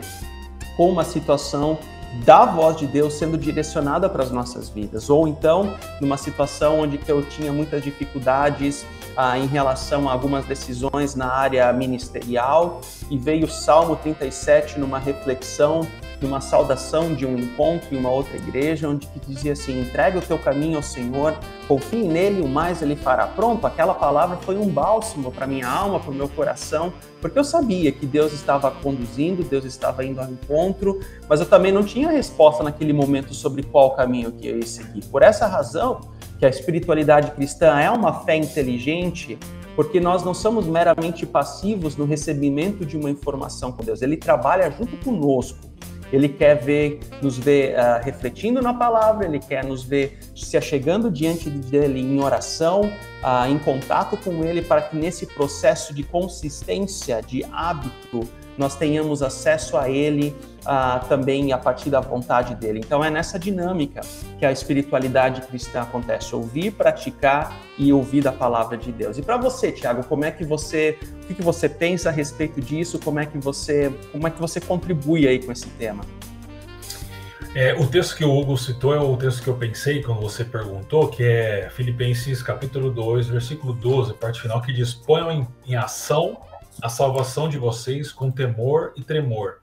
com 0.74 0.88
uma 0.88 1.04
situação 1.04 1.78
da 2.24 2.46
voz 2.46 2.78
de 2.78 2.86
Deus 2.86 3.12
sendo 3.12 3.36
direcionada 3.36 4.08
para 4.08 4.22
as 4.22 4.30
nossas 4.30 4.70
vidas, 4.70 5.10
ou 5.10 5.28
então 5.28 5.76
numa 6.00 6.16
situação 6.16 6.80
onde 6.80 6.98
eu 7.06 7.22
tinha 7.22 7.52
muitas 7.52 7.82
dificuldades 7.82 8.86
ah, 9.14 9.38
em 9.38 9.46
relação 9.46 10.08
a 10.08 10.12
algumas 10.12 10.46
decisões 10.46 11.14
na 11.14 11.30
área 11.30 11.70
ministerial 11.74 12.80
e 13.10 13.18
veio 13.18 13.44
o 13.44 13.50
Salmo 13.50 13.96
37 13.96 14.80
numa 14.80 14.98
reflexão 14.98 15.86
numa 16.20 16.40
saudação 16.40 17.14
de 17.14 17.26
um 17.26 17.38
encontro 17.38 17.94
em 17.94 17.98
uma 17.98 18.10
outra 18.10 18.36
igreja, 18.36 18.88
onde 18.88 19.06
que 19.06 19.20
dizia 19.20 19.52
assim: 19.52 19.80
entregue 19.80 20.18
o 20.18 20.22
teu 20.22 20.38
caminho 20.38 20.76
ao 20.76 20.82
Senhor, 20.82 21.36
confie 21.68 22.02
nele, 22.02 22.40
o 22.40 22.48
mais 22.48 22.82
ele 22.82 22.96
fará. 22.96 23.26
Pronto, 23.26 23.66
aquela 23.66 23.94
palavra 23.94 24.36
foi 24.38 24.56
um 24.56 24.68
bálsamo 24.68 25.30
para 25.30 25.46
minha 25.46 25.68
alma, 25.68 26.00
para 26.00 26.10
o 26.10 26.14
meu 26.14 26.28
coração, 26.28 26.92
porque 27.20 27.38
eu 27.38 27.44
sabia 27.44 27.92
que 27.92 28.06
Deus 28.06 28.32
estava 28.32 28.70
conduzindo, 28.70 29.42
Deus 29.42 29.64
estava 29.64 30.04
indo 30.04 30.20
ao 30.20 30.28
encontro, 30.28 31.00
mas 31.28 31.40
eu 31.40 31.46
também 31.46 31.72
não 31.72 31.84
tinha 31.84 32.10
resposta 32.10 32.62
naquele 32.62 32.92
momento 32.92 33.34
sobre 33.34 33.62
qual 33.62 33.92
caminho 33.92 34.32
que 34.32 34.46
eu 34.46 34.58
ia 34.58 34.66
seguir. 34.66 35.04
Por 35.06 35.22
essa 35.22 35.46
razão, 35.46 36.00
que 36.38 36.44
a 36.44 36.48
espiritualidade 36.48 37.30
cristã 37.32 37.78
é 37.78 37.90
uma 37.90 38.20
fé 38.24 38.36
inteligente, 38.36 39.38
porque 39.74 40.00
nós 40.00 40.22
não 40.22 40.34
somos 40.34 40.66
meramente 40.66 41.26
passivos 41.26 41.96
no 41.96 42.04
recebimento 42.04 42.84
de 42.84 42.96
uma 42.96 43.10
informação 43.10 43.72
com 43.72 43.82
Deus, 43.82 44.02
ele 44.02 44.16
trabalha 44.16 44.70
junto 44.70 44.96
conosco. 44.98 45.58
Ele 46.12 46.28
quer 46.28 46.54
ver, 46.54 47.00
nos 47.20 47.38
ver 47.38 47.74
uh, 47.74 48.04
refletindo 48.04 48.62
na 48.62 48.72
palavra, 48.72 49.26
ele 49.26 49.38
quer 49.38 49.64
nos 49.64 49.82
ver 49.82 50.18
se 50.34 50.56
achegando 50.56 51.10
diante 51.10 51.50
dele 51.50 52.00
em 52.00 52.20
oração, 52.20 52.82
uh, 52.82 53.50
em 53.50 53.58
contato 53.58 54.16
com 54.16 54.44
ele, 54.44 54.62
para 54.62 54.82
que 54.82 54.96
nesse 54.96 55.26
processo 55.26 55.92
de 55.92 56.02
consistência, 56.02 57.20
de 57.20 57.44
hábito, 57.52 58.28
nós 58.58 58.74
tenhamos 58.76 59.22
acesso 59.22 59.76
a 59.76 59.90
Ele 59.90 60.34
uh, 60.62 61.06
também 61.08 61.52
a 61.52 61.58
partir 61.58 61.90
da 61.90 62.00
vontade 62.00 62.54
dele. 62.54 62.80
Então 62.84 63.04
é 63.04 63.10
nessa 63.10 63.38
dinâmica 63.38 64.00
que 64.38 64.46
a 64.46 64.52
espiritualidade 64.52 65.42
cristã 65.42 65.82
acontece: 65.82 66.34
ouvir, 66.34 66.72
praticar 66.72 67.56
e 67.78 67.92
ouvir 67.92 68.22
da 68.22 68.32
palavra 68.32 68.76
de 68.76 68.90
Deus. 68.90 69.18
E 69.18 69.22
para 69.22 69.36
você, 69.36 69.70
Tiago, 69.70 70.04
como 70.04 70.24
é 70.24 70.30
que 70.30 70.44
você, 70.44 70.98
o 71.22 71.26
que, 71.26 71.34
que 71.34 71.42
você 71.42 71.68
pensa 71.68 72.08
a 72.08 72.12
respeito 72.12 72.60
disso? 72.60 72.98
Como 72.98 73.20
é 73.20 73.26
que 73.26 73.38
você, 73.38 73.92
como 74.12 74.26
é 74.26 74.30
que 74.30 74.40
você 74.40 74.60
contribui 74.60 75.26
aí 75.28 75.38
com 75.38 75.52
esse 75.52 75.68
tema? 75.70 76.04
É, 77.54 77.72
o 77.72 77.86
texto 77.86 78.14
que 78.16 78.24
o 78.24 78.38
Hugo 78.38 78.54
citou 78.58 78.94
é 78.94 79.00
o 79.00 79.16
texto 79.16 79.42
que 79.42 79.48
eu 79.48 79.56
pensei 79.56 80.02
quando 80.02 80.20
você 80.20 80.44
perguntou, 80.44 81.08
que 81.08 81.24
é 81.24 81.70
Filipenses 81.70 82.42
capítulo 82.42 82.90
2, 82.90 83.28
versículo 83.28 83.72
12, 83.72 84.12
parte 84.12 84.42
final, 84.42 84.60
que 84.60 84.74
diz: 84.74 84.92
ponham 84.92 85.30
em, 85.32 85.48
em 85.66 85.74
ação 85.74 86.36
a 86.82 86.88
salvação 86.88 87.48
de 87.48 87.58
vocês 87.58 88.12
com 88.12 88.30
temor 88.30 88.92
e 88.96 89.02
tremor. 89.02 89.58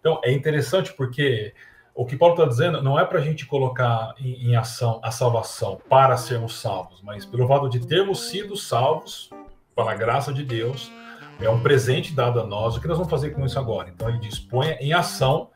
Então, 0.00 0.20
é 0.24 0.32
interessante 0.32 0.92
porque 0.92 1.52
o 1.94 2.04
que 2.04 2.16
Paulo 2.16 2.34
está 2.34 2.46
dizendo 2.46 2.82
não 2.82 2.98
é 2.98 3.04
para 3.04 3.18
a 3.18 3.22
gente 3.22 3.46
colocar 3.46 4.14
em, 4.18 4.50
em, 4.50 4.56
ação 4.56 5.00
a 5.02 5.10
salvação 5.10 5.80
para 5.88 6.16
sermos 6.16 6.60
salvos, 6.60 7.00
mas 7.02 7.24
pelo 7.24 7.48
fato 7.48 7.68
de 7.68 7.80
termos 7.80 8.28
sido 8.28 8.56
salvos 8.56 9.30
pela 9.74 9.94
graça 9.94 10.32
de 10.32 10.44
Deus, 10.44 10.92
é 11.40 11.50
um 11.50 11.60
presente 11.60 12.14
dado 12.14 12.40
a 12.40 12.46
nós. 12.46 12.76
O 12.76 12.80
que 12.80 12.88
nós 12.88 12.96
vamos 12.96 13.10
fazer 13.10 13.30
com 13.30 13.44
isso 13.44 13.58
agora? 13.58 13.88
Então, 13.88 14.08
ele 14.08 14.18
diz: 14.18 14.38
ponha 14.38 14.76
em 14.80 14.92
ação 14.92 15.50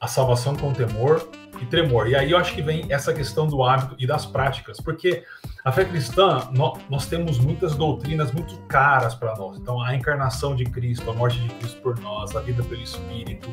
a 0.00 0.06
salvação 0.06 0.56
com 0.56 0.72
temor 0.72 1.28
e 1.60 1.66
tremor. 1.66 2.08
E 2.08 2.16
aí 2.16 2.30
eu 2.30 2.38
acho 2.38 2.54
que 2.54 2.62
vem 2.62 2.86
essa 2.88 3.12
questão 3.12 3.46
do 3.46 3.62
hábito 3.62 3.94
e 3.98 4.06
das 4.06 4.24
práticas, 4.24 4.80
porque 4.80 5.24
a 5.62 5.70
fé 5.70 5.84
cristã, 5.84 6.48
nós, 6.88 7.06
temos 7.06 7.38
muitas 7.38 7.76
doutrinas 7.76 8.32
muito 8.32 8.56
caras 8.62 9.14
para 9.14 9.34
nós. 9.36 9.58
Então, 9.58 9.80
a 9.82 9.94
encarnação 9.94 10.56
de 10.56 10.64
Cristo, 10.64 11.10
a 11.10 11.12
morte 11.12 11.38
de 11.38 11.48
Cristo 11.56 11.82
por 11.82 12.00
nós, 12.00 12.34
a 12.34 12.40
vida 12.40 12.62
pelo 12.62 12.80
Espírito. 12.80 13.52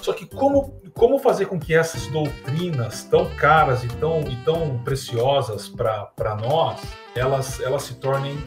Só 0.00 0.12
que 0.12 0.26
como, 0.26 0.80
como 0.92 1.18
fazer 1.18 1.46
com 1.46 1.58
que 1.58 1.74
essas 1.74 2.06
doutrinas 2.06 3.04
tão 3.04 3.26
caras 3.34 3.82
e 3.82 3.88
tão, 3.88 4.20
e 4.20 4.36
tão 4.44 4.78
preciosas 4.84 5.68
para 5.68 6.36
nós, 6.40 6.80
elas, 7.16 7.58
elas 7.60 7.82
se 7.82 7.94
tornem 7.94 8.38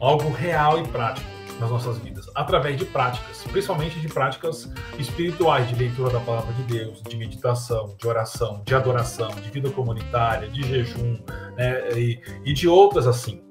algo 0.00 0.32
real 0.32 0.80
e 0.80 0.88
prático 0.88 1.28
nas 1.60 1.70
nossas 1.70 1.98
vidas? 1.98 2.11
Através 2.34 2.76
de 2.78 2.84
práticas, 2.84 3.44
principalmente 3.50 4.00
de 4.00 4.08
práticas 4.08 4.70
espirituais, 4.98 5.68
de 5.68 5.74
leitura 5.74 6.10
da 6.10 6.20
palavra 6.20 6.52
de 6.54 6.62
Deus, 6.62 7.02
de 7.02 7.16
meditação, 7.16 7.94
de 7.98 8.06
oração, 8.06 8.62
de 8.64 8.74
adoração, 8.74 9.30
de 9.30 9.50
vida 9.50 9.70
comunitária, 9.70 10.48
de 10.48 10.62
jejum, 10.62 11.18
né, 11.56 11.92
e, 11.92 12.20
e 12.44 12.52
de 12.52 12.66
outras 12.68 13.06
assim. 13.06 13.42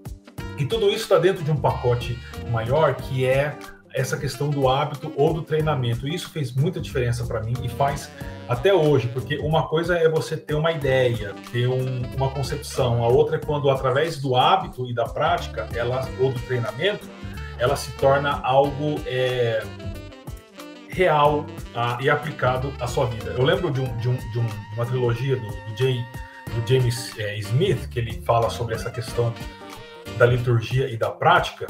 E 0.58 0.66
tudo 0.66 0.90
isso 0.90 1.04
está 1.04 1.18
dentro 1.18 1.44
de 1.44 1.52
um 1.52 1.58
pacote 1.58 2.18
maior 2.52 2.96
que 2.96 3.26
é 3.26 3.58
essa 3.94 4.18
questão 4.18 4.50
do 4.50 4.70
hábito 4.70 5.12
ou 5.16 5.34
do 5.34 5.42
treinamento. 5.42 6.08
Isso 6.08 6.30
fez 6.30 6.54
muita 6.54 6.80
diferença 6.80 7.26
para 7.26 7.42
mim 7.42 7.54
e 7.64 7.70
faz 7.70 8.10
até 8.48 8.74
hoje, 8.74 9.08
porque 9.08 9.38
uma 9.38 9.68
coisa 9.68 9.98
é 9.98 10.10
você 10.10 10.36
ter 10.36 10.56
uma 10.56 10.72
ideia, 10.72 11.34
ter 11.52 11.68
um, 11.68 12.02
uma 12.16 12.30
concepção, 12.30 13.04
a 13.04 13.08
outra 13.08 13.38
é 13.38 13.40
quando 13.40 13.70
através 13.70 14.20
do 14.20 14.36
hábito 14.36 14.86
e 14.90 14.94
da 14.94 15.06
prática, 15.06 15.68
ela 15.74 16.08
ou 16.20 16.32
do 16.32 16.40
treinamento, 16.42 17.08
ela 17.62 17.76
se 17.76 17.92
torna 17.92 18.42
algo 18.42 19.00
é, 19.06 19.64
real 20.90 21.46
ah, 21.76 21.98
e 22.02 22.10
aplicado 22.10 22.74
à 22.80 22.88
sua 22.88 23.06
vida. 23.06 23.36
Eu 23.38 23.44
lembro 23.44 23.70
de, 23.70 23.80
um, 23.80 23.98
de, 23.98 24.10
um, 24.10 24.16
de 24.16 24.40
uma 24.74 24.86
trilogia 24.86 25.36
do, 25.36 25.46
do, 25.46 25.78
Jay, 25.78 26.04
do 26.56 26.68
James 26.68 27.18
é, 27.20 27.38
Smith 27.38 27.88
que 27.88 28.00
ele 28.00 28.20
fala 28.24 28.50
sobre 28.50 28.74
essa 28.74 28.90
questão 28.90 29.32
da 30.18 30.26
liturgia 30.26 30.90
e 30.90 30.98
da 30.98 31.12
prática, 31.12 31.68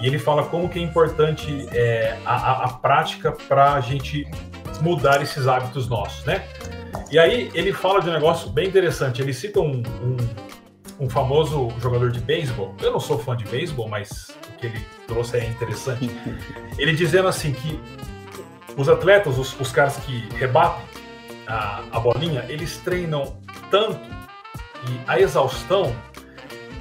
e 0.00 0.06
ele 0.06 0.18
fala 0.18 0.44
como 0.46 0.68
que 0.70 0.78
é 0.78 0.82
importante 0.82 1.68
é, 1.70 2.18
a, 2.24 2.64
a, 2.64 2.68
prática 2.68 3.30
para 3.30 3.74
a 3.74 3.80
gente 3.80 4.26
mudar 4.80 5.22
esses 5.22 5.46
hábitos 5.46 5.86
nossos, 5.86 6.24
né? 6.24 6.44
E 7.10 7.18
aí 7.18 7.50
ele 7.54 7.72
fala 7.72 8.00
de 8.00 8.08
um 8.08 8.12
negócio 8.12 8.50
bem 8.50 8.66
interessante. 8.66 9.22
Ele 9.22 9.32
cita 9.32 9.60
um, 9.60 9.82
um, 10.02 10.16
um 11.04 11.08
famoso 11.08 11.68
jogador 11.80 12.10
de 12.10 12.20
beisebol. 12.20 12.74
Eu 12.82 12.90
não 12.90 13.00
sou 13.00 13.18
fã 13.18 13.36
de 13.36 13.44
beisebol, 13.44 13.88
mas 13.88 14.36
que 14.58 14.66
ele 14.66 14.86
trouxe 15.06 15.38
é 15.38 15.44
interessante. 15.44 16.10
Ele 16.78 16.94
dizendo 16.94 17.28
assim 17.28 17.52
que 17.52 17.80
os 18.76 18.88
atletas, 18.88 19.38
os, 19.38 19.58
os 19.58 19.72
caras 19.72 19.96
que 19.98 20.28
rebatem 20.36 20.84
a, 21.46 21.82
a 21.92 22.00
bolinha, 22.00 22.44
eles 22.48 22.76
treinam 22.78 23.36
tanto 23.70 24.00
e 24.88 25.00
a 25.06 25.18
exaustão 25.18 25.94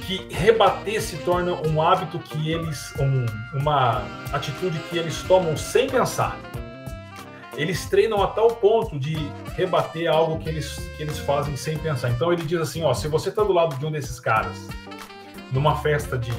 que 0.01 0.28
rebater 0.30 1.01
se 1.01 1.17
torna 1.17 1.53
um 1.67 1.82
hábito 1.82 2.19
que 2.19 2.51
eles, 2.51 2.93
um, 2.99 3.26
uma 3.57 4.03
atitude 4.32 4.78
que 4.89 4.97
eles 4.97 5.23
tomam 5.23 5.57
sem 5.57 5.89
pensar. 5.89 6.38
Eles 7.57 7.86
treinam 7.86 8.21
a 8.21 8.28
tal 8.28 8.49
ponto 8.49 8.99
de 8.99 9.15
rebater 9.55 10.07
algo 10.07 10.38
que 10.39 10.49
eles, 10.49 10.78
que 10.95 11.03
eles 11.03 11.17
fazem 11.19 11.55
sem 11.55 11.78
pensar. 11.78 12.09
Então 12.11 12.32
ele 12.32 12.43
diz 12.43 12.59
assim, 12.59 12.84
ó, 12.84 12.93
se 12.93 13.07
você 13.07 13.30
está 13.30 13.43
do 13.43 13.53
lado 13.53 13.78
de 13.78 13.86
um 13.86 13.91
desses 13.91 14.19
caras, 14.19 14.67
numa 15.51 15.78
festa 15.78 16.17
de, 16.17 16.32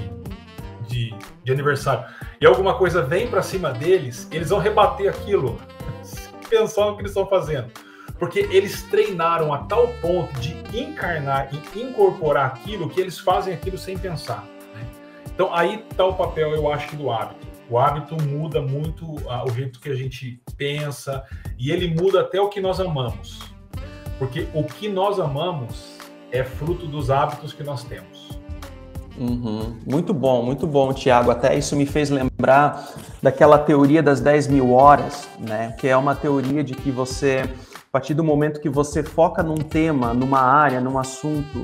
de, 0.87 1.15
de 1.45 1.53
aniversário, 1.53 2.05
e 2.41 2.47
alguma 2.47 2.75
coisa 2.75 3.03
vem 3.03 3.29
para 3.29 3.43
cima 3.43 3.71
deles, 3.73 4.29
eles 4.31 4.51
vão 4.51 4.59
rebater 4.59 5.09
aquilo, 5.09 5.59
pensando 6.49 6.91
no 6.91 6.97
que 6.97 7.03
eles 7.03 7.11
estão 7.11 7.27
fazendo 7.27 7.71
porque 8.19 8.41
eles 8.51 8.83
treinaram 8.85 9.53
a 9.53 9.59
tal 9.59 9.89
ponto 10.01 10.39
de 10.41 10.57
encarnar 10.77 11.51
e 11.53 11.81
incorporar 11.81 12.47
aquilo 12.47 12.89
que 12.89 13.01
eles 13.01 13.19
fazem 13.19 13.55
aquilo 13.55 13.77
sem 13.77 13.99
pensar. 13.99 14.45
Né? 14.75 14.87
Então 15.27 15.55
aí 15.55 15.85
está 15.91 16.05
o 16.05 16.15
papel, 16.15 16.55
eu 16.55 16.73
acho, 16.73 16.97
do 16.97 17.11
hábito. 17.11 17.47
O 17.69 17.79
hábito 17.79 18.17
muda 18.23 18.63
muito 18.63 19.05
o 19.05 19.51
jeito 19.51 19.81
que 19.81 19.91
a 19.91 19.95
gente 19.95 20.41
pensa 20.57 21.25
e 21.59 21.71
ele 21.71 21.93
muda 22.01 22.21
até 22.21 22.41
o 22.41 22.49
que 22.49 22.61
nós 22.61 22.79
amamos, 22.79 23.41
porque 24.19 24.47
o 24.55 24.63
que 24.63 24.89
nós 24.89 25.19
amamos 25.19 25.99
é 26.31 26.45
fruto 26.45 26.87
dos 26.87 27.11
hábitos 27.11 27.53
que 27.53 27.65
nós 27.65 27.83
temos. 27.83 28.26
Uhum. 29.19 29.77
Muito 29.87 30.13
bom, 30.13 30.43
muito 30.43 30.67
bom, 30.67 30.93
Tiago. 30.93 31.31
Até 31.31 31.57
isso 31.57 31.75
me 31.75 31.87
fez 31.87 32.11
lembrar 32.11 32.87
daquela 33.23 33.59
teoria 33.59 34.03
das 34.03 34.21
10 34.21 34.49
mil 34.49 34.73
horas, 34.73 35.29
né? 35.39 35.75
Que 35.79 35.89
é 35.89 35.97
uma 35.97 36.15
teoria 36.15 36.63
de 36.63 36.75
que 36.75 36.91
você 36.91 37.49
partir 37.97 38.13
do 38.13 38.23
momento 38.23 38.61
que 38.61 38.69
você 38.69 39.03
foca 39.03 39.43
num 39.43 39.55
tema, 39.55 40.13
numa 40.13 40.39
área, 40.39 40.83
num 40.83 40.99
assunto, 40.99 41.63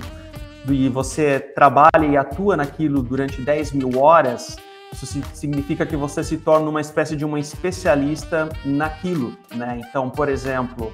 e 0.66 0.88
você 0.88 1.38
trabalha 1.38 2.06
e 2.10 2.16
atua 2.16 2.56
naquilo 2.56 3.02
durante 3.02 3.42
10 3.42 3.72
mil 3.72 4.00
horas, 4.00 4.56
isso 4.90 5.04
significa 5.34 5.84
que 5.84 5.94
você 5.94 6.24
se 6.24 6.38
torna 6.38 6.70
uma 6.70 6.80
espécie 6.80 7.16
de 7.16 7.24
uma 7.26 7.38
especialista 7.38 8.48
naquilo, 8.64 9.36
né? 9.54 9.82
Então, 9.86 10.08
por 10.08 10.26
exemplo, 10.26 10.90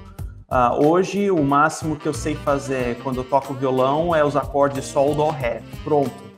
uh, 0.51 0.85
hoje 0.85 1.31
o 1.31 1.41
máximo 1.41 1.95
que 1.95 2.05
eu 2.05 2.13
sei 2.13 2.35
fazer 2.35 2.97
quando 3.01 3.21
eu 3.21 3.23
toco 3.23 3.53
violão 3.53 4.13
é 4.13 4.25
os 4.25 4.35
acordes 4.35 4.83
sol, 4.83 5.15
dó, 5.15 5.29
ré, 5.29 5.61
pronto. 5.85 6.28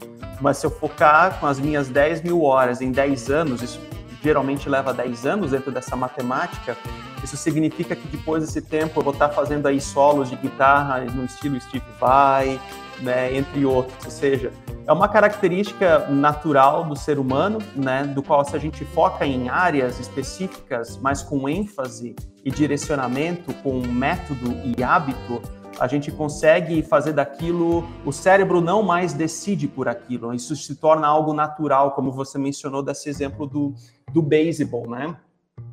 Mas 0.41 0.57
se 0.57 0.65
eu 0.65 0.71
focar 0.71 1.39
com 1.39 1.45
as 1.45 1.59
minhas 1.59 1.87
10 1.87 2.23
mil 2.23 2.43
horas 2.43 2.81
em 2.81 2.91
10 2.91 3.29
anos, 3.29 3.61
isso 3.61 3.79
geralmente 4.21 4.67
leva 4.67 4.93
10 4.93 5.25
anos 5.25 5.51
dentro 5.51 5.71
dessa 5.71 5.95
matemática, 5.95 6.75
isso 7.23 7.37
significa 7.37 7.95
que 7.95 8.07
depois 8.07 8.43
desse 8.43 8.61
tempo 8.61 8.99
eu 8.99 9.03
vou 9.03 9.13
estar 9.13 9.29
fazendo 9.29 9.67
aí 9.67 9.79
solos 9.79 10.29
de 10.29 10.35
guitarra 10.35 11.01
no 11.01 11.25
estilo 11.25 11.59
Steve 11.61 11.85
Vai, 11.99 12.59
né, 12.99 13.35
entre 13.35 13.65
outros. 13.65 14.05
Ou 14.05 14.11
seja, 14.11 14.51
é 14.87 14.91
uma 14.91 15.07
característica 15.07 16.07
natural 16.07 16.83
do 16.83 16.95
ser 16.95 17.19
humano, 17.19 17.59
né, 17.75 18.03
do 18.03 18.23
qual 18.23 18.43
se 18.43 18.55
a 18.55 18.59
gente 18.59 18.83
foca 18.85 19.25
em 19.25 19.49
áreas 19.49 19.99
específicas, 19.99 20.97
mas 20.97 21.21
com 21.21 21.47
ênfase 21.47 22.15
e 22.43 22.49
direcionamento, 22.49 23.53
com 23.55 23.81
método 23.85 24.51
e 24.63 24.83
hábito, 24.83 25.41
a 25.81 25.87
gente 25.87 26.11
consegue 26.11 26.83
fazer 26.83 27.11
daquilo, 27.11 27.83
o 28.05 28.11
cérebro 28.11 28.61
não 28.61 28.83
mais 28.83 29.13
decide 29.13 29.67
por 29.67 29.87
aquilo, 29.87 30.31
isso 30.31 30.55
se 30.55 30.75
torna 30.75 31.07
algo 31.07 31.33
natural, 31.33 31.93
como 31.93 32.11
você 32.11 32.37
mencionou 32.37 32.83
desse 32.83 33.09
exemplo 33.09 33.47
do, 33.47 33.73
do 34.13 34.21
beisebol, 34.21 34.87
né? 34.87 35.17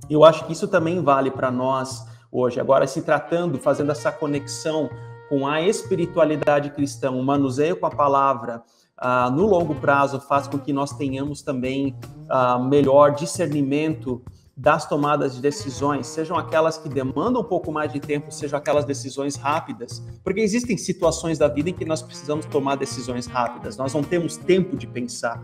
Eu 0.08 0.24
acho 0.24 0.46
que 0.46 0.54
isso 0.54 0.66
também 0.66 1.02
vale 1.02 1.30
para 1.30 1.50
nós 1.50 2.06
hoje. 2.32 2.58
Agora, 2.58 2.86
se 2.86 3.02
tratando, 3.02 3.58
fazendo 3.58 3.92
essa 3.92 4.10
conexão 4.10 4.88
com 5.28 5.46
a 5.46 5.60
espiritualidade 5.60 6.70
cristã, 6.70 7.10
o 7.10 7.22
manuseio 7.22 7.76
com 7.76 7.84
a 7.84 7.90
palavra, 7.90 8.62
uh, 8.98 9.30
no 9.30 9.44
longo 9.46 9.74
prazo 9.74 10.18
faz 10.20 10.48
com 10.48 10.58
que 10.58 10.72
nós 10.72 10.90
tenhamos 10.92 11.42
também 11.42 11.94
uh, 12.30 12.64
melhor 12.64 13.14
discernimento 13.14 14.22
das 14.58 14.88
tomadas 14.88 15.36
de 15.36 15.40
decisões, 15.40 16.08
sejam 16.08 16.36
aquelas 16.36 16.76
que 16.76 16.88
demandam 16.88 17.42
um 17.42 17.44
pouco 17.44 17.70
mais 17.70 17.92
de 17.92 18.00
tempo, 18.00 18.32
sejam 18.32 18.58
aquelas 18.58 18.84
decisões 18.84 19.36
rápidas, 19.36 20.02
porque 20.24 20.40
existem 20.40 20.76
situações 20.76 21.38
da 21.38 21.46
vida 21.46 21.70
em 21.70 21.72
que 21.72 21.84
nós 21.84 22.02
precisamos 22.02 22.44
tomar 22.44 22.74
decisões 22.74 23.28
rápidas, 23.28 23.76
nós 23.76 23.94
não 23.94 24.02
temos 24.02 24.36
tempo 24.36 24.76
de 24.76 24.84
pensar. 24.88 25.40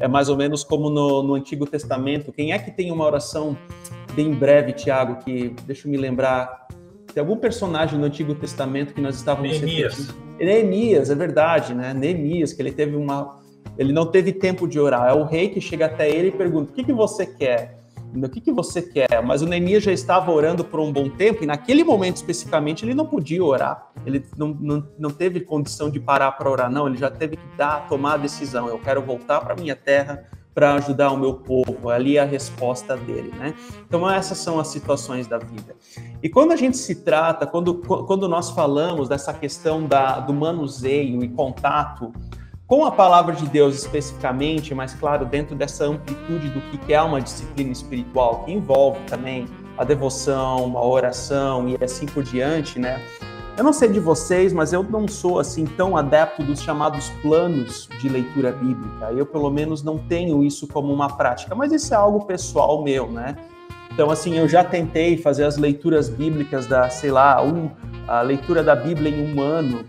É 0.00 0.08
mais 0.08 0.30
ou 0.30 0.36
menos 0.36 0.64
como 0.64 0.88
no, 0.88 1.22
no 1.22 1.34
Antigo 1.34 1.66
Testamento. 1.66 2.32
Quem 2.32 2.52
é 2.52 2.58
que 2.58 2.70
tem 2.70 2.90
uma 2.90 3.04
oração 3.04 3.56
bem 4.14 4.32
breve, 4.32 4.72
Tiago, 4.72 5.22
que 5.22 5.54
deixa 5.66 5.86
eu 5.86 5.92
me 5.92 5.98
lembrar. 5.98 6.66
Tem 7.12 7.20
algum 7.20 7.36
personagem 7.36 7.98
no 7.98 8.06
Antigo 8.06 8.34
Testamento 8.34 8.94
que 8.94 9.00
nós 9.00 9.14
estávamos 9.14 9.60
Neemias. 9.60 10.08
Neemias, 10.38 11.10
é 11.10 11.14
verdade, 11.14 11.74
né? 11.74 11.92
Neemias, 11.92 12.54
que 12.54 12.62
ele 12.62 12.72
teve 12.72 12.96
uma. 12.96 13.38
Ele 13.76 13.92
não 13.92 14.06
teve 14.06 14.32
tempo 14.32 14.66
de 14.66 14.80
orar. 14.80 15.10
É 15.10 15.12
o 15.12 15.24
rei 15.24 15.50
que 15.50 15.60
chega 15.60 15.86
até 15.86 16.10
ele 16.10 16.28
e 16.28 16.32
pergunta: 16.32 16.72
o 16.72 16.74
que, 16.74 16.82
que 16.82 16.92
você 16.92 17.26
quer? 17.26 17.83
O 18.14 18.28
que, 18.28 18.40
que 18.40 18.52
você 18.52 18.80
quer? 18.80 19.22
Mas 19.24 19.42
o 19.42 19.46
Neemias 19.46 19.82
já 19.82 19.92
estava 19.92 20.30
orando 20.30 20.64
por 20.64 20.78
um 20.78 20.92
bom 20.92 21.08
tempo 21.08 21.42
e 21.42 21.46
naquele 21.46 21.82
momento 21.82 22.16
especificamente 22.16 22.84
ele 22.84 22.94
não 22.94 23.06
podia 23.06 23.42
orar. 23.42 23.90
Ele 24.06 24.24
não, 24.36 24.48
não, 24.48 24.88
não 24.98 25.10
teve 25.10 25.40
condição 25.40 25.90
de 25.90 25.98
parar 25.98 26.32
para 26.32 26.48
orar, 26.48 26.70
não. 26.70 26.86
Ele 26.86 26.96
já 26.96 27.10
teve 27.10 27.36
que 27.36 27.56
dar, 27.56 27.88
tomar 27.88 28.14
a 28.14 28.16
decisão. 28.18 28.68
Eu 28.68 28.78
quero 28.78 29.02
voltar 29.02 29.40
para 29.40 29.56
minha 29.56 29.74
terra, 29.74 30.24
para 30.54 30.74
ajudar 30.74 31.10
o 31.10 31.16
meu 31.16 31.34
povo. 31.34 31.90
Ali 31.90 32.16
é 32.16 32.20
a 32.20 32.24
resposta 32.24 32.96
dele, 32.96 33.32
né? 33.36 33.54
Então 33.86 34.08
essas 34.08 34.38
são 34.38 34.60
as 34.60 34.68
situações 34.68 35.26
da 35.26 35.38
vida. 35.38 35.74
E 36.22 36.28
quando 36.28 36.52
a 36.52 36.56
gente 36.56 36.76
se 36.76 36.96
trata, 36.96 37.46
quando, 37.46 37.74
quando 37.74 38.28
nós 38.28 38.50
falamos 38.50 39.08
dessa 39.08 39.34
questão 39.34 39.86
da, 39.86 40.20
do 40.20 40.32
manuseio 40.32 41.24
e 41.24 41.28
contato 41.28 42.12
com 42.74 42.84
a 42.84 42.90
palavra 42.90 43.36
de 43.36 43.48
Deus 43.48 43.76
especificamente, 43.76 44.74
mas 44.74 44.92
claro, 44.94 45.24
dentro 45.24 45.54
dessa 45.54 45.84
amplitude 45.84 46.48
do 46.48 46.60
que 46.60 46.92
é 46.92 47.00
uma 47.00 47.20
disciplina 47.20 47.70
espiritual, 47.70 48.42
que 48.44 48.50
envolve 48.50 48.98
também 49.06 49.46
a 49.78 49.84
devoção, 49.84 50.76
a 50.76 50.84
oração 50.84 51.68
e 51.68 51.78
assim 51.80 52.04
por 52.04 52.24
diante, 52.24 52.80
né? 52.80 53.00
Eu 53.56 53.62
não 53.62 53.72
sei 53.72 53.88
de 53.90 54.00
vocês, 54.00 54.52
mas 54.52 54.72
eu 54.72 54.82
não 54.82 55.06
sou 55.06 55.38
assim 55.38 55.64
tão 55.64 55.96
adepto 55.96 56.42
dos 56.42 56.62
chamados 56.62 57.10
planos 57.22 57.88
de 58.00 58.08
leitura 58.08 58.50
bíblica. 58.50 59.12
Eu 59.12 59.24
pelo 59.24 59.52
menos 59.52 59.84
não 59.84 59.96
tenho 59.96 60.42
isso 60.42 60.66
como 60.66 60.92
uma 60.92 61.16
prática, 61.16 61.54
mas 61.54 61.70
isso 61.70 61.94
é 61.94 61.96
algo 61.96 62.24
pessoal 62.24 62.82
meu, 62.82 63.06
né? 63.06 63.36
Então, 63.92 64.10
assim, 64.10 64.36
eu 64.36 64.48
já 64.48 64.64
tentei 64.64 65.16
fazer 65.16 65.44
as 65.44 65.56
leituras 65.56 66.08
bíblicas 66.08 66.66
da, 66.66 66.90
sei 66.90 67.12
lá, 67.12 67.40
um, 67.40 67.70
a 68.08 68.20
leitura 68.20 68.64
da 68.64 68.74
Bíblia 68.74 69.14
em 69.14 69.32
um 69.32 69.40
ano, 69.40 69.84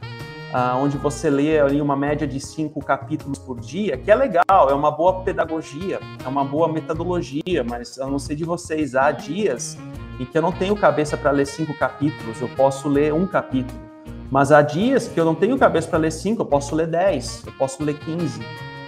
uh, 0.56 0.78
onde 0.78 0.98
você 0.98 1.30
lê 1.30 1.60
ali 1.60 1.82
uma 1.82 1.98
média 1.98 2.26
de 2.26 2.40
cinco 2.40 2.80
capítulos 2.80 3.38
por 3.38 3.60
dia, 3.60 3.98
que 3.98 4.10
é 4.10 4.16
legal, 4.16 4.70
é 4.70 4.74
uma 4.74 4.90
boa 4.90 5.22
pedagogia, 5.22 6.00
é 6.24 6.28
uma 6.28 6.46
boa 6.46 6.72
metodologia, 6.72 7.64
mas 7.70 7.98
eu 7.98 8.10
não 8.10 8.18
sei 8.18 8.38
de 8.38 8.46
vocês, 8.46 8.96
há 8.96 9.12
dias 9.12 9.78
em 10.18 10.24
que 10.24 10.38
eu 10.38 10.42
não 10.42 10.54
tenho 10.54 10.74
cabeça 10.78 11.18
para 11.18 11.32
ler 11.32 11.46
cinco 11.46 11.74
capítulos, 11.74 12.40
eu 12.40 12.48
posso 12.48 12.88
ler 12.88 13.14
um 13.14 13.28
capítulo. 13.28 13.78
Mas 14.32 14.52
há 14.52 14.62
dias 14.62 15.10
que 15.10 15.20
eu 15.20 15.26
não 15.26 15.36
tenho 15.36 15.58
cabeça 15.58 15.90
para 15.90 16.00
ler 16.00 16.12
cinco, 16.12 16.42
eu 16.42 16.46
posso 16.46 16.74
ler 16.74 16.88
dez, 16.88 17.44
eu 17.46 17.52
posso 17.54 17.84
ler 17.84 18.00
quinze. 18.00 18.40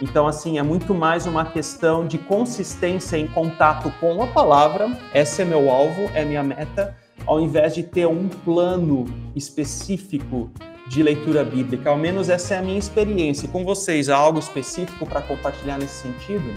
Então, 0.02 0.28
assim, 0.28 0.58
é 0.58 0.64
muito 0.64 0.94
mais 0.94 1.26
uma 1.26 1.44
questão 1.44 2.08
de 2.08 2.18
consistência 2.18 3.18
em 3.18 3.28
contato 3.28 3.92
com 4.00 4.22
a 4.22 4.28
palavra. 4.28 4.90
Esse 5.14 5.42
é 5.42 5.46
meu 5.46 5.70
alvo, 5.70 6.10
é 6.14 6.24
minha 6.24 6.44
meta, 6.44 6.96
ao 7.26 7.40
invés 7.40 7.76
de 7.76 7.84
ter 7.84 8.08
um 8.08 8.30
plano 8.30 9.06
específico 9.36 10.52
de 10.88 11.04
leitura 11.04 11.44
bíblica. 11.44 11.90
Ao 11.90 11.98
menos 11.98 12.30
essa 12.30 12.56
é 12.56 12.58
a 12.58 12.62
minha 12.62 12.80
experiência. 12.80 13.48
Com 13.48 13.64
vocês, 13.64 14.10
há 14.10 14.16
algo 14.16 14.40
específico 14.40 15.06
para 15.06 15.22
compartilhar 15.22 15.78
nesse 15.78 16.02
sentido? 16.02 16.54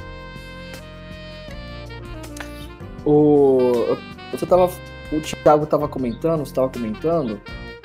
O, 3.05 3.97
você 4.31 4.47
tava, 4.47 4.71
o 5.13 5.21
Thiago 5.21 5.65
estava 5.65 5.89
comentando, 5.89 6.43
estava 6.43 6.69
comentando, 6.69 7.41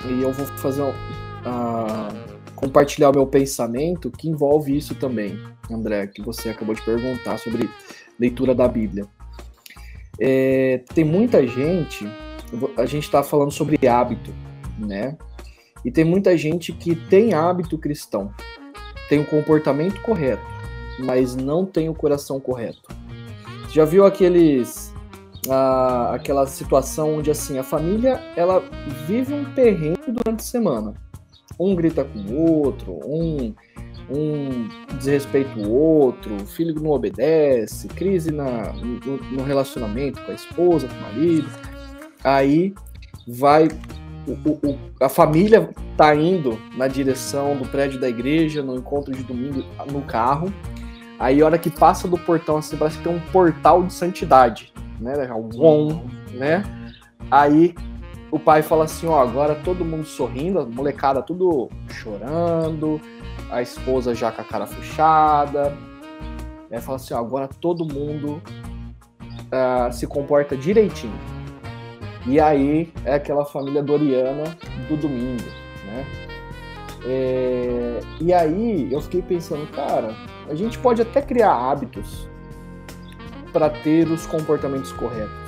e 0.05 0.21
eu 0.21 0.31
vou 0.31 0.45
fazer 0.57 0.83
uh, 0.83 0.93
compartilhar 2.55 3.09
o 3.09 3.13
meu 3.13 3.25
pensamento 3.25 4.11
que 4.11 4.29
envolve 4.29 4.75
isso 4.75 4.93
também, 4.95 5.39
André, 5.71 6.07
que 6.07 6.21
você 6.21 6.49
acabou 6.49 6.75
de 6.75 6.81
perguntar 6.81 7.37
sobre 7.37 7.69
leitura 8.19 8.53
da 8.53 8.67
Bíblia. 8.67 9.07
É, 10.19 10.81
tem 10.93 11.03
muita 11.03 11.45
gente, 11.45 12.07
a 12.77 12.85
gente 12.85 13.03
está 13.03 13.23
falando 13.23 13.51
sobre 13.51 13.87
hábito, 13.87 14.33
né? 14.77 15.17
E 15.85 15.91
tem 15.91 16.03
muita 16.03 16.35
gente 16.35 16.73
que 16.73 16.95
tem 16.95 17.35
hábito 17.35 17.77
cristão, 17.77 18.33
tem 19.07 19.19
o 19.19 19.25
comportamento 19.25 20.01
correto, 20.01 20.43
mas 20.99 21.35
não 21.35 21.63
tem 21.63 21.87
o 21.87 21.93
coração 21.93 22.39
correto. 22.39 22.89
Já 23.71 23.85
viu 23.85 24.03
aqueles 24.03 24.93
aquela 26.11 26.47
situação 26.47 27.17
onde 27.17 27.29
assim 27.29 27.59
a 27.59 27.63
família 27.63 28.19
ela 28.35 28.63
vive 29.05 29.31
um 29.31 29.45
perrengue 29.53 30.01
durante 30.07 30.39
a 30.39 30.43
semana. 30.43 30.93
Um 31.59 31.75
grita 31.75 32.03
com 32.03 32.19
o 32.19 32.63
outro, 32.63 32.99
um, 33.05 33.53
um 34.09 34.67
desrespeita 34.97 35.51
o 35.59 35.71
outro, 35.71 36.35
o 36.35 36.45
filho 36.47 36.73
não 36.73 36.89
obedece, 36.89 37.87
crise 37.89 38.31
na, 38.31 38.73
no, 38.73 39.17
no 39.17 39.43
relacionamento 39.43 40.19
com 40.23 40.31
a 40.31 40.35
esposa, 40.35 40.87
com 40.87 40.95
o 40.95 41.01
marido. 41.01 41.47
Aí 42.23 42.73
vai 43.27 43.67
o, 44.27 44.67
o, 44.67 44.79
a 44.99 45.09
família 45.09 45.69
tá 45.95 46.15
indo 46.15 46.59
na 46.77 46.87
direção 46.87 47.55
do 47.57 47.67
prédio 47.67 47.99
da 47.99 48.09
igreja, 48.09 48.61
no 48.61 48.75
encontro 48.75 49.13
de 49.13 49.23
domingo, 49.23 49.63
no 49.91 50.01
carro. 50.01 50.53
Aí, 51.17 51.41
a 51.41 51.45
hora 51.45 51.57
que 51.57 51.69
passa 51.69 52.07
do 52.07 52.17
portão, 52.17 52.57
assim, 52.57 52.75
parece 52.75 52.97
que 52.97 53.03
tem 53.03 53.15
um 53.15 53.21
portal 53.31 53.83
de 53.83 53.93
santidade 53.93 54.73
né? 54.99 55.13
Um 55.33 56.01
né? 56.33 56.63
Aí 57.29 57.75
o 58.31 58.39
pai 58.39 58.61
fala 58.61 58.85
assim, 58.85 59.07
ó, 59.07 59.21
agora 59.21 59.55
todo 59.55 59.85
mundo 59.85 60.05
sorrindo, 60.05 60.59
a 60.59 60.65
molecada 60.65 61.21
tudo 61.21 61.69
chorando, 61.89 62.99
a 63.49 63.61
esposa 63.61 64.13
já 64.13 64.31
com 64.31 64.41
a 64.41 64.45
cara 64.45 64.65
fechada. 64.65 65.77
Aí 66.71 66.81
fala 66.81 66.97
assim, 66.97 67.13
ó, 67.13 67.19
agora 67.19 67.47
todo 67.47 67.85
mundo 67.85 68.41
uh, 69.31 69.91
se 69.91 70.05
comporta 70.07 70.57
direitinho. 70.57 71.34
E 72.27 72.39
aí 72.39 72.91
é 73.03 73.15
aquela 73.15 73.45
família 73.45 73.83
doriana 73.83 74.57
do 74.89 74.97
domingo, 74.97 75.43
né? 75.85 76.05
É, 77.07 77.99
e 78.19 78.33
aí 78.33 78.91
eu 78.91 78.99
fiquei 78.99 79.21
pensando, 79.21 79.67
cara, 79.71 80.15
a 80.49 80.55
gente 80.55 80.77
pode 80.79 81.01
até 81.01 81.21
criar 81.21 81.53
hábitos 81.53 82.27
para 83.53 83.69
ter 83.69 84.07
os 84.07 84.25
comportamentos 84.25 84.91
corretos. 84.91 85.45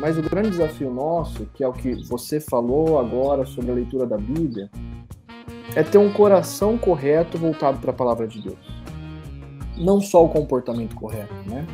Mas 0.00 0.16
o 0.16 0.22
grande 0.22 0.50
desafio 0.50 0.92
nosso, 0.92 1.46
que 1.54 1.62
é 1.62 1.68
o 1.68 1.72
que 1.72 1.94
você 2.06 2.40
falou 2.40 2.98
agora 2.98 3.44
sobre 3.44 3.72
a 3.72 3.74
leitura 3.74 4.06
da 4.06 4.16
Bíblia, 4.16 4.70
é 5.74 5.82
ter 5.82 5.98
um 5.98 6.12
coração 6.12 6.78
correto 6.78 7.36
voltado 7.36 7.78
para 7.78 7.90
a 7.90 7.94
palavra 7.94 8.26
de 8.26 8.40
Deus. 8.40 8.58
Não 9.76 10.00
só 10.00 10.24
o 10.24 10.28
comportamento 10.28 10.94
correto, 10.94 11.34
né? 11.46 11.66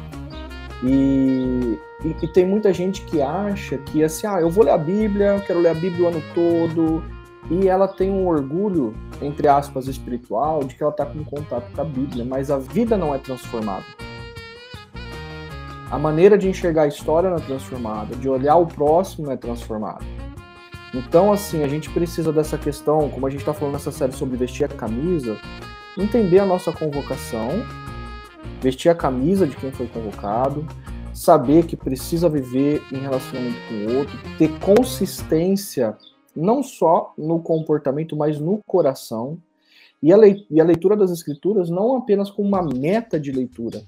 E, 0.83 1.79
e, 2.05 2.17
e, 2.23 2.29
tem 2.29 2.47
muita 2.47 2.73
gente 2.73 3.03
que 3.03 3.21
acha 3.21 3.79
que 3.79 4.05
assim, 4.05 4.27
ah, 4.27 4.41
eu 4.41 4.49
vou 4.49 4.65
ler 4.65 4.71
a 4.71 4.79
Bíblia, 4.79 5.43
quero 5.45 5.61
ler 5.61 5.71
a 5.71 5.75
Bíblia 5.75 6.05
o 6.05 6.09
ano 6.09 6.23
todo, 6.35 7.03
e 7.51 7.67
ela 7.67 7.89
tem 7.89 8.11
um 8.11 8.27
orgulho, 8.27 8.95
entre 9.21 9.49
aspas, 9.49 9.89
espiritual, 9.89 10.63
de 10.63 10.75
que 10.75 10.83
ela 10.83 10.93
está 10.93 11.05
com 11.05 11.25
contato 11.25 11.73
com 11.75 11.81
a 11.81 11.85
Bíblia, 11.85 12.25
mas 12.25 12.51
a 12.51 12.59
vida 12.59 12.97
não 12.97 13.15
é 13.15 13.19
transformada. 13.19 13.85
A 15.91 15.99
maneira 15.99 16.37
de 16.37 16.49
enxergar 16.49 16.83
a 16.83 16.89
história 16.89 17.31
não 17.31 17.39
é 17.39 17.41
transformada, 17.41 18.15
de 18.15 18.29
olhar 18.29 18.57
o 18.57 18.67
próximo 18.67 19.27
não 19.27 19.33
é 19.33 19.37
transformada. 19.37 20.05
Então, 20.95 21.33
assim, 21.33 21.65
a 21.65 21.69
gente 21.69 21.89
precisa 21.91 22.33
dessa 22.33 22.59
questão, 22.59 23.09
como 23.09 23.27
a 23.27 23.31
gente 23.31 23.41
está 23.41 23.55
falando 23.55 23.73
nessa 23.75 23.91
série 23.91 24.13
sobre 24.13 24.37
vestir 24.37 24.65
a 24.65 24.69
camisa, 24.69 25.39
entender 25.97 26.39
a 26.39 26.47
nossa 26.47 26.71
convocação, 26.73 27.65
vestir 28.61 28.89
a 28.89 28.95
camisa 28.95 29.47
de 29.47 29.57
quem 29.57 29.71
foi 29.71 29.87
convocado, 29.87 30.67
saber 31.13 31.67
que 31.67 31.77
precisa 31.77 32.29
viver 32.29 32.83
em 32.93 32.99
relacionamento 32.99 33.59
com 33.69 33.75
o 33.75 33.99
outro, 33.99 34.19
ter 34.39 34.59
consistência 34.61 35.97
não 36.35 36.63
só 36.63 37.13
no 37.19 37.41
comportamento, 37.41 38.17
mas 38.17 38.39
no 38.39 38.61
coração. 38.67 39.39
E 40.01 40.13
a 40.13 40.17
leitura 40.65 40.97
das 40.97 41.11
escrituras 41.11 41.69
não 41.69 41.97
apenas 41.97 42.31
como 42.31 42.49
uma 42.49 42.63
meta 42.63 43.19
de 43.19 43.33
leitura, 43.33 43.83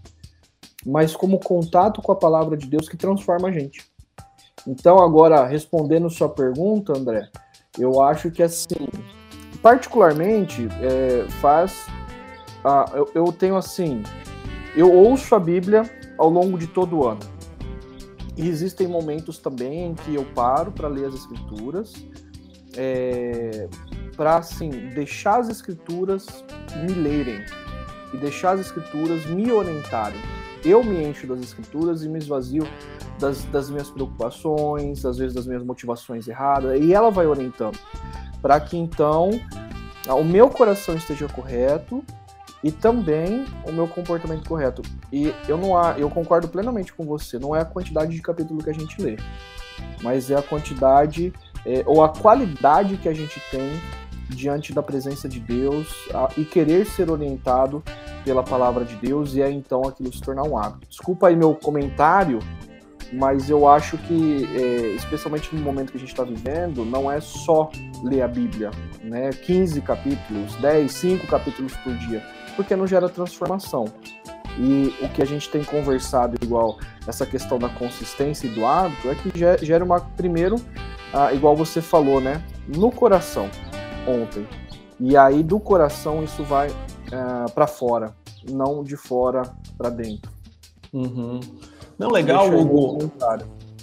mas 0.84 1.14
como 1.14 1.38
contato 1.38 2.02
com 2.02 2.10
a 2.10 2.16
palavra 2.16 2.56
de 2.56 2.66
Deus 2.66 2.88
que 2.88 2.96
transforma 2.96 3.48
a 3.48 3.52
gente. 3.52 3.88
Então, 4.66 4.98
agora, 4.98 5.46
respondendo 5.46 6.10
sua 6.10 6.28
pergunta, 6.28 6.92
André, 6.96 7.28
eu 7.78 8.02
acho 8.02 8.30
que 8.30 8.42
assim, 8.42 8.88
particularmente, 9.62 10.68
é, 10.82 11.28
faz. 11.40 11.86
Ah, 12.64 12.90
eu, 12.92 13.08
eu 13.14 13.32
tenho 13.32 13.56
assim, 13.56 14.02
eu 14.76 14.92
ouço 14.92 15.34
a 15.34 15.38
Bíblia 15.40 15.82
ao 16.16 16.28
longo 16.28 16.58
de 16.58 16.66
todo 16.66 16.98
o 16.98 17.08
ano. 17.08 17.20
E 18.36 18.48
existem 18.48 18.86
momentos 18.86 19.38
também 19.38 19.86
em 19.86 19.94
que 19.94 20.14
eu 20.14 20.24
paro 20.34 20.72
para 20.72 20.88
ler 20.88 21.06
as 21.06 21.14
Escrituras, 21.14 21.92
é, 22.76 23.68
para 24.16 24.36
assim, 24.36 24.70
deixar 24.94 25.40
as 25.40 25.48
Escrituras 25.48 26.44
me 26.86 26.94
lerem 26.94 27.44
e 28.14 28.16
deixar 28.16 28.52
as 28.52 28.60
Escrituras 28.60 29.26
me 29.26 29.50
orientarem 29.50 30.20
eu 30.64 30.84
me 30.84 31.02
encho 31.04 31.26
das 31.26 31.40
escrituras 31.40 32.04
e 32.04 32.08
me 32.08 32.18
esvazio 32.18 32.66
das, 33.18 33.44
das 33.44 33.70
minhas 33.70 33.90
preocupações, 33.90 35.04
às 35.04 35.18
vezes 35.18 35.34
das 35.34 35.46
minhas 35.46 35.62
motivações 35.62 36.28
erradas, 36.28 36.78
e 36.80 36.92
ela 36.92 37.10
vai 37.10 37.26
orientando 37.26 37.78
para 38.42 38.58
que 38.60 38.76
então 38.76 39.30
o 40.08 40.24
meu 40.24 40.48
coração 40.48 40.94
esteja 40.94 41.28
correto 41.28 42.04
e 42.62 42.70
também 42.70 43.44
o 43.66 43.72
meu 43.72 43.88
comportamento 43.88 44.48
correto. 44.48 44.82
E 45.12 45.34
eu 45.48 45.56
não 45.56 45.76
há, 45.76 45.98
eu 45.98 46.10
concordo 46.10 46.48
plenamente 46.48 46.92
com 46.92 47.04
você, 47.04 47.38
não 47.38 47.54
é 47.54 47.60
a 47.60 47.64
quantidade 47.64 48.14
de 48.14 48.20
capítulo 48.22 48.62
que 48.62 48.70
a 48.70 48.74
gente 48.74 49.00
lê, 49.00 49.16
mas 50.02 50.30
é 50.30 50.36
a 50.36 50.42
quantidade 50.42 51.32
é, 51.64 51.82
ou 51.86 52.02
a 52.02 52.08
qualidade 52.08 52.96
que 52.96 53.08
a 53.08 53.14
gente 53.14 53.40
tem 53.50 53.80
diante 54.28 54.72
da 54.72 54.82
presença 54.82 55.28
de 55.28 55.40
Deus 55.40 56.08
a, 56.14 56.28
e 56.36 56.44
querer 56.44 56.86
ser 56.86 57.10
orientado 57.10 57.82
pela 58.24 58.42
palavra 58.42 58.84
de 58.84 58.94
Deus 58.96 59.34
e 59.34 59.42
é 59.42 59.50
então 59.50 59.82
aquilo 59.82 60.12
se 60.12 60.20
tornar 60.20 60.44
um 60.44 60.56
hábito. 60.56 60.86
Desculpa 60.88 61.28
aí 61.28 61.36
meu 61.36 61.54
comentário, 61.54 62.38
mas 63.12 63.50
eu 63.50 63.68
acho 63.68 63.98
que, 63.98 64.48
é, 64.54 64.94
especialmente 64.94 65.54
no 65.54 65.62
momento 65.62 65.90
que 65.90 65.96
a 65.96 66.00
gente 66.00 66.10
está 66.10 66.22
vivendo, 66.22 66.84
não 66.84 67.10
é 67.10 67.20
só 67.20 67.70
ler 68.04 68.22
a 68.22 68.28
Bíblia, 68.28 68.70
né? 69.02 69.30
15 69.30 69.80
capítulos, 69.80 70.54
10, 70.56 70.92
5 70.92 71.26
capítulos 71.26 71.74
por 71.78 71.92
dia, 71.96 72.22
porque 72.60 72.76
não 72.76 72.86
gera 72.86 73.08
transformação. 73.08 73.86
E 74.58 74.94
o 75.00 75.08
que 75.08 75.22
a 75.22 75.24
gente 75.24 75.48
tem 75.48 75.64
conversado, 75.64 76.36
igual 76.42 76.78
essa 77.06 77.24
questão 77.24 77.58
da 77.58 77.70
consistência 77.70 78.46
e 78.46 78.50
do 78.50 78.66
hábito, 78.66 79.08
é 79.08 79.14
que 79.14 79.64
gera 79.64 79.82
uma, 79.82 79.98
primeiro, 79.98 80.56
ah, 81.14 81.32
igual 81.32 81.56
você 81.56 81.80
falou, 81.80 82.20
né? 82.20 82.44
No 82.68 82.90
coração, 82.92 83.48
ontem. 84.06 84.46
E 84.98 85.16
aí, 85.16 85.42
do 85.42 85.58
coração, 85.58 86.22
isso 86.22 86.44
vai 86.44 86.68
uh, 86.68 87.50
para 87.54 87.66
fora, 87.66 88.14
não 88.50 88.84
de 88.84 88.96
fora 88.96 89.42
para 89.78 89.88
dentro. 89.88 90.30
Uhum. 90.92 91.40
Não, 91.98 92.10
legal, 92.10 92.46
Hugo. 92.52 93.10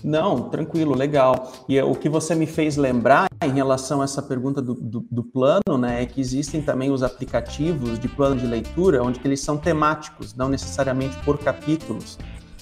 Não, 0.04 0.50
tranquilo, 0.50 0.96
legal. 0.96 1.52
E 1.68 1.78
é, 1.78 1.84
o 1.84 1.96
que 1.96 2.10
você 2.10 2.36
me 2.36 2.46
fez 2.46 2.78
lembrar 2.78 3.28
em 3.44 3.52
relação 3.52 4.02
a 4.02 4.04
essa 4.04 4.22
pergunta 4.22 4.62
do, 4.62 4.74
do, 4.74 5.06
do, 5.10 5.24
plano, 5.24 5.78
né, 5.80 6.04
é 6.04 6.06
que 6.06 6.22
existem 6.22 6.62
também 6.62 6.92
os 6.92 7.04
aplicativos 7.04 8.00
de 8.00 8.08
plano 8.08 8.36
de 8.36 8.46
leitura, 8.46 9.04
onde 9.04 9.20
eles 9.24 9.42
são 9.42 9.58
temáticos, 9.58 10.36
não 10.36 10.50
necessariamente 10.50 11.18
por 11.24 11.38
capítulos. 11.38 12.18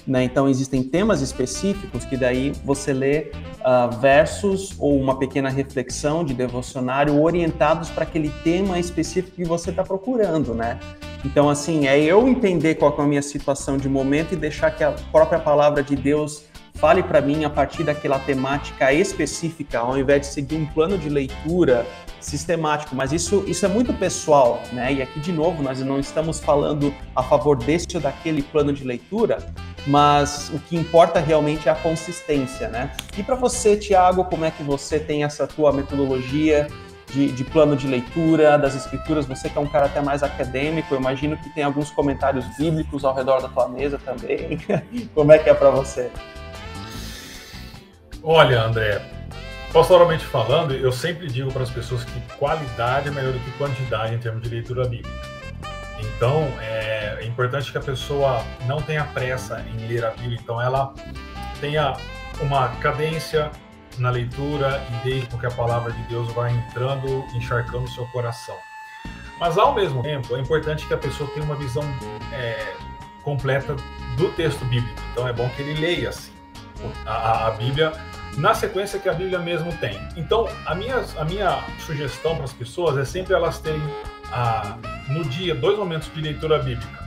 Né? 0.07 0.23
Então, 0.23 0.47
existem 0.47 0.83
temas 0.83 1.21
específicos 1.21 2.05
que 2.05 2.15
daí 2.15 2.53
você 2.63 2.93
lê 2.93 3.31
uh, 3.61 3.99
versos 3.99 4.75
ou 4.77 4.99
uma 4.99 5.17
pequena 5.17 5.49
reflexão 5.49 6.23
de 6.23 6.33
devocionário 6.33 7.19
orientados 7.19 7.89
para 7.89 8.03
aquele 8.03 8.29
tema 8.43 8.77
específico 8.77 9.35
que 9.35 9.43
você 9.43 9.71
está 9.71 9.83
procurando, 9.83 10.53
né? 10.53 10.79
Então, 11.25 11.49
assim, 11.49 11.87
é 11.87 11.99
eu 11.99 12.27
entender 12.27 12.75
qual 12.75 12.95
é 12.95 13.01
a 13.01 13.07
minha 13.07 13.21
situação 13.21 13.77
de 13.77 13.89
momento 13.89 14.33
e 14.33 14.35
deixar 14.35 14.69
que 14.69 14.83
a 14.83 14.91
própria 15.11 15.39
palavra 15.39 15.81
de 15.81 15.95
Deus 15.95 16.43
fale 16.75 17.01
para 17.01 17.21
mim 17.21 17.45
a 17.45 17.49
partir 17.49 17.83
daquela 17.83 18.19
temática 18.19 18.93
específica, 18.93 19.79
ao 19.79 19.97
invés 19.97 20.21
de 20.21 20.27
seguir 20.27 20.55
um 20.55 20.65
plano 20.65 20.97
de 20.97 21.09
leitura 21.09 21.85
sistemático. 22.19 22.95
Mas 22.95 23.11
isso, 23.11 23.43
isso 23.47 23.65
é 23.65 23.69
muito 23.69 23.93
pessoal, 23.93 24.61
né? 24.73 24.93
E 24.93 25.01
aqui, 25.01 25.19
de 25.19 25.31
novo, 25.31 25.63
nós 25.63 25.79
não 25.79 25.99
estamos 25.99 26.39
falando 26.39 26.93
a 27.15 27.23
favor 27.23 27.55
deste 27.57 27.95
ou 27.95 28.03
daquele 28.03 28.41
plano 28.41 28.73
de 28.73 28.83
leitura, 28.83 29.37
mas 29.87 30.49
o 30.53 30.59
que 30.59 30.75
importa 30.75 31.19
realmente 31.19 31.69
é 31.69 31.71
a 31.71 31.75
consistência, 31.75 32.67
né? 32.67 32.91
E 33.17 33.23
para 33.23 33.35
você, 33.35 33.77
Tiago, 33.77 34.25
como 34.25 34.45
é 34.45 34.51
que 34.51 34.63
você 34.63 34.99
tem 34.99 35.23
essa 35.23 35.47
tua 35.47 35.71
metodologia 35.71 36.67
de, 37.13 37.31
de, 37.31 37.43
plano 37.43 37.77
de 37.77 37.87
leitura 37.87 38.57
das 38.57 38.75
escrituras? 38.75 39.25
Você 39.27 39.47
que 39.49 39.57
é 39.57 39.61
um 39.61 39.67
cara 39.67 39.85
até 39.85 40.01
mais 40.01 40.23
acadêmico, 40.23 40.93
eu 40.93 40.99
imagino 40.99 41.37
que 41.37 41.49
tem 41.53 41.63
alguns 41.63 41.91
comentários 41.91 42.45
bíblicos 42.57 43.05
ao 43.05 43.13
redor 43.13 43.41
da 43.41 43.47
tua 43.47 43.69
mesa 43.69 43.99
também. 44.03 44.59
como 45.13 45.31
é 45.31 45.37
que 45.37 45.49
é 45.49 45.53
para 45.53 45.69
você? 45.69 46.11
Olha, 48.27 48.63
André, 48.63 48.99
pastoralmente 49.71 50.25
falando, 50.25 50.73
eu 50.73 50.91
sempre 50.91 51.27
digo 51.27 51.53
para 51.53 51.61
as 51.61 51.69
pessoas 51.69 52.03
que 52.03 52.19
qualidade 52.37 53.07
é 53.07 53.11
melhor 53.11 53.31
do 53.31 53.39
que 53.39 53.51
quantidade 53.51 54.15
em 54.15 54.17
termos 54.17 54.41
de 54.41 54.49
leitura 54.49 54.87
bíblica. 54.87 55.11
Então, 55.99 56.41
é, 56.59 57.19
é 57.21 57.25
importante 57.27 57.71
que 57.71 57.77
a 57.77 57.81
pessoa 57.81 58.43
não 58.65 58.81
tenha 58.81 59.03
pressa 59.03 59.63
em 59.71 59.85
ler 59.85 60.03
a 60.03 60.09
Bíblia, 60.09 60.39
então 60.41 60.59
ela 60.59 60.91
tenha 61.61 61.93
uma 62.41 62.69
cadência 62.77 63.51
na 63.99 64.09
leitura 64.09 64.83
e 64.89 65.07
deixe 65.07 65.27
com 65.27 65.37
que 65.37 65.45
a 65.45 65.51
palavra 65.51 65.91
de 65.91 66.01
Deus 66.07 66.27
vá 66.33 66.49
entrando, 66.49 67.23
encharcando 67.35 67.83
o 67.83 67.89
seu 67.89 68.07
coração. 68.07 68.57
Mas, 69.39 69.55
ao 69.55 69.75
mesmo 69.75 70.01
tempo, 70.01 70.35
é 70.35 70.39
importante 70.39 70.87
que 70.87 70.93
a 70.95 70.97
pessoa 70.97 71.29
tenha 71.35 71.45
uma 71.45 71.55
visão 71.55 71.83
é, 72.33 72.73
completa 73.21 73.75
do 74.17 74.29
texto 74.29 74.65
bíblico. 74.65 74.99
Então, 75.11 75.27
é 75.27 75.31
bom 75.31 75.47
que 75.49 75.61
ele 75.61 75.79
leia 75.79 76.09
assim, 76.09 76.33
a, 77.05 77.47
a 77.47 77.51
Bíblia 77.51 77.93
na 78.37 78.53
sequência 78.53 78.99
que 78.99 79.07
a 79.07 79.13
Bíblia 79.13 79.39
mesmo 79.39 79.71
tem. 79.77 79.99
Então, 80.15 80.47
a 80.65 80.75
minha, 80.75 81.03
a 81.17 81.25
minha 81.25 81.63
sugestão 81.79 82.35
para 82.35 82.45
as 82.45 82.53
pessoas 82.53 82.97
é 82.97 83.05
sempre 83.05 83.33
elas 83.33 83.59
terem 83.59 83.81
a, 84.31 84.77
no 85.07 85.23
dia 85.25 85.55
dois 85.55 85.77
momentos 85.77 86.11
de 86.13 86.21
leitura 86.21 86.59
bíblica. 86.59 87.05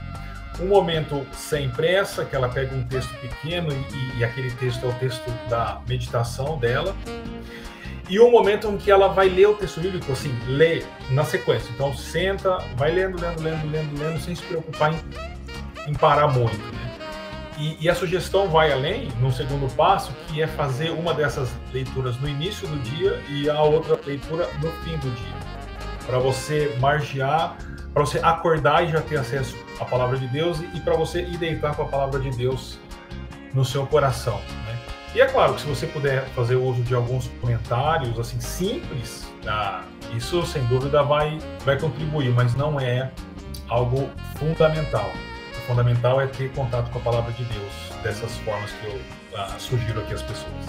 Um 0.59 0.67
momento 0.67 1.25
sem 1.31 1.69
pressa, 1.69 2.25
que 2.25 2.35
ela 2.35 2.49
pega 2.49 2.75
um 2.75 2.83
texto 2.83 3.13
pequeno 3.21 3.71
e, 3.71 4.19
e 4.19 4.23
aquele 4.23 4.51
texto 4.51 4.85
é 4.85 4.89
o 4.89 4.93
texto 4.93 5.29
da 5.49 5.81
meditação 5.87 6.57
dela. 6.57 6.95
E 8.09 8.19
um 8.19 8.31
momento 8.31 8.67
em 8.67 8.77
que 8.77 8.89
ela 8.89 9.07
vai 9.07 9.29
ler 9.29 9.47
o 9.47 9.53
texto 9.53 9.79
bíblico, 9.79 10.11
assim, 10.11 10.35
lê 10.47 10.83
na 11.11 11.23
sequência. 11.23 11.71
Então, 11.71 11.95
senta, 11.95 12.57
vai 12.75 12.91
lendo, 12.91 13.21
lendo, 13.21 13.41
lendo, 13.41 13.71
lendo, 13.71 13.99
lendo, 13.99 14.19
sem 14.19 14.33
se 14.33 14.41
preocupar 14.41 14.93
em, 14.93 15.91
em 15.91 15.93
parar 15.93 16.27
muito. 16.27 16.78
E, 17.59 17.77
e, 17.81 17.89
a 17.89 17.93
sugestão 17.93 18.47
vai 18.47 18.71
além, 18.71 19.09
no 19.19 19.29
segundo 19.33 19.69
passo, 19.75 20.13
que 20.27 20.41
é 20.41 20.47
fazer 20.47 20.91
uma 20.91 21.13
dessas 21.13 21.51
leituras 21.73 22.17
no 22.17 22.29
início 22.29 22.65
do 22.65 22.79
dia 22.79 23.21
e 23.27 23.49
a 23.49 23.61
outra 23.61 23.99
leitura 24.05 24.49
no 24.61 24.71
fim 24.83 24.95
do 24.97 25.13
dia. 25.13 25.35
Para 26.05 26.19
você 26.19 26.73
margear, 26.79 27.57
para 27.93 28.05
você 28.05 28.17
acordar 28.19 28.87
e 28.87 28.91
já 28.91 29.01
ter 29.01 29.17
acesso 29.17 29.57
à 29.77 29.83
palavra 29.83 30.17
de 30.17 30.25
Deus 30.27 30.61
e, 30.61 30.77
e 30.77 30.79
para 30.79 30.95
você 30.95 31.21
ir 31.21 31.37
deitar 31.37 31.75
com 31.75 31.81
a 31.81 31.85
palavra 31.85 32.21
de 32.21 32.29
Deus 32.29 32.79
no 33.53 33.65
seu 33.65 33.85
coração. 33.85 34.39
Né? 34.65 34.79
E 35.13 35.19
é 35.19 35.25
claro 35.25 35.53
que 35.53 35.61
se 35.61 35.67
você 35.67 35.85
puder 35.85 36.23
fazer 36.29 36.55
uso 36.55 36.81
de 36.81 36.95
alguns 36.95 37.27
comentários 37.41 38.17
assim 38.17 38.39
simples, 38.39 39.29
ah, 39.45 39.83
isso 40.15 40.45
sem 40.45 40.63
dúvida 40.67 41.03
vai, 41.03 41.37
vai 41.65 41.77
contribuir, 41.77 42.29
mas 42.29 42.55
não 42.55 42.79
é 42.79 43.11
algo 43.67 44.09
fundamental 44.37 45.11
fundamental 45.69 46.19
é 46.19 46.25
ter 46.25 46.51
contato 46.53 46.89
com 46.89 46.97
a 46.97 47.01
palavra 47.01 47.31
de 47.31 47.43
Deus 47.43 47.71
dessas 48.01 48.35
formas 48.37 48.71
que 48.71 48.87
eu 48.87 48.99
ah, 49.37 49.53
sugiro 49.59 49.99
aqui 49.99 50.15
às 50.15 50.23
pessoas. 50.23 50.65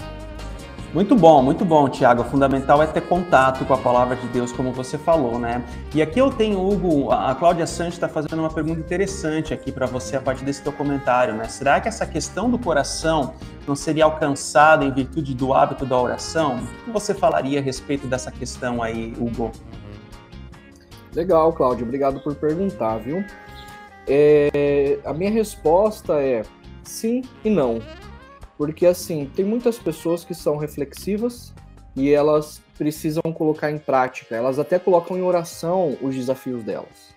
Muito 0.93 1.15
bom, 1.15 1.41
muito 1.41 1.65
bom, 1.65 1.89
Tiago. 1.89 2.21
O 2.21 2.25
fundamental 2.25 2.83
é 2.83 2.85
ter 2.85 3.01
contato 3.01 3.65
com 3.65 3.73
a 3.73 3.77
palavra 3.77 4.15
de 4.15 4.27
Deus, 4.27 4.51
como 4.51 4.71
você 4.71 4.97
falou, 4.97 5.39
né? 5.39 5.63
E 5.95 6.01
aqui 6.01 6.19
eu 6.19 6.29
tenho, 6.29 6.59
Hugo, 6.59 7.11
a 7.11 7.33
Cláudia 7.33 7.65
Santos 7.65 7.93
está 7.93 8.07
fazendo 8.07 8.39
uma 8.39 8.49
pergunta 8.53 8.79
interessante 8.79 9.53
aqui 9.53 9.71
para 9.71 9.87
você 9.87 10.17
a 10.17 10.21
partir 10.21 10.43
desse 10.43 10.61
teu 10.61 10.73
comentário, 10.73 11.33
né? 11.33 11.45
Será 11.45 11.79
que 11.79 11.87
essa 11.87 12.05
questão 12.05 12.49
do 12.49 12.59
coração 12.59 13.33
não 13.65 13.75
seria 13.75 14.03
alcançada 14.03 14.85
em 14.85 14.91
virtude 14.91 15.33
do 15.33 15.53
hábito 15.53 15.83
da 15.85 15.99
oração? 15.99 16.57
O 16.57 16.83
que 16.85 16.91
você 16.91 17.13
falaria 17.15 17.59
a 17.59 17.63
respeito 17.63 18.05
dessa 18.05 18.31
questão 18.31 18.83
aí, 18.83 19.15
Hugo? 19.17 19.51
Legal, 21.15 21.51
Cláudio. 21.53 21.85
Obrigado 21.85 22.19
por 22.19 22.35
perguntar, 22.35 22.97
viu? 22.97 23.23
É, 24.07 24.99
a 25.05 25.13
minha 25.13 25.31
resposta 25.31 26.21
é 26.21 26.43
sim 26.83 27.21
e 27.43 27.49
não. 27.49 27.79
Porque, 28.57 28.85
assim, 28.85 29.31
tem 29.35 29.43
muitas 29.43 29.79
pessoas 29.79 30.23
que 30.23 30.33
são 30.33 30.57
reflexivas 30.57 31.53
e 31.95 32.11
elas 32.11 32.61
precisam 32.77 33.23
colocar 33.33 33.71
em 33.71 33.77
prática. 33.77 34.35
Elas 34.35 34.59
até 34.59 34.77
colocam 34.77 35.17
em 35.17 35.21
oração 35.21 35.97
os 36.01 36.15
desafios 36.15 36.63
delas. 36.63 37.15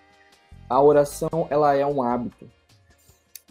A 0.68 0.80
oração, 0.80 1.46
ela 1.50 1.74
é 1.74 1.84
um 1.84 2.02
hábito. 2.02 2.50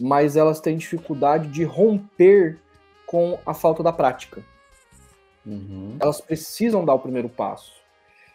Mas 0.00 0.36
elas 0.36 0.60
têm 0.60 0.76
dificuldade 0.76 1.48
de 1.48 1.62
romper 1.62 2.58
com 3.06 3.38
a 3.46 3.54
falta 3.54 3.82
da 3.82 3.92
prática. 3.92 4.42
Uhum. 5.46 5.96
Elas 6.00 6.20
precisam 6.20 6.84
dar 6.84 6.94
o 6.94 6.98
primeiro 6.98 7.28
passo. 7.28 7.83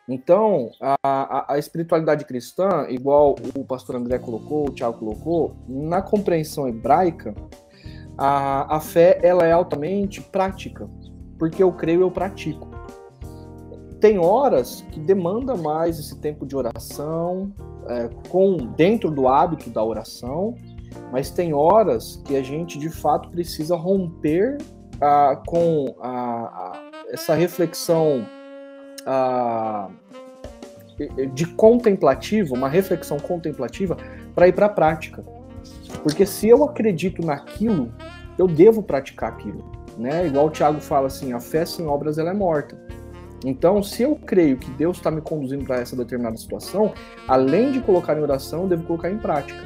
Então, 0.09 0.71
a, 0.81 0.97
a, 1.03 1.53
a, 1.53 1.59
espiritualidade 1.59 2.25
cristã, 2.25 2.87
igual 2.89 3.35
o 3.55 3.63
pastor 3.63 3.95
André 3.95 4.17
colocou, 4.17 4.67
o 4.67 4.73
Tiago 4.73 4.97
colocou, 4.97 5.55
na 5.67 6.01
compreensão 6.01 6.67
hebraica, 6.67 7.35
a, 8.17 8.77
a 8.77 8.79
fé 8.79 9.19
ela 9.21 9.45
é 9.45 9.51
altamente 9.51 10.19
prática, 10.19 10.89
porque 11.37 11.61
eu 11.61 11.71
creio, 11.71 12.01
eu 12.01 12.09
pratico. 12.09 12.67
Tem 14.01 14.17
horas 14.17 14.83
que 14.91 14.99
demanda 14.99 15.55
mais 15.55 15.99
esse 15.99 16.17
tempo 16.19 16.43
de 16.43 16.55
oração, 16.55 17.53
é, 17.87 18.09
com 18.29 18.57
dentro 18.57 19.11
do 19.11 19.27
hábito 19.27 19.69
da 19.69 19.83
oração, 19.83 20.55
mas 21.11 21.29
tem 21.29 21.53
horas 21.53 22.19
que 22.25 22.35
a 22.35 22.41
gente 22.41 22.79
de 22.79 22.89
fato 22.89 23.29
precisa 23.29 23.75
romper 23.75 24.57
ah, 24.99 25.39
com 25.45 25.95
essa 27.11 27.35
reflexão 27.35 28.25
de 31.33 31.45
contemplativo, 31.47 32.55
uma 32.55 32.67
reflexão 32.67 33.17
contemplativa, 33.19 33.97
para 34.35 34.47
ir 34.47 34.53
para 34.53 34.65
a 34.65 34.69
prática. 34.69 35.23
Porque 36.03 36.25
se 36.25 36.47
eu 36.47 36.63
acredito 36.63 37.25
naquilo, 37.25 37.91
eu 38.37 38.47
devo 38.47 38.83
praticar 38.83 39.31
aquilo. 39.31 39.63
Né? 39.97 40.27
Igual 40.27 40.47
o 40.47 40.49
Tiago 40.49 40.79
fala 40.79 41.07
assim, 41.07 41.33
a 41.33 41.39
fé 41.39 41.65
sem 41.65 41.85
obras 41.85 42.17
ela 42.17 42.31
é 42.31 42.33
morta. 42.33 42.77
Então, 43.45 43.81
se 43.81 44.03
eu 44.03 44.15
creio 44.15 44.57
que 44.57 44.69
Deus 44.71 44.97
está 44.97 45.09
me 45.09 45.21
conduzindo 45.21 45.63
para 45.63 45.79
essa 45.79 45.95
determinada 45.95 46.35
situação, 46.37 46.93
além 47.27 47.71
de 47.71 47.79
colocar 47.79 48.17
em 48.17 48.21
oração, 48.21 48.63
eu 48.63 48.67
devo 48.67 48.83
colocar 48.83 49.09
em 49.09 49.17
prática. 49.17 49.61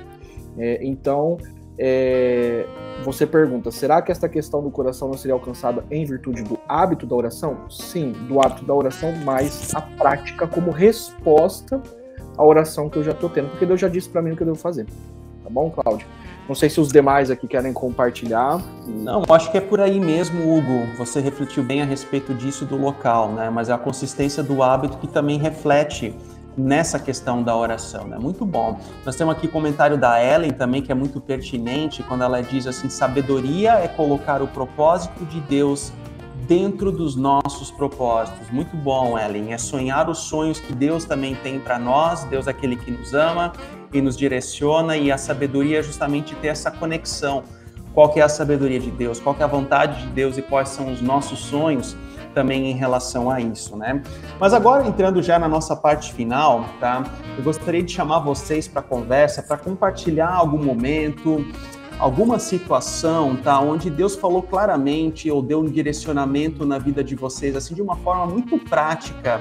É, 0.57 0.79
então, 0.83 1.37
é, 1.77 2.65
você 3.03 3.25
pergunta, 3.25 3.71
será 3.71 4.01
que 4.01 4.11
esta 4.11 4.29
questão 4.29 4.61
do 4.61 4.69
coração 4.69 5.07
não 5.07 5.17
seria 5.17 5.33
alcançada 5.33 5.83
em 5.89 6.05
virtude 6.05 6.43
do 6.43 6.59
hábito 6.67 7.05
da 7.05 7.15
oração? 7.15 7.69
Sim, 7.69 8.11
do 8.27 8.39
hábito 8.39 8.65
da 8.65 8.73
oração, 8.73 9.13
mas 9.23 9.73
a 9.73 9.81
prática 9.81 10.47
como 10.47 10.71
resposta 10.71 11.81
à 12.37 12.43
oração 12.43 12.89
que 12.89 12.97
eu 12.97 13.03
já 13.03 13.11
estou 13.11 13.29
tendo, 13.29 13.49
porque 13.49 13.65
Deus 13.65 13.79
já 13.79 13.87
disse 13.87 14.09
para 14.09 14.21
mim 14.21 14.31
o 14.31 14.35
que 14.35 14.43
eu 14.43 14.47
devo 14.47 14.57
fazer. 14.57 14.85
Tá 15.43 15.49
bom, 15.49 15.69
Cláudio? 15.69 16.07
Não 16.47 16.55
sei 16.55 16.69
se 16.69 16.79
os 16.79 16.89
demais 16.89 17.31
aqui 17.31 17.47
querem 17.47 17.71
compartilhar. 17.71 18.61
Não, 18.85 19.23
acho 19.29 19.49
que 19.51 19.57
é 19.57 19.61
por 19.61 19.79
aí 19.79 19.99
mesmo, 19.99 20.57
Hugo. 20.57 20.87
Você 20.97 21.21
refletiu 21.21 21.63
bem 21.63 21.81
a 21.81 21.85
respeito 21.85 22.33
disso 22.33 22.65
do 22.65 22.77
local, 22.77 23.29
né? 23.29 23.49
Mas 23.49 23.69
é 23.69 23.73
a 23.73 23.77
consistência 23.77 24.43
do 24.43 24.61
hábito 24.61 24.97
que 24.97 25.07
também 25.07 25.37
reflete 25.37 26.13
nessa 26.57 26.99
questão 26.99 27.41
da 27.41 27.55
oração, 27.55 28.07
né? 28.07 28.17
Muito 28.19 28.45
bom. 28.45 28.79
Nós 29.05 29.15
temos 29.15 29.35
aqui 29.35 29.47
comentário 29.47 29.97
da 29.97 30.23
Ellen 30.23 30.51
também 30.51 30.81
que 30.81 30.91
é 30.91 30.95
muito 30.95 31.19
pertinente 31.19 32.03
quando 32.03 32.23
ela 32.23 32.41
diz 32.41 32.67
assim: 32.67 32.89
sabedoria 32.89 33.73
é 33.73 33.87
colocar 33.87 34.41
o 34.41 34.47
propósito 34.47 35.25
de 35.25 35.39
Deus 35.41 35.91
dentro 36.47 36.91
dos 36.91 37.15
nossos 37.15 37.71
propósitos. 37.71 38.49
Muito 38.51 38.75
bom, 38.75 39.17
Ellen. 39.17 39.53
É 39.53 39.57
sonhar 39.57 40.09
os 40.09 40.19
sonhos 40.19 40.59
que 40.59 40.73
Deus 40.73 41.05
também 41.05 41.35
tem 41.35 41.59
para 41.59 41.79
nós. 41.79 42.23
Deus 42.25 42.47
é 42.47 42.51
aquele 42.51 42.75
que 42.75 42.91
nos 42.91 43.13
ama 43.13 43.53
e 43.91 44.01
nos 44.01 44.17
direciona 44.17 44.97
e 44.97 45.11
a 45.11 45.17
sabedoria 45.17 45.79
é 45.79 45.83
justamente 45.83 46.35
ter 46.35 46.47
essa 46.47 46.71
conexão. 46.71 47.43
Qual 47.93 48.09
que 48.09 48.19
é 48.19 48.23
a 48.23 48.29
sabedoria 48.29 48.79
de 48.79 48.89
Deus? 48.89 49.19
Qual 49.19 49.35
que 49.35 49.43
é 49.43 49.45
a 49.45 49.47
vontade 49.47 50.01
de 50.01 50.07
Deus 50.07 50.37
e 50.37 50.41
quais 50.41 50.69
são 50.69 50.91
os 50.91 50.99
nossos 50.99 51.39
sonhos? 51.39 51.95
Também 52.33 52.71
em 52.71 52.73
relação 52.73 53.29
a 53.29 53.39
isso, 53.39 53.75
né? 53.75 54.01
Mas 54.39 54.53
agora 54.53 54.87
entrando 54.87 55.21
já 55.21 55.37
na 55.39 55.47
nossa 55.47 55.75
parte 55.75 56.13
final, 56.13 56.65
tá? 56.79 57.03
Eu 57.37 57.43
gostaria 57.43 57.83
de 57.83 57.91
chamar 57.91 58.19
vocês 58.19 58.67
para 58.67 58.81
conversa, 58.81 59.41
para 59.41 59.57
compartilhar 59.57 60.29
algum 60.29 60.63
momento, 60.63 61.45
alguma 61.99 62.39
situação, 62.39 63.35
tá, 63.35 63.59
onde 63.59 63.89
Deus 63.89 64.15
falou 64.15 64.41
claramente 64.41 65.29
ou 65.29 65.41
deu 65.41 65.59
um 65.59 65.65
direcionamento 65.65 66.65
na 66.65 66.77
vida 66.77 67.03
de 67.03 67.15
vocês, 67.15 67.55
assim, 67.55 67.73
de 67.73 67.81
uma 67.81 67.95
forma 67.95 68.25
muito 68.25 68.57
prática 68.57 69.39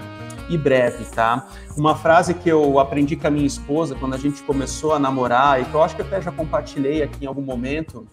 e 0.49 0.59
breve, 0.59 1.05
tá? 1.07 1.47
Uma 1.77 1.95
frase 1.95 2.35
que 2.35 2.49
eu 2.49 2.79
aprendi 2.79 3.17
com 3.17 3.27
a 3.27 3.31
minha 3.31 3.47
esposa 3.47 3.95
quando 3.95 4.15
a 4.15 4.19
gente 4.19 4.43
começou 4.43 4.93
a 4.93 4.99
namorar 4.99 5.61
e 5.61 5.65
que 5.65 5.75
eu 5.75 5.83
acho 5.83 5.97
que 5.97 6.03
até 6.03 6.21
já 6.21 6.31
compartilhei 6.31 7.03
aqui 7.03 7.25
em 7.25 7.27
algum 7.27 7.43
momento, 7.43 8.07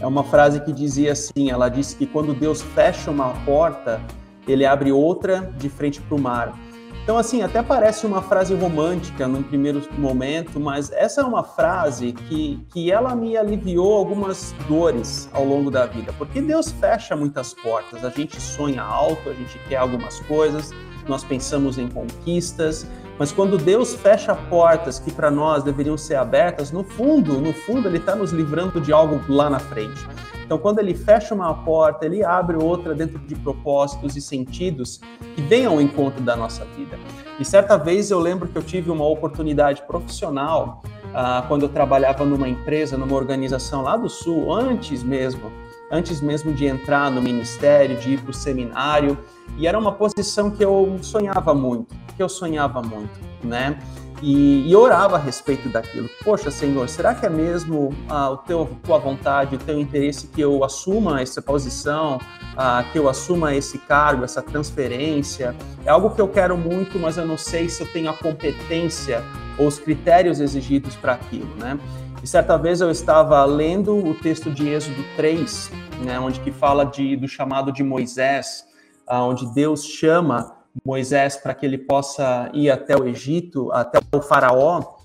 é 0.00 0.06
uma 0.06 0.24
frase 0.24 0.60
que 0.60 0.72
dizia 0.72 1.12
assim, 1.12 1.50
ela 1.50 1.68
disse 1.68 1.96
que 1.96 2.06
quando 2.06 2.32
Deus 2.34 2.62
fecha 2.62 3.10
uma 3.10 3.30
porta, 3.44 4.00
ele 4.46 4.64
abre 4.64 4.92
outra 4.92 5.52
de 5.58 5.68
frente 5.68 6.00
para 6.00 6.16
o 6.16 6.20
mar. 6.20 6.58
Então, 7.02 7.16
assim, 7.16 7.40
até 7.40 7.62
parece 7.62 8.06
uma 8.06 8.20
frase 8.20 8.54
romântica 8.54 9.26
num 9.26 9.42
primeiro 9.42 9.82
momento, 9.96 10.60
mas 10.60 10.92
essa 10.92 11.22
é 11.22 11.24
uma 11.24 11.42
frase 11.42 12.12
que, 12.12 12.62
que 12.70 12.92
ela 12.92 13.16
me 13.16 13.34
aliviou 13.34 13.96
algumas 13.96 14.54
dores 14.68 15.26
ao 15.32 15.42
longo 15.42 15.70
da 15.70 15.86
vida, 15.86 16.12
porque 16.18 16.42
Deus 16.42 16.70
fecha 16.70 17.16
muitas 17.16 17.54
portas. 17.54 18.04
A 18.04 18.10
gente 18.10 18.38
sonha 18.38 18.82
alto, 18.82 19.30
a 19.30 19.32
gente 19.32 19.58
quer 19.70 19.76
algumas 19.76 20.20
coisas, 20.20 20.70
nós 21.08 21.24
pensamos 21.24 21.78
em 21.78 21.88
conquistas, 21.88 22.86
mas 23.18 23.32
quando 23.32 23.58
Deus 23.58 23.94
fecha 23.94 24.34
portas 24.34 24.98
que 24.98 25.10
para 25.10 25.30
nós 25.30 25.64
deveriam 25.64 25.96
ser 25.98 26.14
abertas, 26.14 26.70
no 26.70 26.84
fundo, 26.84 27.40
no 27.40 27.52
fundo, 27.52 27.88
Ele 27.88 27.98
está 27.98 28.14
nos 28.14 28.30
livrando 28.30 28.80
de 28.80 28.92
algo 28.92 29.20
lá 29.28 29.50
na 29.50 29.58
frente. 29.58 30.06
Então, 30.48 30.56
quando 30.56 30.78
ele 30.78 30.94
fecha 30.94 31.34
uma 31.34 31.52
porta, 31.52 32.06
ele 32.06 32.24
abre 32.24 32.56
outra 32.56 32.94
dentro 32.94 33.18
de 33.18 33.34
propósitos 33.34 34.16
e 34.16 34.20
sentidos 34.22 34.98
que 35.34 35.42
vêm 35.42 35.66
ao 35.66 35.78
encontro 35.78 36.22
da 36.22 36.34
nossa 36.34 36.64
vida. 36.64 36.98
E 37.38 37.44
certa 37.44 37.76
vez 37.76 38.10
eu 38.10 38.18
lembro 38.18 38.48
que 38.48 38.56
eu 38.56 38.62
tive 38.62 38.90
uma 38.90 39.06
oportunidade 39.06 39.82
profissional 39.82 40.82
ah, 41.12 41.44
quando 41.46 41.64
eu 41.64 41.68
trabalhava 41.68 42.24
numa 42.24 42.48
empresa, 42.48 42.96
numa 42.96 43.14
organização 43.14 43.82
lá 43.82 43.94
do 43.94 44.08
Sul, 44.08 44.50
antes 44.50 45.02
mesmo, 45.02 45.52
antes 45.90 46.20
mesmo 46.20 46.52
de 46.52 46.66
entrar 46.66 47.10
no 47.10 47.20
ministério, 47.20 47.96
de 47.96 48.14
ir 48.14 48.20
para 48.20 48.30
o 48.30 48.34
seminário. 48.34 49.18
E 49.56 49.66
era 49.66 49.78
uma 49.78 49.92
posição 49.92 50.50
que 50.50 50.64
eu 50.64 50.98
sonhava 51.02 51.54
muito, 51.54 51.94
que 52.16 52.22
eu 52.22 52.28
sonhava 52.28 52.82
muito, 52.82 53.18
né? 53.42 53.78
e, 54.22 54.68
e, 54.68 54.76
orava 54.76 55.16
a 55.16 55.18
respeito 55.18 55.68
daquilo. 55.68 56.08
Poxa, 56.24 56.50
Senhor, 56.50 56.88
será 56.88 57.14
que 57.14 57.24
é 57.24 57.30
mesmo 57.30 57.94
a 58.08 58.30
o 58.30 58.36
teu, 58.38 58.68
tua 58.82 58.98
vontade, 58.98 59.56
o 59.56 59.58
teu 59.58 59.78
interesse 59.78 60.26
que 60.26 60.40
eu 60.40 60.64
assuma 60.64 61.20
essa 61.20 61.40
posição, 61.40 62.20
ah, 62.56 62.84
que 62.92 62.98
eu 62.98 63.08
assuma 63.08 63.54
esse 63.54 63.78
cargo, 63.78 64.24
essa 64.24 64.42
transferência? 64.42 65.54
É 65.84 65.90
algo 65.90 66.10
que 66.10 66.20
eu 66.20 66.28
quero 66.28 66.56
muito, 66.56 66.98
mas 66.98 67.16
eu 67.16 67.26
não 67.26 67.36
sei 67.36 67.68
se 67.68 67.82
eu 67.82 67.86
tenho 67.92 68.10
a 68.10 68.14
competência 68.14 69.22
ou 69.56 69.66
os 69.66 69.78
critérios 69.78 70.40
exigidos 70.40 70.96
para 70.96 71.14
aquilo, 71.14 71.54
né? 71.56 71.78
E 72.22 72.26
certa 72.26 72.56
vez 72.56 72.80
eu 72.80 72.90
estava 72.90 73.44
lendo 73.44 73.96
o 73.96 74.14
texto 74.14 74.50
de 74.50 74.68
Êxodo 74.68 75.02
3, 75.16 75.70
né, 76.04 76.18
onde 76.18 76.40
que 76.40 76.50
fala 76.50 76.84
de, 76.84 77.16
do 77.16 77.28
chamado 77.28 77.72
de 77.72 77.82
Moisés, 77.82 78.64
ah, 79.06 79.24
onde 79.24 79.46
Deus 79.54 79.84
chama 79.84 80.56
Moisés 80.84 81.36
para 81.36 81.54
que 81.54 81.64
ele 81.64 81.78
possa 81.78 82.50
ir 82.52 82.70
até 82.70 82.96
o 82.96 83.06
Egito, 83.06 83.70
até 83.72 83.98
o 84.12 84.20
faraó, 84.20 84.98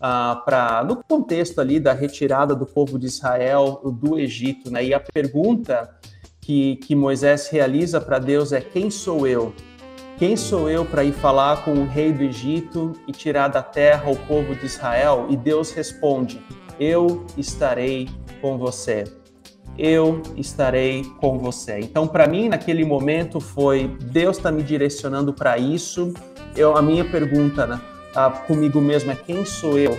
uh, 0.00 0.44
para 0.44 0.82
no 0.84 0.96
contexto 0.96 1.60
ali 1.60 1.78
da 1.78 1.92
retirada 1.92 2.54
do 2.54 2.66
povo 2.66 2.98
de 2.98 3.06
Israel 3.06 3.80
do 3.84 4.18
Egito, 4.18 4.70
né? 4.70 4.84
E 4.84 4.94
a 4.94 5.00
pergunta 5.00 5.94
que, 6.40 6.76
que 6.76 6.94
Moisés 6.94 7.48
realiza 7.48 8.00
para 8.00 8.18
Deus 8.18 8.52
é: 8.52 8.60
quem 8.60 8.90
sou 8.90 9.26
eu? 9.26 9.52
Quem 10.18 10.36
sou 10.36 10.68
eu 10.68 10.84
para 10.84 11.02
ir 11.02 11.12
falar 11.12 11.64
com 11.64 11.72
o 11.72 11.86
rei 11.86 12.12
do 12.12 12.22
Egito 12.22 12.92
e 13.06 13.12
tirar 13.12 13.48
da 13.48 13.62
terra 13.62 14.10
o 14.10 14.16
povo 14.26 14.54
de 14.54 14.66
Israel? 14.66 15.26
E 15.30 15.36
Deus 15.36 15.70
responde: 15.72 16.42
Eu 16.80 17.24
estarei 17.36 18.08
com 18.40 18.58
você 18.58 19.04
eu 19.78 20.20
estarei 20.36 21.04
com 21.18 21.38
você. 21.38 21.78
Então, 21.78 22.06
para 22.06 22.26
mim, 22.26 22.50
naquele 22.50 22.84
momento, 22.84 23.40
foi 23.40 23.88
Deus 24.02 24.36
está 24.36 24.52
me 24.52 24.62
direcionando 24.62 25.32
para 25.32 25.56
isso. 25.56 26.12
Eu, 26.54 26.76
a 26.76 26.82
minha 26.82 27.04
pergunta 27.04 27.66
né, 27.66 27.80
comigo 28.46 28.78
mesmo 28.78 29.10
é: 29.10 29.16
quem 29.16 29.44
sou 29.44 29.78
eu? 29.78 29.98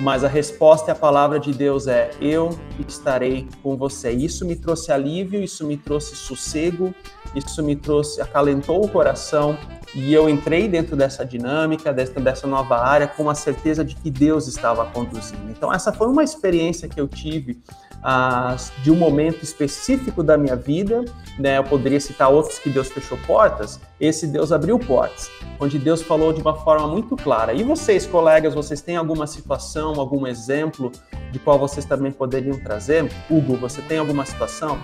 Mas 0.00 0.24
a 0.24 0.28
resposta 0.28 0.90
e 0.90 0.92
a 0.92 0.94
palavra 0.94 1.40
de 1.40 1.52
Deus 1.52 1.86
é: 1.86 2.10
eu 2.20 2.50
estarei 2.86 3.48
com 3.62 3.76
você. 3.76 4.10
Isso 4.10 4.44
me 4.44 4.56
trouxe 4.56 4.92
alívio, 4.92 5.42
isso 5.42 5.66
me 5.66 5.76
trouxe 5.76 6.14
sossego, 6.16 6.94
isso 7.34 7.62
me 7.62 7.74
trouxe, 7.76 8.20
acalentou 8.20 8.84
o 8.84 8.88
coração 8.88 9.56
e 9.94 10.12
eu 10.12 10.28
entrei 10.28 10.68
dentro 10.68 10.96
dessa 10.96 11.24
dinâmica, 11.24 11.92
dentro 11.92 12.20
dessa 12.20 12.46
nova 12.46 12.76
área, 12.78 13.06
com 13.06 13.30
a 13.30 13.34
certeza 13.34 13.84
de 13.84 13.94
que 13.94 14.10
Deus 14.10 14.48
estava 14.48 14.84
conduzindo. 14.86 15.50
Então, 15.50 15.72
essa 15.72 15.92
foi 15.92 16.08
uma 16.08 16.24
experiência 16.24 16.88
que 16.88 17.00
eu 17.00 17.06
tive 17.06 17.62
ah, 18.02 18.56
de 18.82 18.90
um 18.90 18.96
momento 18.96 19.42
específico 19.42 20.22
da 20.22 20.36
minha 20.36 20.56
vida, 20.56 21.04
né? 21.38 21.58
Eu 21.58 21.64
poderia 21.64 22.00
citar 22.00 22.28
outros 22.28 22.58
que 22.58 22.68
Deus 22.68 22.88
fechou 22.88 23.16
portas, 23.26 23.80
esse 24.00 24.26
Deus 24.26 24.52
abriu 24.52 24.78
portas, 24.78 25.30
onde 25.60 25.78
Deus 25.78 26.02
falou 26.02 26.32
de 26.32 26.42
uma 26.42 26.56
forma 26.56 26.88
muito 26.88 27.16
clara. 27.16 27.54
E 27.54 27.62
vocês, 27.62 28.04
colegas, 28.04 28.52
vocês 28.52 28.82
têm 28.82 28.96
alguma 28.96 29.26
situação, 29.26 29.98
algum 29.98 30.26
exemplo 30.26 30.90
de 31.30 31.38
qual 31.38 31.58
vocês 31.58 31.86
também 31.86 32.12
poderiam 32.12 32.58
trazer? 32.58 33.10
Hugo, 33.30 33.56
você 33.56 33.80
tem 33.80 33.98
alguma 33.98 34.26
situação? 34.26 34.78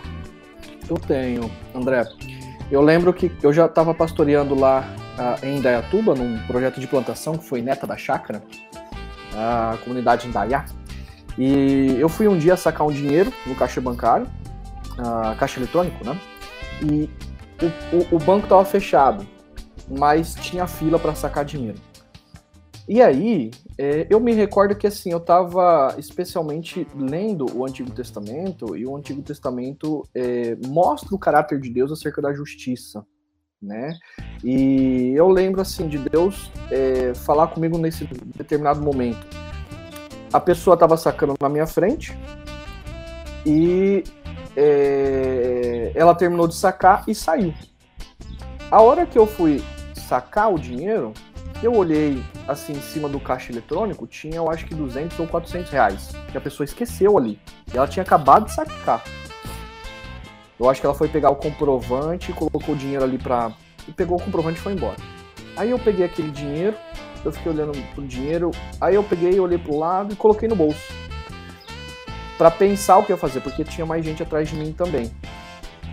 Eu 0.88 0.96
tenho, 0.96 1.50
André. 1.74 2.06
Eu 2.70 2.80
lembro 2.80 3.12
que 3.12 3.32
eu 3.42 3.52
já 3.52 3.66
estava 3.66 3.92
pastoreando 3.92 4.54
lá 4.54 4.84
uh, 5.18 5.44
em 5.44 5.58
Indaiatuba, 5.58 6.14
num 6.14 6.38
projeto 6.46 6.78
de 6.78 6.86
plantação 6.86 7.36
que 7.36 7.44
foi 7.44 7.60
Neta 7.60 7.84
da 7.84 7.96
Chácara, 7.96 8.42
a 9.34 9.76
comunidade 9.82 10.28
Indaiá. 10.28 10.64
E 11.36 11.96
eu 11.98 12.08
fui 12.08 12.28
um 12.28 12.38
dia 12.38 12.56
sacar 12.56 12.86
um 12.86 12.92
dinheiro 12.92 13.32
no 13.44 13.56
caixa 13.56 13.80
bancário, 13.80 14.26
uh, 14.98 15.36
caixa 15.36 15.58
eletrônico, 15.58 16.04
né? 16.04 16.16
E 16.82 17.10
o, 17.60 17.96
o, 17.96 18.16
o 18.16 18.18
banco 18.18 18.44
estava 18.44 18.64
fechado, 18.64 19.26
mas 19.88 20.34
tinha 20.36 20.66
fila 20.68 20.98
para 20.98 21.14
sacar 21.14 21.44
dinheiro. 21.44 21.78
E 22.88 23.00
aí, 23.00 23.50
é, 23.78 24.06
eu 24.10 24.18
me 24.18 24.32
recordo 24.32 24.74
que 24.74 24.86
assim, 24.86 25.12
eu 25.12 25.18
estava 25.18 25.94
especialmente 25.96 26.86
lendo 26.94 27.46
o 27.56 27.64
Antigo 27.64 27.90
Testamento, 27.90 28.76
e 28.76 28.84
o 28.86 28.96
Antigo 28.96 29.22
Testamento 29.22 30.06
é, 30.14 30.56
mostra 30.66 31.14
o 31.14 31.18
caráter 31.18 31.60
de 31.60 31.70
Deus 31.70 31.92
acerca 31.92 32.20
da 32.20 32.32
justiça, 32.32 33.06
né? 33.62 33.96
E 34.42 35.12
eu 35.14 35.28
lembro 35.28 35.60
assim 35.60 35.88
de 35.88 35.98
Deus 35.98 36.50
é, 36.70 37.14
falar 37.14 37.48
comigo 37.48 37.78
nesse 37.78 38.04
determinado 38.36 38.80
momento 38.80 39.26
a 40.32 40.40
pessoa 40.40 40.74
estava 40.74 40.96
sacando 40.96 41.34
na 41.40 41.48
minha 41.48 41.66
frente 41.66 42.16
e 43.44 44.04
é, 44.56 45.92
ela 45.94 46.14
terminou 46.14 46.46
de 46.46 46.54
sacar 46.54 47.04
e 47.08 47.14
saiu. 47.14 47.52
A 48.70 48.80
hora 48.80 49.06
que 49.06 49.18
eu 49.18 49.26
fui 49.26 49.62
sacar 49.94 50.52
o 50.52 50.58
dinheiro, 50.58 51.12
eu 51.62 51.74
olhei 51.74 52.22
assim 52.48 52.72
em 52.72 52.80
cima 52.80 53.08
do 53.08 53.20
caixa 53.20 53.52
eletrônico, 53.52 54.06
tinha 54.06 54.36
eu 54.36 54.50
acho 54.50 54.64
que 54.66 54.74
200 54.74 55.18
ou 55.20 55.26
400 55.26 55.70
reais, 55.70 56.11
que 56.30 56.38
a 56.38 56.40
pessoa 56.40 56.64
esqueceu 56.64 57.18
ali. 57.18 57.38
E 57.72 57.76
ela 57.76 57.86
tinha 57.86 58.02
acabado 58.02 58.46
de 58.46 58.52
sacar. 58.52 59.02
Eu 60.58 60.68
acho 60.68 60.80
que 60.80 60.86
ela 60.86 60.94
foi 60.94 61.08
pegar 61.08 61.30
o 61.30 61.36
comprovante, 61.36 62.32
colocou 62.32 62.74
o 62.74 62.78
dinheiro 62.78 63.04
ali 63.04 63.18
pra. 63.18 63.52
e 63.88 63.92
pegou 63.92 64.18
o 64.18 64.22
comprovante 64.22 64.58
e 64.58 64.62
foi 64.62 64.72
embora. 64.72 64.96
Aí 65.56 65.70
eu 65.70 65.78
peguei 65.78 66.04
aquele 66.04 66.30
dinheiro, 66.30 66.76
eu 67.24 67.32
fiquei 67.32 67.50
olhando 67.50 67.72
pro 67.94 68.06
dinheiro, 68.06 68.50
aí 68.80 68.94
eu 68.94 69.02
peguei, 69.02 69.38
olhei 69.40 69.58
pro 69.58 69.76
lado 69.76 70.12
e 70.12 70.16
coloquei 70.16 70.48
no 70.48 70.56
bolso. 70.56 70.80
para 72.38 72.50
pensar 72.50 72.98
o 72.98 73.04
que 73.04 73.12
eu 73.12 73.16
ia 73.16 73.20
fazer, 73.20 73.40
porque 73.40 73.64
tinha 73.64 73.86
mais 73.86 74.04
gente 74.04 74.22
atrás 74.22 74.48
de 74.48 74.56
mim 74.56 74.72
também. 74.72 75.11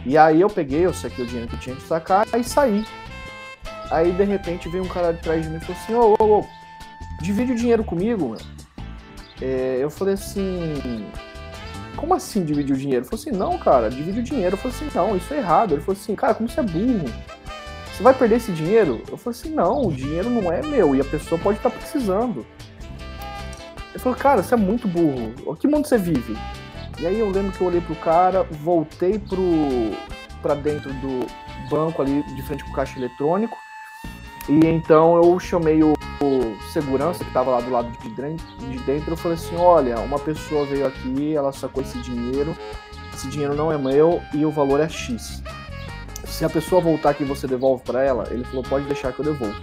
E 0.05 0.18
aí 0.18 0.39
eu 0.39 0.49
peguei, 0.49 0.86
eu 0.86 0.93
saquei 0.93 1.26
o 1.26 1.28
dinheiro 1.28 1.49
que 1.49 1.55
eu 1.55 1.59
tinha 1.59 1.76
que 1.76 1.82
sacar, 1.82 2.26
aí 2.32 2.43
saí. 2.43 2.86
Aí 3.89 4.11
de 4.11 4.23
repente 4.23 4.69
veio 4.69 4.83
um 4.83 4.88
cara 4.88 5.09
atrás 5.09 5.43
de 5.43 5.49
mim 5.49 5.57
e 5.57 5.59
falou 5.59 5.81
assim, 5.81 5.93
ô, 5.93 6.15
ô, 6.19 6.39
ô, 6.39 6.45
divide 7.21 7.53
o 7.53 7.55
dinheiro 7.55 7.83
comigo, 7.83 8.29
meu. 8.29 8.39
É, 9.41 9.77
eu 9.79 9.89
falei 9.89 10.15
assim, 10.15 11.05
como 11.95 12.13
assim 12.13 12.43
dividir 12.43 12.75
o 12.75 12.77
dinheiro? 12.77 13.03
Ele 13.03 13.09
falou 13.09 13.21
assim, 13.21 13.31
não, 13.31 13.57
cara, 13.57 13.89
divide 13.89 14.19
o 14.19 14.23
dinheiro. 14.23 14.55
Eu 14.55 14.57
falei 14.57 14.75
assim, 14.75 14.89
não, 14.93 15.15
isso 15.15 15.33
é 15.33 15.38
errado. 15.38 15.73
Ele 15.73 15.81
falou 15.81 15.99
assim, 15.99 16.15
cara, 16.15 16.33
como 16.33 16.49
você 16.49 16.59
é 16.59 16.63
burro? 16.63 17.05
Você 17.91 18.03
vai 18.03 18.13
perder 18.13 18.35
esse 18.35 18.51
dinheiro? 18.51 19.01
Eu 19.09 19.17
falei 19.17 19.39
assim, 19.39 19.49
não, 19.49 19.88
o 19.88 19.91
dinheiro 19.91 20.29
não 20.29 20.51
é 20.51 20.61
meu 20.61 20.95
e 20.95 21.01
a 21.01 21.05
pessoa 21.05 21.39
pode 21.41 21.57
estar 21.57 21.69
precisando. 21.69 22.45
Ele 23.89 23.99
falou, 23.99 24.17
cara, 24.17 24.43
você 24.43 24.53
é 24.53 24.57
muito 24.57 24.88
burro. 24.88 25.55
Que 25.55 25.67
mundo 25.67 25.88
você 25.88 25.97
vive? 25.97 26.38
E 26.99 27.07
aí 27.07 27.19
eu 27.19 27.29
lembro 27.29 27.51
que 27.51 27.61
eu 27.61 27.67
olhei 27.67 27.81
pro 27.81 27.95
cara, 27.95 28.43
voltei 28.43 29.17
pro 29.17 29.41
para 30.41 30.53
dentro 30.53 30.93
do 30.93 31.25
banco 31.69 32.01
ali 32.01 32.21
de 32.35 32.41
frente 32.43 32.63
com 32.63 32.69
o 32.69 32.73
caixa 32.73 32.97
eletrônico. 32.97 33.57
E 34.50 34.66
então 34.66 35.18
eu 35.18 35.39
chamei 35.39 35.84
o, 35.84 35.93
o 36.22 36.72
segurança 36.72 37.24
que 37.24 37.30
estava 37.30 37.52
lá 37.52 37.62
do 37.62 37.70
lado 37.70 37.91
de 37.91 38.10
dentro, 38.10 38.45
de 38.58 38.80
dentro. 38.80 39.12
Eu 39.12 39.18
falei 39.18 39.38
assim: 39.38 39.56
olha, 39.56 40.00
uma 40.00 40.20
pessoa 40.20 40.66
veio 40.66 40.88
aqui, 40.88 41.36
ela 41.36 41.52
sacou 41.52 41.84
esse 41.84 41.98
dinheiro. 42.00 42.56
Esse 43.14 43.28
dinheiro 43.28 43.56
não 43.56 43.72
é 43.72 43.78
meu 43.78 44.22
e 44.34 44.45
o 44.45 44.52
valor 44.52 44.80
é 44.80 44.88
X 44.88 45.41
se 46.38 46.45
a 46.45 46.50
pessoa 46.50 46.80
voltar 46.80 47.10
aqui 47.10 47.24
você 47.24 47.48
devolve 47.48 47.84
para 47.84 48.04
ela? 48.04 48.26
Ele 48.30 48.43
falou, 48.43 48.62
pode 48.62 48.86
deixar 48.86 49.12
que 49.12 49.20
eu 49.20 49.26
devolvo. 49.26 49.56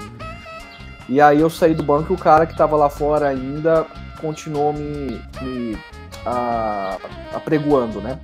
E 1.09 1.21
aí 1.21 1.41
eu 1.41 1.49
saí 1.49 1.73
do 1.73 1.85
banco 1.85 2.13
e 2.13 2.17
o 2.17 2.19
cara 2.19 2.47
que 2.47 2.57
tava 2.57 2.75
lá 2.75 2.91
fora 2.91 3.29
ainda 3.29 3.87
continuou 4.21 4.73
me, 4.73 5.21
me 5.41 5.79
apregoando, 7.33 8.01
né? 8.01 8.19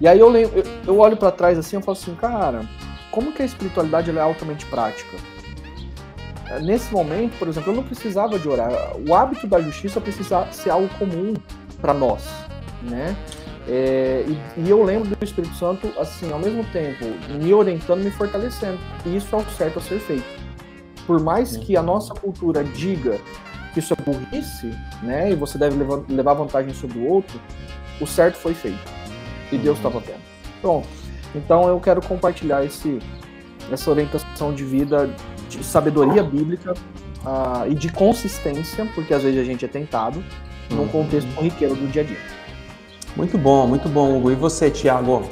E 0.00 0.06
aí 0.06 0.20
eu, 0.20 0.32
eu 0.86 0.98
olho 0.98 1.16
para 1.16 1.32
trás 1.32 1.58
assim 1.58 1.78
e 1.78 1.82
falo 1.82 1.98
assim, 1.98 2.14
cara, 2.14 2.64
como 3.10 3.32
que 3.32 3.42
a 3.42 3.44
espiritualidade 3.44 4.16
é 4.16 4.20
altamente 4.20 4.66
prática? 4.66 5.16
Nesse 6.58 6.92
momento, 6.92 7.38
por 7.38 7.48
exemplo, 7.48 7.72
eu 7.72 7.76
não 7.76 7.82
precisava 7.82 8.38
de 8.38 8.48
orar. 8.48 8.70
O 9.06 9.14
hábito 9.14 9.46
da 9.46 9.60
justiça 9.60 10.00
precisa 10.00 10.46
ser 10.50 10.70
algo 10.70 10.88
comum 10.98 11.34
para 11.80 11.94
nós, 11.94 12.24
né? 12.82 13.16
É, 13.68 14.24
e, 14.26 14.60
e, 14.62 14.70
eu 14.70 14.82
lembro 14.82 15.08
do 15.08 15.24
Espírito 15.24 15.54
Santo, 15.54 15.92
assim, 15.98 16.32
ao 16.32 16.38
mesmo 16.38 16.64
tempo, 16.72 17.04
me 17.40 17.54
orientando, 17.54 18.02
me 18.02 18.10
fortalecendo. 18.10 18.78
E 19.06 19.16
isso 19.16 19.34
é 19.34 19.38
o 19.38 19.44
certo 19.50 19.78
a 19.78 19.82
ser 19.82 20.00
feito. 20.00 20.24
Por 21.06 21.20
mais 21.20 21.56
que 21.56 21.76
a 21.76 21.82
nossa 21.82 22.12
cultura 22.14 22.64
diga 22.64 23.18
que 23.72 23.78
isso 23.78 23.94
é 23.94 24.02
burrice, 24.02 24.74
né, 25.02 25.30
e 25.30 25.36
você 25.36 25.56
deve 25.56 25.76
levar, 25.76 26.02
levar 26.08 26.34
vantagem 26.34 26.74
sobre 26.74 26.98
o 26.98 27.06
outro, 27.06 27.40
o 28.00 28.06
certo 28.06 28.36
foi 28.36 28.54
feito. 28.54 28.80
E 29.52 29.58
Deus 29.58 29.76
estava 29.76 29.98
uhum. 29.98 30.04
vendo. 30.04 30.20
Pronto. 30.60 30.88
Então 31.34 31.68
eu 31.68 31.78
quero 31.78 32.02
compartilhar 32.02 32.64
esse, 32.64 32.98
essa 33.70 33.90
orientação 33.90 34.52
de 34.52 34.64
vida, 34.64 35.08
de 35.58 35.64
sabedoria 35.64 36.22
bíblica 36.22 36.72
uh, 36.72 37.70
e 37.70 37.74
de 37.74 37.90
consistência, 37.90 38.86
porque 38.94 39.12
às 39.12 39.22
vezes 39.22 39.40
a 39.40 39.44
gente 39.44 39.64
é 39.64 39.68
tentado, 39.68 40.22
num 40.70 40.82
uhum. 40.82 40.88
contexto 40.88 41.32
corriqueiro 41.34 41.74
do 41.74 41.86
dia 41.88 42.02
a 42.02 42.04
dia. 42.04 42.18
Muito 43.16 43.36
bom, 43.36 43.66
muito 43.66 43.88
bom, 43.88 44.16
Hugo. 44.16 44.30
E 44.30 44.34
você, 44.34 44.70
Tiago? 44.70 45.28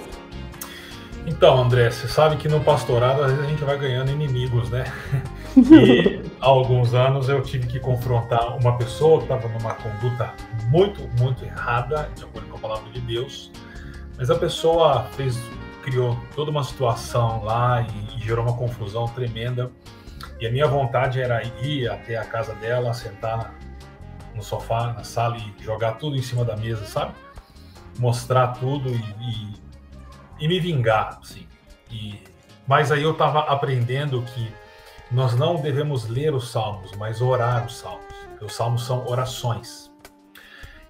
Então, 1.27 1.61
André, 1.61 1.91
você 1.91 2.09
sabe 2.09 2.37
que 2.37 2.49
no 2.49 2.61
pastorado 2.61 3.23
às 3.23 3.31
vezes 3.31 3.45
a 3.45 3.49
gente 3.49 3.62
vai 3.62 3.79
ganhando 3.79 4.11
inimigos, 4.11 4.71
né? 4.71 4.85
E 5.57 6.23
há 6.41 6.47
alguns 6.47 6.95
anos 6.95 7.29
eu 7.29 7.43
tive 7.43 7.66
que 7.66 7.81
confrontar 7.81 8.57
uma 8.59 8.77
pessoa 8.77 9.19
que 9.19 9.25
estava 9.25 9.49
numa 9.49 9.75
conduta 9.75 10.33
muito, 10.69 11.01
muito 11.19 11.45
errada, 11.45 12.09
de 12.14 12.23
acordo 12.23 12.47
com 12.49 12.57
a 12.59 12.61
palavra 12.61 12.89
de 12.93 13.01
Deus. 13.01 13.51
Mas 14.16 14.31
a 14.31 14.37
pessoa 14.37 15.05
fez, 15.16 15.37
criou 15.83 16.16
toda 16.37 16.51
uma 16.51 16.62
situação 16.62 17.43
lá 17.43 17.83
e, 17.83 18.19
e 18.19 18.25
gerou 18.25 18.45
uma 18.45 18.57
confusão 18.57 19.09
tremenda. 19.09 19.73
E 20.41 20.47
a 20.47 20.51
minha 20.51 20.66
vontade 20.66 21.21
era 21.21 21.43
ir 21.62 21.91
até 21.91 22.16
a 22.16 22.25
casa 22.25 22.55
dela, 22.55 22.95
sentar 22.95 23.55
no 24.35 24.43
sofá, 24.43 24.93
na 24.93 25.05
sala 25.05 25.37
e 25.37 25.62
jogar 25.62 25.93
tudo 25.95 26.16
em 26.16 26.23
cima 26.23 26.45
da 26.45 26.57
mesa, 26.57 26.85
sabe? 26.87 27.12
Mostrar 27.99 28.49
tudo 28.59 28.91
e, 28.91 28.97
e, 28.97 29.55
e 30.41 30.49
me 30.49 30.61
vingar, 30.61 31.19
assim. 31.21 31.47
E, 31.91 32.23
mas 32.66 32.93
aí 32.93 33.03
eu 33.03 33.12
estava 33.12 33.41
aprendendo 33.41 34.23
que 34.23 34.53
nós 35.11 35.35
não 35.35 35.57
devemos 35.57 36.09
ler 36.09 36.35
os 36.35 36.51
salmos, 36.51 36.93
mas 36.97 37.21
orar 37.21 37.66
os 37.66 37.79
salmos. 37.79 38.14
Os 38.41 38.55
salmos 38.55 38.85
são 38.85 39.07
orações. 39.07 39.91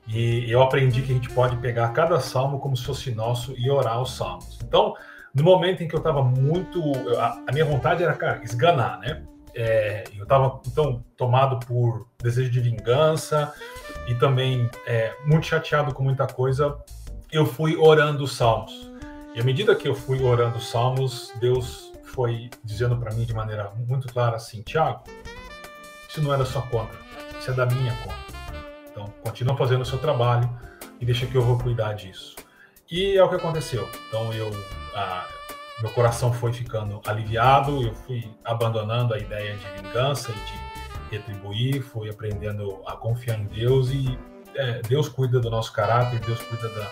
E 0.06 0.50
eu 0.50 0.62
aprendi 0.62 1.02
que 1.02 1.12
a 1.12 1.14
gente 1.14 1.30
pode 1.30 1.56
pegar 1.56 1.90
cada 1.90 2.18
salmo 2.18 2.58
como 2.58 2.76
se 2.76 2.84
fosse 2.84 3.10
nosso 3.14 3.54
e 3.56 3.70
orar 3.70 4.00
os 4.00 4.12
salmos. 4.16 4.58
Então, 4.62 4.94
no 5.38 5.44
momento 5.44 5.82
em 5.82 5.88
que 5.88 5.94
eu 5.94 5.98
estava 5.98 6.22
muito. 6.22 6.80
A, 7.46 7.52
minha 7.52 7.64
vontade 7.64 8.02
era, 8.02 8.12
cara, 8.14 8.42
esganar, 8.42 8.98
né? 8.98 9.22
É, 9.54 10.04
eu 10.16 10.24
estava, 10.24 10.60
então, 10.66 11.02
tomado 11.16 11.58
por 11.66 12.06
desejo 12.22 12.50
de 12.50 12.60
vingança 12.60 13.52
e 14.06 14.14
também 14.14 14.68
é, 14.86 15.14
muito 15.24 15.46
chateado 15.46 15.94
com 15.94 16.02
muita 16.02 16.26
coisa. 16.26 16.76
Eu 17.30 17.46
fui 17.46 17.76
orando 17.76 18.24
os 18.24 18.36
salmos. 18.36 18.90
E 19.34 19.40
à 19.40 19.44
medida 19.44 19.74
que 19.74 19.88
eu 19.88 19.94
fui 19.94 20.22
orando 20.22 20.58
os 20.58 20.68
salmos, 20.68 21.32
Deus 21.40 21.92
foi 22.02 22.50
dizendo 22.64 22.96
para 22.96 23.14
mim 23.14 23.24
de 23.24 23.32
maneira 23.32 23.70
muito 23.86 24.12
clara 24.12 24.36
assim: 24.36 24.62
Tiago, 24.62 25.04
isso 26.08 26.20
não 26.20 26.34
é 26.34 26.36
da 26.36 26.44
sua 26.44 26.62
conta, 26.62 26.96
isso 27.38 27.50
é 27.50 27.54
da 27.54 27.66
minha 27.66 27.94
conta. 28.04 28.28
Então, 28.90 29.12
continua 29.22 29.56
fazendo 29.56 29.82
o 29.82 29.84
seu 29.84 29.98
trabalho 29.98 30.48
e 31.00 31.04
deixa 31.04 31.26
que 31.26 31.36
eu 31.36 31.42
vou 31.42 31.58
cuidar 31.58 31.92
disso. 31.92 32.34
E 32.90 33.16
é 33.16 33.22
o 33.22 33.28
que 33.28 33.36
aconteceu. 33.36 33.88
Então, 34.08 34.32
eu, 34.32 34.50
meu 35.80 35.90
coração 35.92 36.32
foi 36.32 36.52
ficando 36.52 37.00
aliviado, 37.06 37.82
eu 37.82 37.94
fui 37.94 38.28
abandonando 38.44 39.14
a 39.14 39.18
ideia 39.18 39.56
de 39.56 39.82
vingança 39.82 40.32
e 40.32 40.34
de 40.34 41.16
retribuir, 41.16 41.82
fui 41.82 42.10
aprendendo 42.10 42.80
a 42.86 42.96
confiar 42.96 43.38
em 43.38 43.44
Deus 43.44 43.90
e 43.90 44.18
é, 44.56 44.80
Deus 44.88 45.08
cuida 45.08 45.38
do 45.38 45.48
nosso 45.48 45.72
caráter, 45.72 46.18
Deus 46.20 46.42
cuida 46.42 46.68
da, 46.68 46.90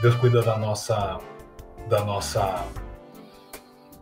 Deus 0.00 0.14
cuida 0.16 0.42
da 0.42 0.56
nossa, 0.56 1.18
da 1.88 2.02
nossa, 2.02 2.64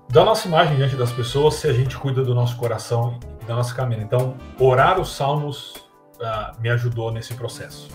da 0.08 0.24
nossa 0.24 0.46
imagem 0.46 0.76
diante 0.76 0.94
das 0.94 1.10
pessoas 1.10 1.54
se 1.54 1.66
a 1.66 1.72
gente 1.72 1.96
cuida 1.96 2.22
do 2.22 2.34
nosso 2.34 2.56
coração 2.56 3.18
e 3.40 3.44
da 3.44 3.56
nossa 3.56 3.74
caminho. 3.74 4.02
Então, 4.02 4.36
orar 4.58 5.00
os 5.00 5.14
salmos 5.14 5.74
uh, 6.20 6.60
me 6.60 6.70
ajudou 6.70 7.10
nesse 7.10 7.34
processo. 7.34 7.88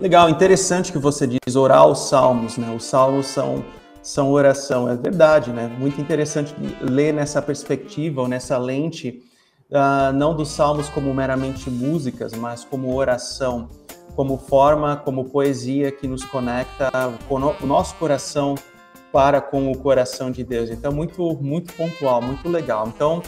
Legal, 0.00 0.28
interessante 0.28 0.90
que 0.90 0.98
você 0.98 1.26
diz 1.26 1.54
orar 1.54 1.86
os 1.86 2.08
salmos, 2.08 2.56
né? 2.56 2.74
Os 2.74 2.84
salmos 2.84 3.26
são 3.26 3.64
são 4.02 4.32
oração, 4.32 4.88
é 4.88 4.96
verdade, 4.96 5.52
né? 5.52 5.70
Muito 5.78 6.00
interessante 6.00 6.54
ler 6.80 7.14
nessa 7.14 7.40
perspectiva 7.40 8.20
ou 8.20 8.28
nessa 8.28 8.58
lente, 8.58 9.22
uh, 9.70 10.12
não 10.12 10.34
dos 10.34 10.48
salmos 10.48 10.88
como 10.88 11.14
meramente 11.14 11.70
músicas, 11.70 12.32
mas 12.32 12.64
como 12.64 12.94
oração, 12.94 13.68
como 14.16 14.36
forma, 14.36 14.96
como 14.96 15.26
poesia 15.26 15.92
que 15.92 16.08
nos 16.08 16.24
conecta 16.24 16.90
com 17.28 17.36
o 17.36 17.66
nosso 17.66 17.94
coração 17.94 18.56
para 19.12 19.40
com 19.40 19.70
o 19.70 19.78
coração 19.78 20.30
de 20.30 20.42
Deus. 20.42 20.70
Então, 20.70 20.90
muito, 20.90 21.38
muito 21.40 21.72
pontual, 21.74 22.20
muito 22.20 22.48
legal. 22.48 22.88
Então, 22.88 23.22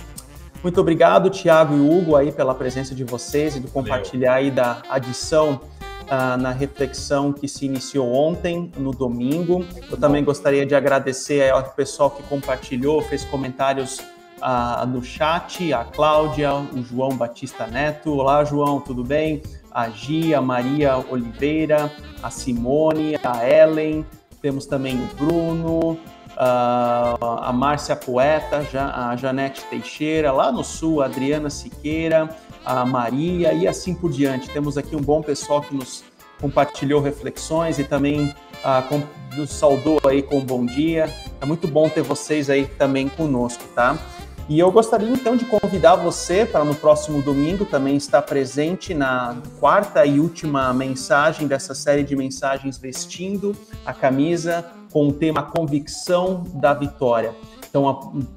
muito 0.63 0.81
obrigado, 0.81 1.29
Tiago 1.29 1.77
e 1.77 1.81
Hugo, 1.81 2.17
aí 2.17 2.33
pela 2.33 2.55
presença 2.55 2.95
de 2.95 3.05
vocês 3.05 3.55
e 3.55 3.61
do 3.61 3.69
compartilhar 3.69 4.35
aí 4.35 4.51
da 4.51 4.83
adição 4.89 5.61
uh, 6.05 6.37
na 6.41 6.51
reflexão 6.51 7.33
que 7.33 7.49
se 7.49 7.67
iniciou 7.67 8.13
ontem, 8.13 8.71
no 8.77 8.91
domingo. 8.91 9.65
Eu 9.91 9.97
também 9.97 10.25
gostaria 10.25 10.65
de 10.65 10.75
agradecer 10.75 11.51
ao 11.51 11.63
pessoal 11.63 12.11
que 12.11 12.23
compartilhou, 12.25 13.03
fez 13.03 13.25
comentários 13.25 13.99
uh, 14.39 14.87
no 14.87 15.03
chat, 15.03 15.73
a 15.73 15.85
Cláudia, 15.85 16.53
o 16.55 16.83
João 16.83 17.17
Batista 17.17 17.67
Neto. 17.67 18.13
Olá, 18.15 18.45
João, 18.45 18.81
tudo 18.81 19.03
bem? 19.03 19.43
A 19.71 19.89
Gia, 19.91 20.39
a 20.39 20.43
Maria 20.43 20.97
Oliveira, 21.11 21.91
a 22.23 22.31
Simone, 22.31 23.17
a 23.23 23.49
Ellen, 23.49 24.07
temos 24.41 24.67
também 24.67 25.03
o 25.03 25.07
Bruno, 25.17 25.99
uh, 26.37 27.41
a 27.41 27.53
Márcia 27.53 27.97
Poeta, 27.97 28.63
a 28.95 29.17
Janete 29.17 29.65
Teixeira, 29.65 30.31
lá 30.31 30.53
no 30.53 30.63
sul, 30.63 31.03
a 31.03 31.07
Adriana 31.07 31.51
Siqueira, 31.51 32.29
a 32.65 32.85
Maria 32.85 33.53
e 33.53 33.67
assim 33.67 33.95
por 33.95 34.11
diante. 34.11 34.51
Temos 34.51 34.79
aqui 34.79 34.97
um 34.97 35.01
bom 35.01 35.23
pessoal 35.23 35.61
que 35.61 35.75
nos 35.75 36.05
compartilhou 36.41 37.01
reflexões 37.01 37.79
e 37.79 37.85
também 37.85 38.27
uh, 38.27 38.83
com, 38.89 39.03
nos 39.37 39.51
saudou 39.51 40.01
aí 40.07 40.23
com 40.23 40.39
um 40.39 40.45
bom 40.45 40.65
dia. 40.65 41.09
É 41.41 41.47
muito 41.47 41.67
bom 41.69 41.89
ter 41.89 42.03
vocês 42.03 42.51
aí 42.51 42.67
também 42.67 43.09
conosco, 43.09 43.65
tá? 43.75 43.99
E 44.47 44.59
eu 44.59 44.71
gostaria 44.71 45.09
então 45.09 45.37
de 45.37 45.47
convidar 45.47 45.97
você 45.97 46.45
para 46.45 46.65
no 46.65 46.75
próximo 46.75 47.23
domingo 47.23 47.65
também 47.65 47.97
estar 47.97 48.21
presente 48.21 48.93
na 48.93 49.39
quarta 49.59 50.05
e 50.05 50.21
última 50.21 50.71
mensagem 50.75 51.47
dessa 51.47 51.75
série 51.75 52.03
de 52.03 52.15
mensagens 52.15 52.77
vestindo 52.77 53.57
a 53.87 53.95
camisa 53.95 54.67
com 54.93 55.09
o 55.09 55.13
tema 55.13 55.43
Convicção 55.43 56.45
da 56.55 56.75
Vitória. 56.75 57.35
Então, 57.75 57.89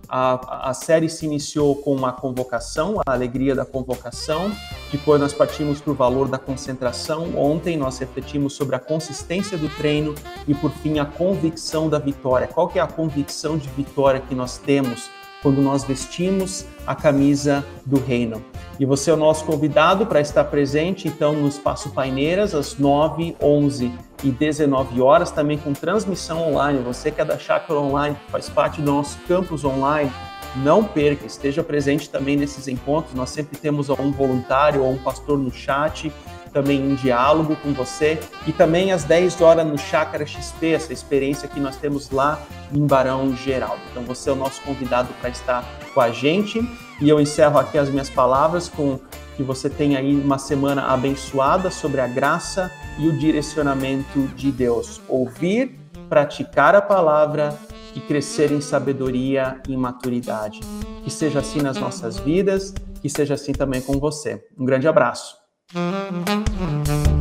a, 0.09 0.33
a, 0.33 0.69
a, 0.71 0.73
série 0.73 1.07
se 1.07 1.23
iniciou 1.23 1.75
com 1.75 1.93
uma 1.93 2.11
convocação, 2.11 2.99
a 3.05 3.13
alegria 3.13 3.53
da 3.53 3.63
convocação. 3.63 4.51
Depois, 4.91 5.21
nós 5.21 5.31
partimos 5.31 5.79
para 5.79 5.91
o 5.91 5.93
valor 5.93 6.27
da 6.27 6.39
concentração. 6.39 7.37
Ontem, 7.37 7.77
nós 7.77 7.99
refletimos 7.99 8.53
sobre 8.53 8.75
a 8.75 8.79
consistência 8.79 9.55
do 9.55 9.69
treino 9.69 10.15
e, 10.47 10.55
por 10.55 10.71
fim, 10.71 10.97
a 10.97 11.05
convicção 11.05 11.87
da 11.87 11.99
vitória. 11.99 12.47
Qual 12.47 12.67
que 12.67 12.79
é 12.79 12.81
a 12.81 12.87
convicção 12.87 13.59
de 13.59 13.69
vitória 13.69 14.19
que 14.19 14.33
nós 14.33 14.57
temos 14.57 15.07
quando 15.41 15.61
nós 15.61 15.83
vestimos 15.83 16.65
a 16.85 16.95
camisa 16.95 17.65
do 17.85 17.99
reino? 17.99 18.43
E 18.79 18.85
você 18.85 19.09
é 19.09 19.13
o 19.13 19.17
nosso 19.17 19.43
convidado 19.45 20.05
para 20.05 20.21
estar 20.21 20.43
presente, 20.45 21.07
então, 21.07 21.33
no 21.33 21.47
Espaço 21.47 21.89
Paineiras, 21.89 22.53
às 22.53 22.77
9, 22.77 23.35
11 23.41 23.91
e 24.23 24.29
19 24.29 25.01
horas, 25.01 25.31
também 25.31 25.57
com 25.57 25.73
transmissão 25.73 26.47
online. 26.49 26.79
Você 26.83 27.09
que 27.09 27.19
é 27.19 27.25
da 27.25 27.37
Chácara 27.37 27.79
Online, 27.79 28.15
que 28.15 28.31
faz 28.31 28.49
parte 28.49 28.81
do 28.81 28.91
nosso 28.91 29.17
campus 29.27 29.65
online, 29.65 30.11
não 30.57 30.83
perca, 30.83 31.25
esteja 31.25 31.63
presente 31.63 32.09
também 32.09 32.35
nesses 32.35 32.67
encontros. 32.67 33.13
Nós 33.13 33.29
sempre 33.29 33.57
temos 33.57 33.89
um 33.89 34.11
voluntário 34.11 34.83
ou 34.83 34.91
um 34.91 34.97
pastor 34.97 35.37
no 35.37 35.51
chat, 35.51 36.11
também 36.57 36.79
em 36.79 36.95
diálogo 36.95 37.55
com 37.57 37.71
você. 37.71 38.19
E 38.47 38.51
também 38.51 38.91
às 38.91 39.03
10 39.03 39.41
horas 39.41 39.67
no 39.67 39.77
Chácara 39.77 40.25
XP, 40.25 40.73
essa 40.73 40.91
experiência 40.91 41.47
que 41.47 41.59
nós 41.59 41.75
temos 41.75 42.09
lá 42.09 42.41
em 42.73 42.87
Barão 42.87 43.35
Geraldo. 43.35 43.79
Então 43.91 44.01
você 44.01 44.31
é 44.31 44.33
o 44.33 44.35
nosso 44.35 44.59
convidado 44.63 45.09
para 45.21 45.29
estar 45.29 45.63
com 45.93 46.01
a 46.01 46.09
gente. 46.09 46.59
E 46.99 47.07
eu 47.07 47.21
encerro 47.21 47.59
aqui 47.59 47.77
as 47.77 47.89
minhas 47.89 48.09
palavras 48.09 48.67
com 48.67 48.99
que 49.35 49.43
você 49.43 49.69
tenha 49.69 49.99
aí 49.99 50.15
uma 50.15 50.39
semana 50.39 50.87
abençoada 50.87 51.69
sobre 51.69 52.01
a 52.01 52.07
graça 52.07 52.71
e 52.97 53.07
o 53.07 53.15
direcionamento 53.15 54.21
de 54.35 54.51
Deus. 54.51 54.99
Ouvir, 55.07 55.79
praticar 56.09 56.73
a 56.73 56.81
palavra 56.81 57.55
e 57.93 57.99
crescer 57.99 58.51
em 58.51 58.61
sabedoria 58.61 59.61
e 59.69 59.77
maturidade. 59.77 60.61
Que 61.03 61.11
seja 61.11 61.37
assim 61.37 61.61
nas 61.61 61.77
nossas 61.77 62.17
vidas, 62.17 62.73
que 62.99 63.09
seja 63.09 63.35
assim 63.35 63.53
também 63.53 63.79
com 63.79 63.99
você. 63.99 64.43
Um 64.57 64.65
grande 64.65 64.87
abraço. 64.87 65.46
Mm-hmm. 65.73 67.16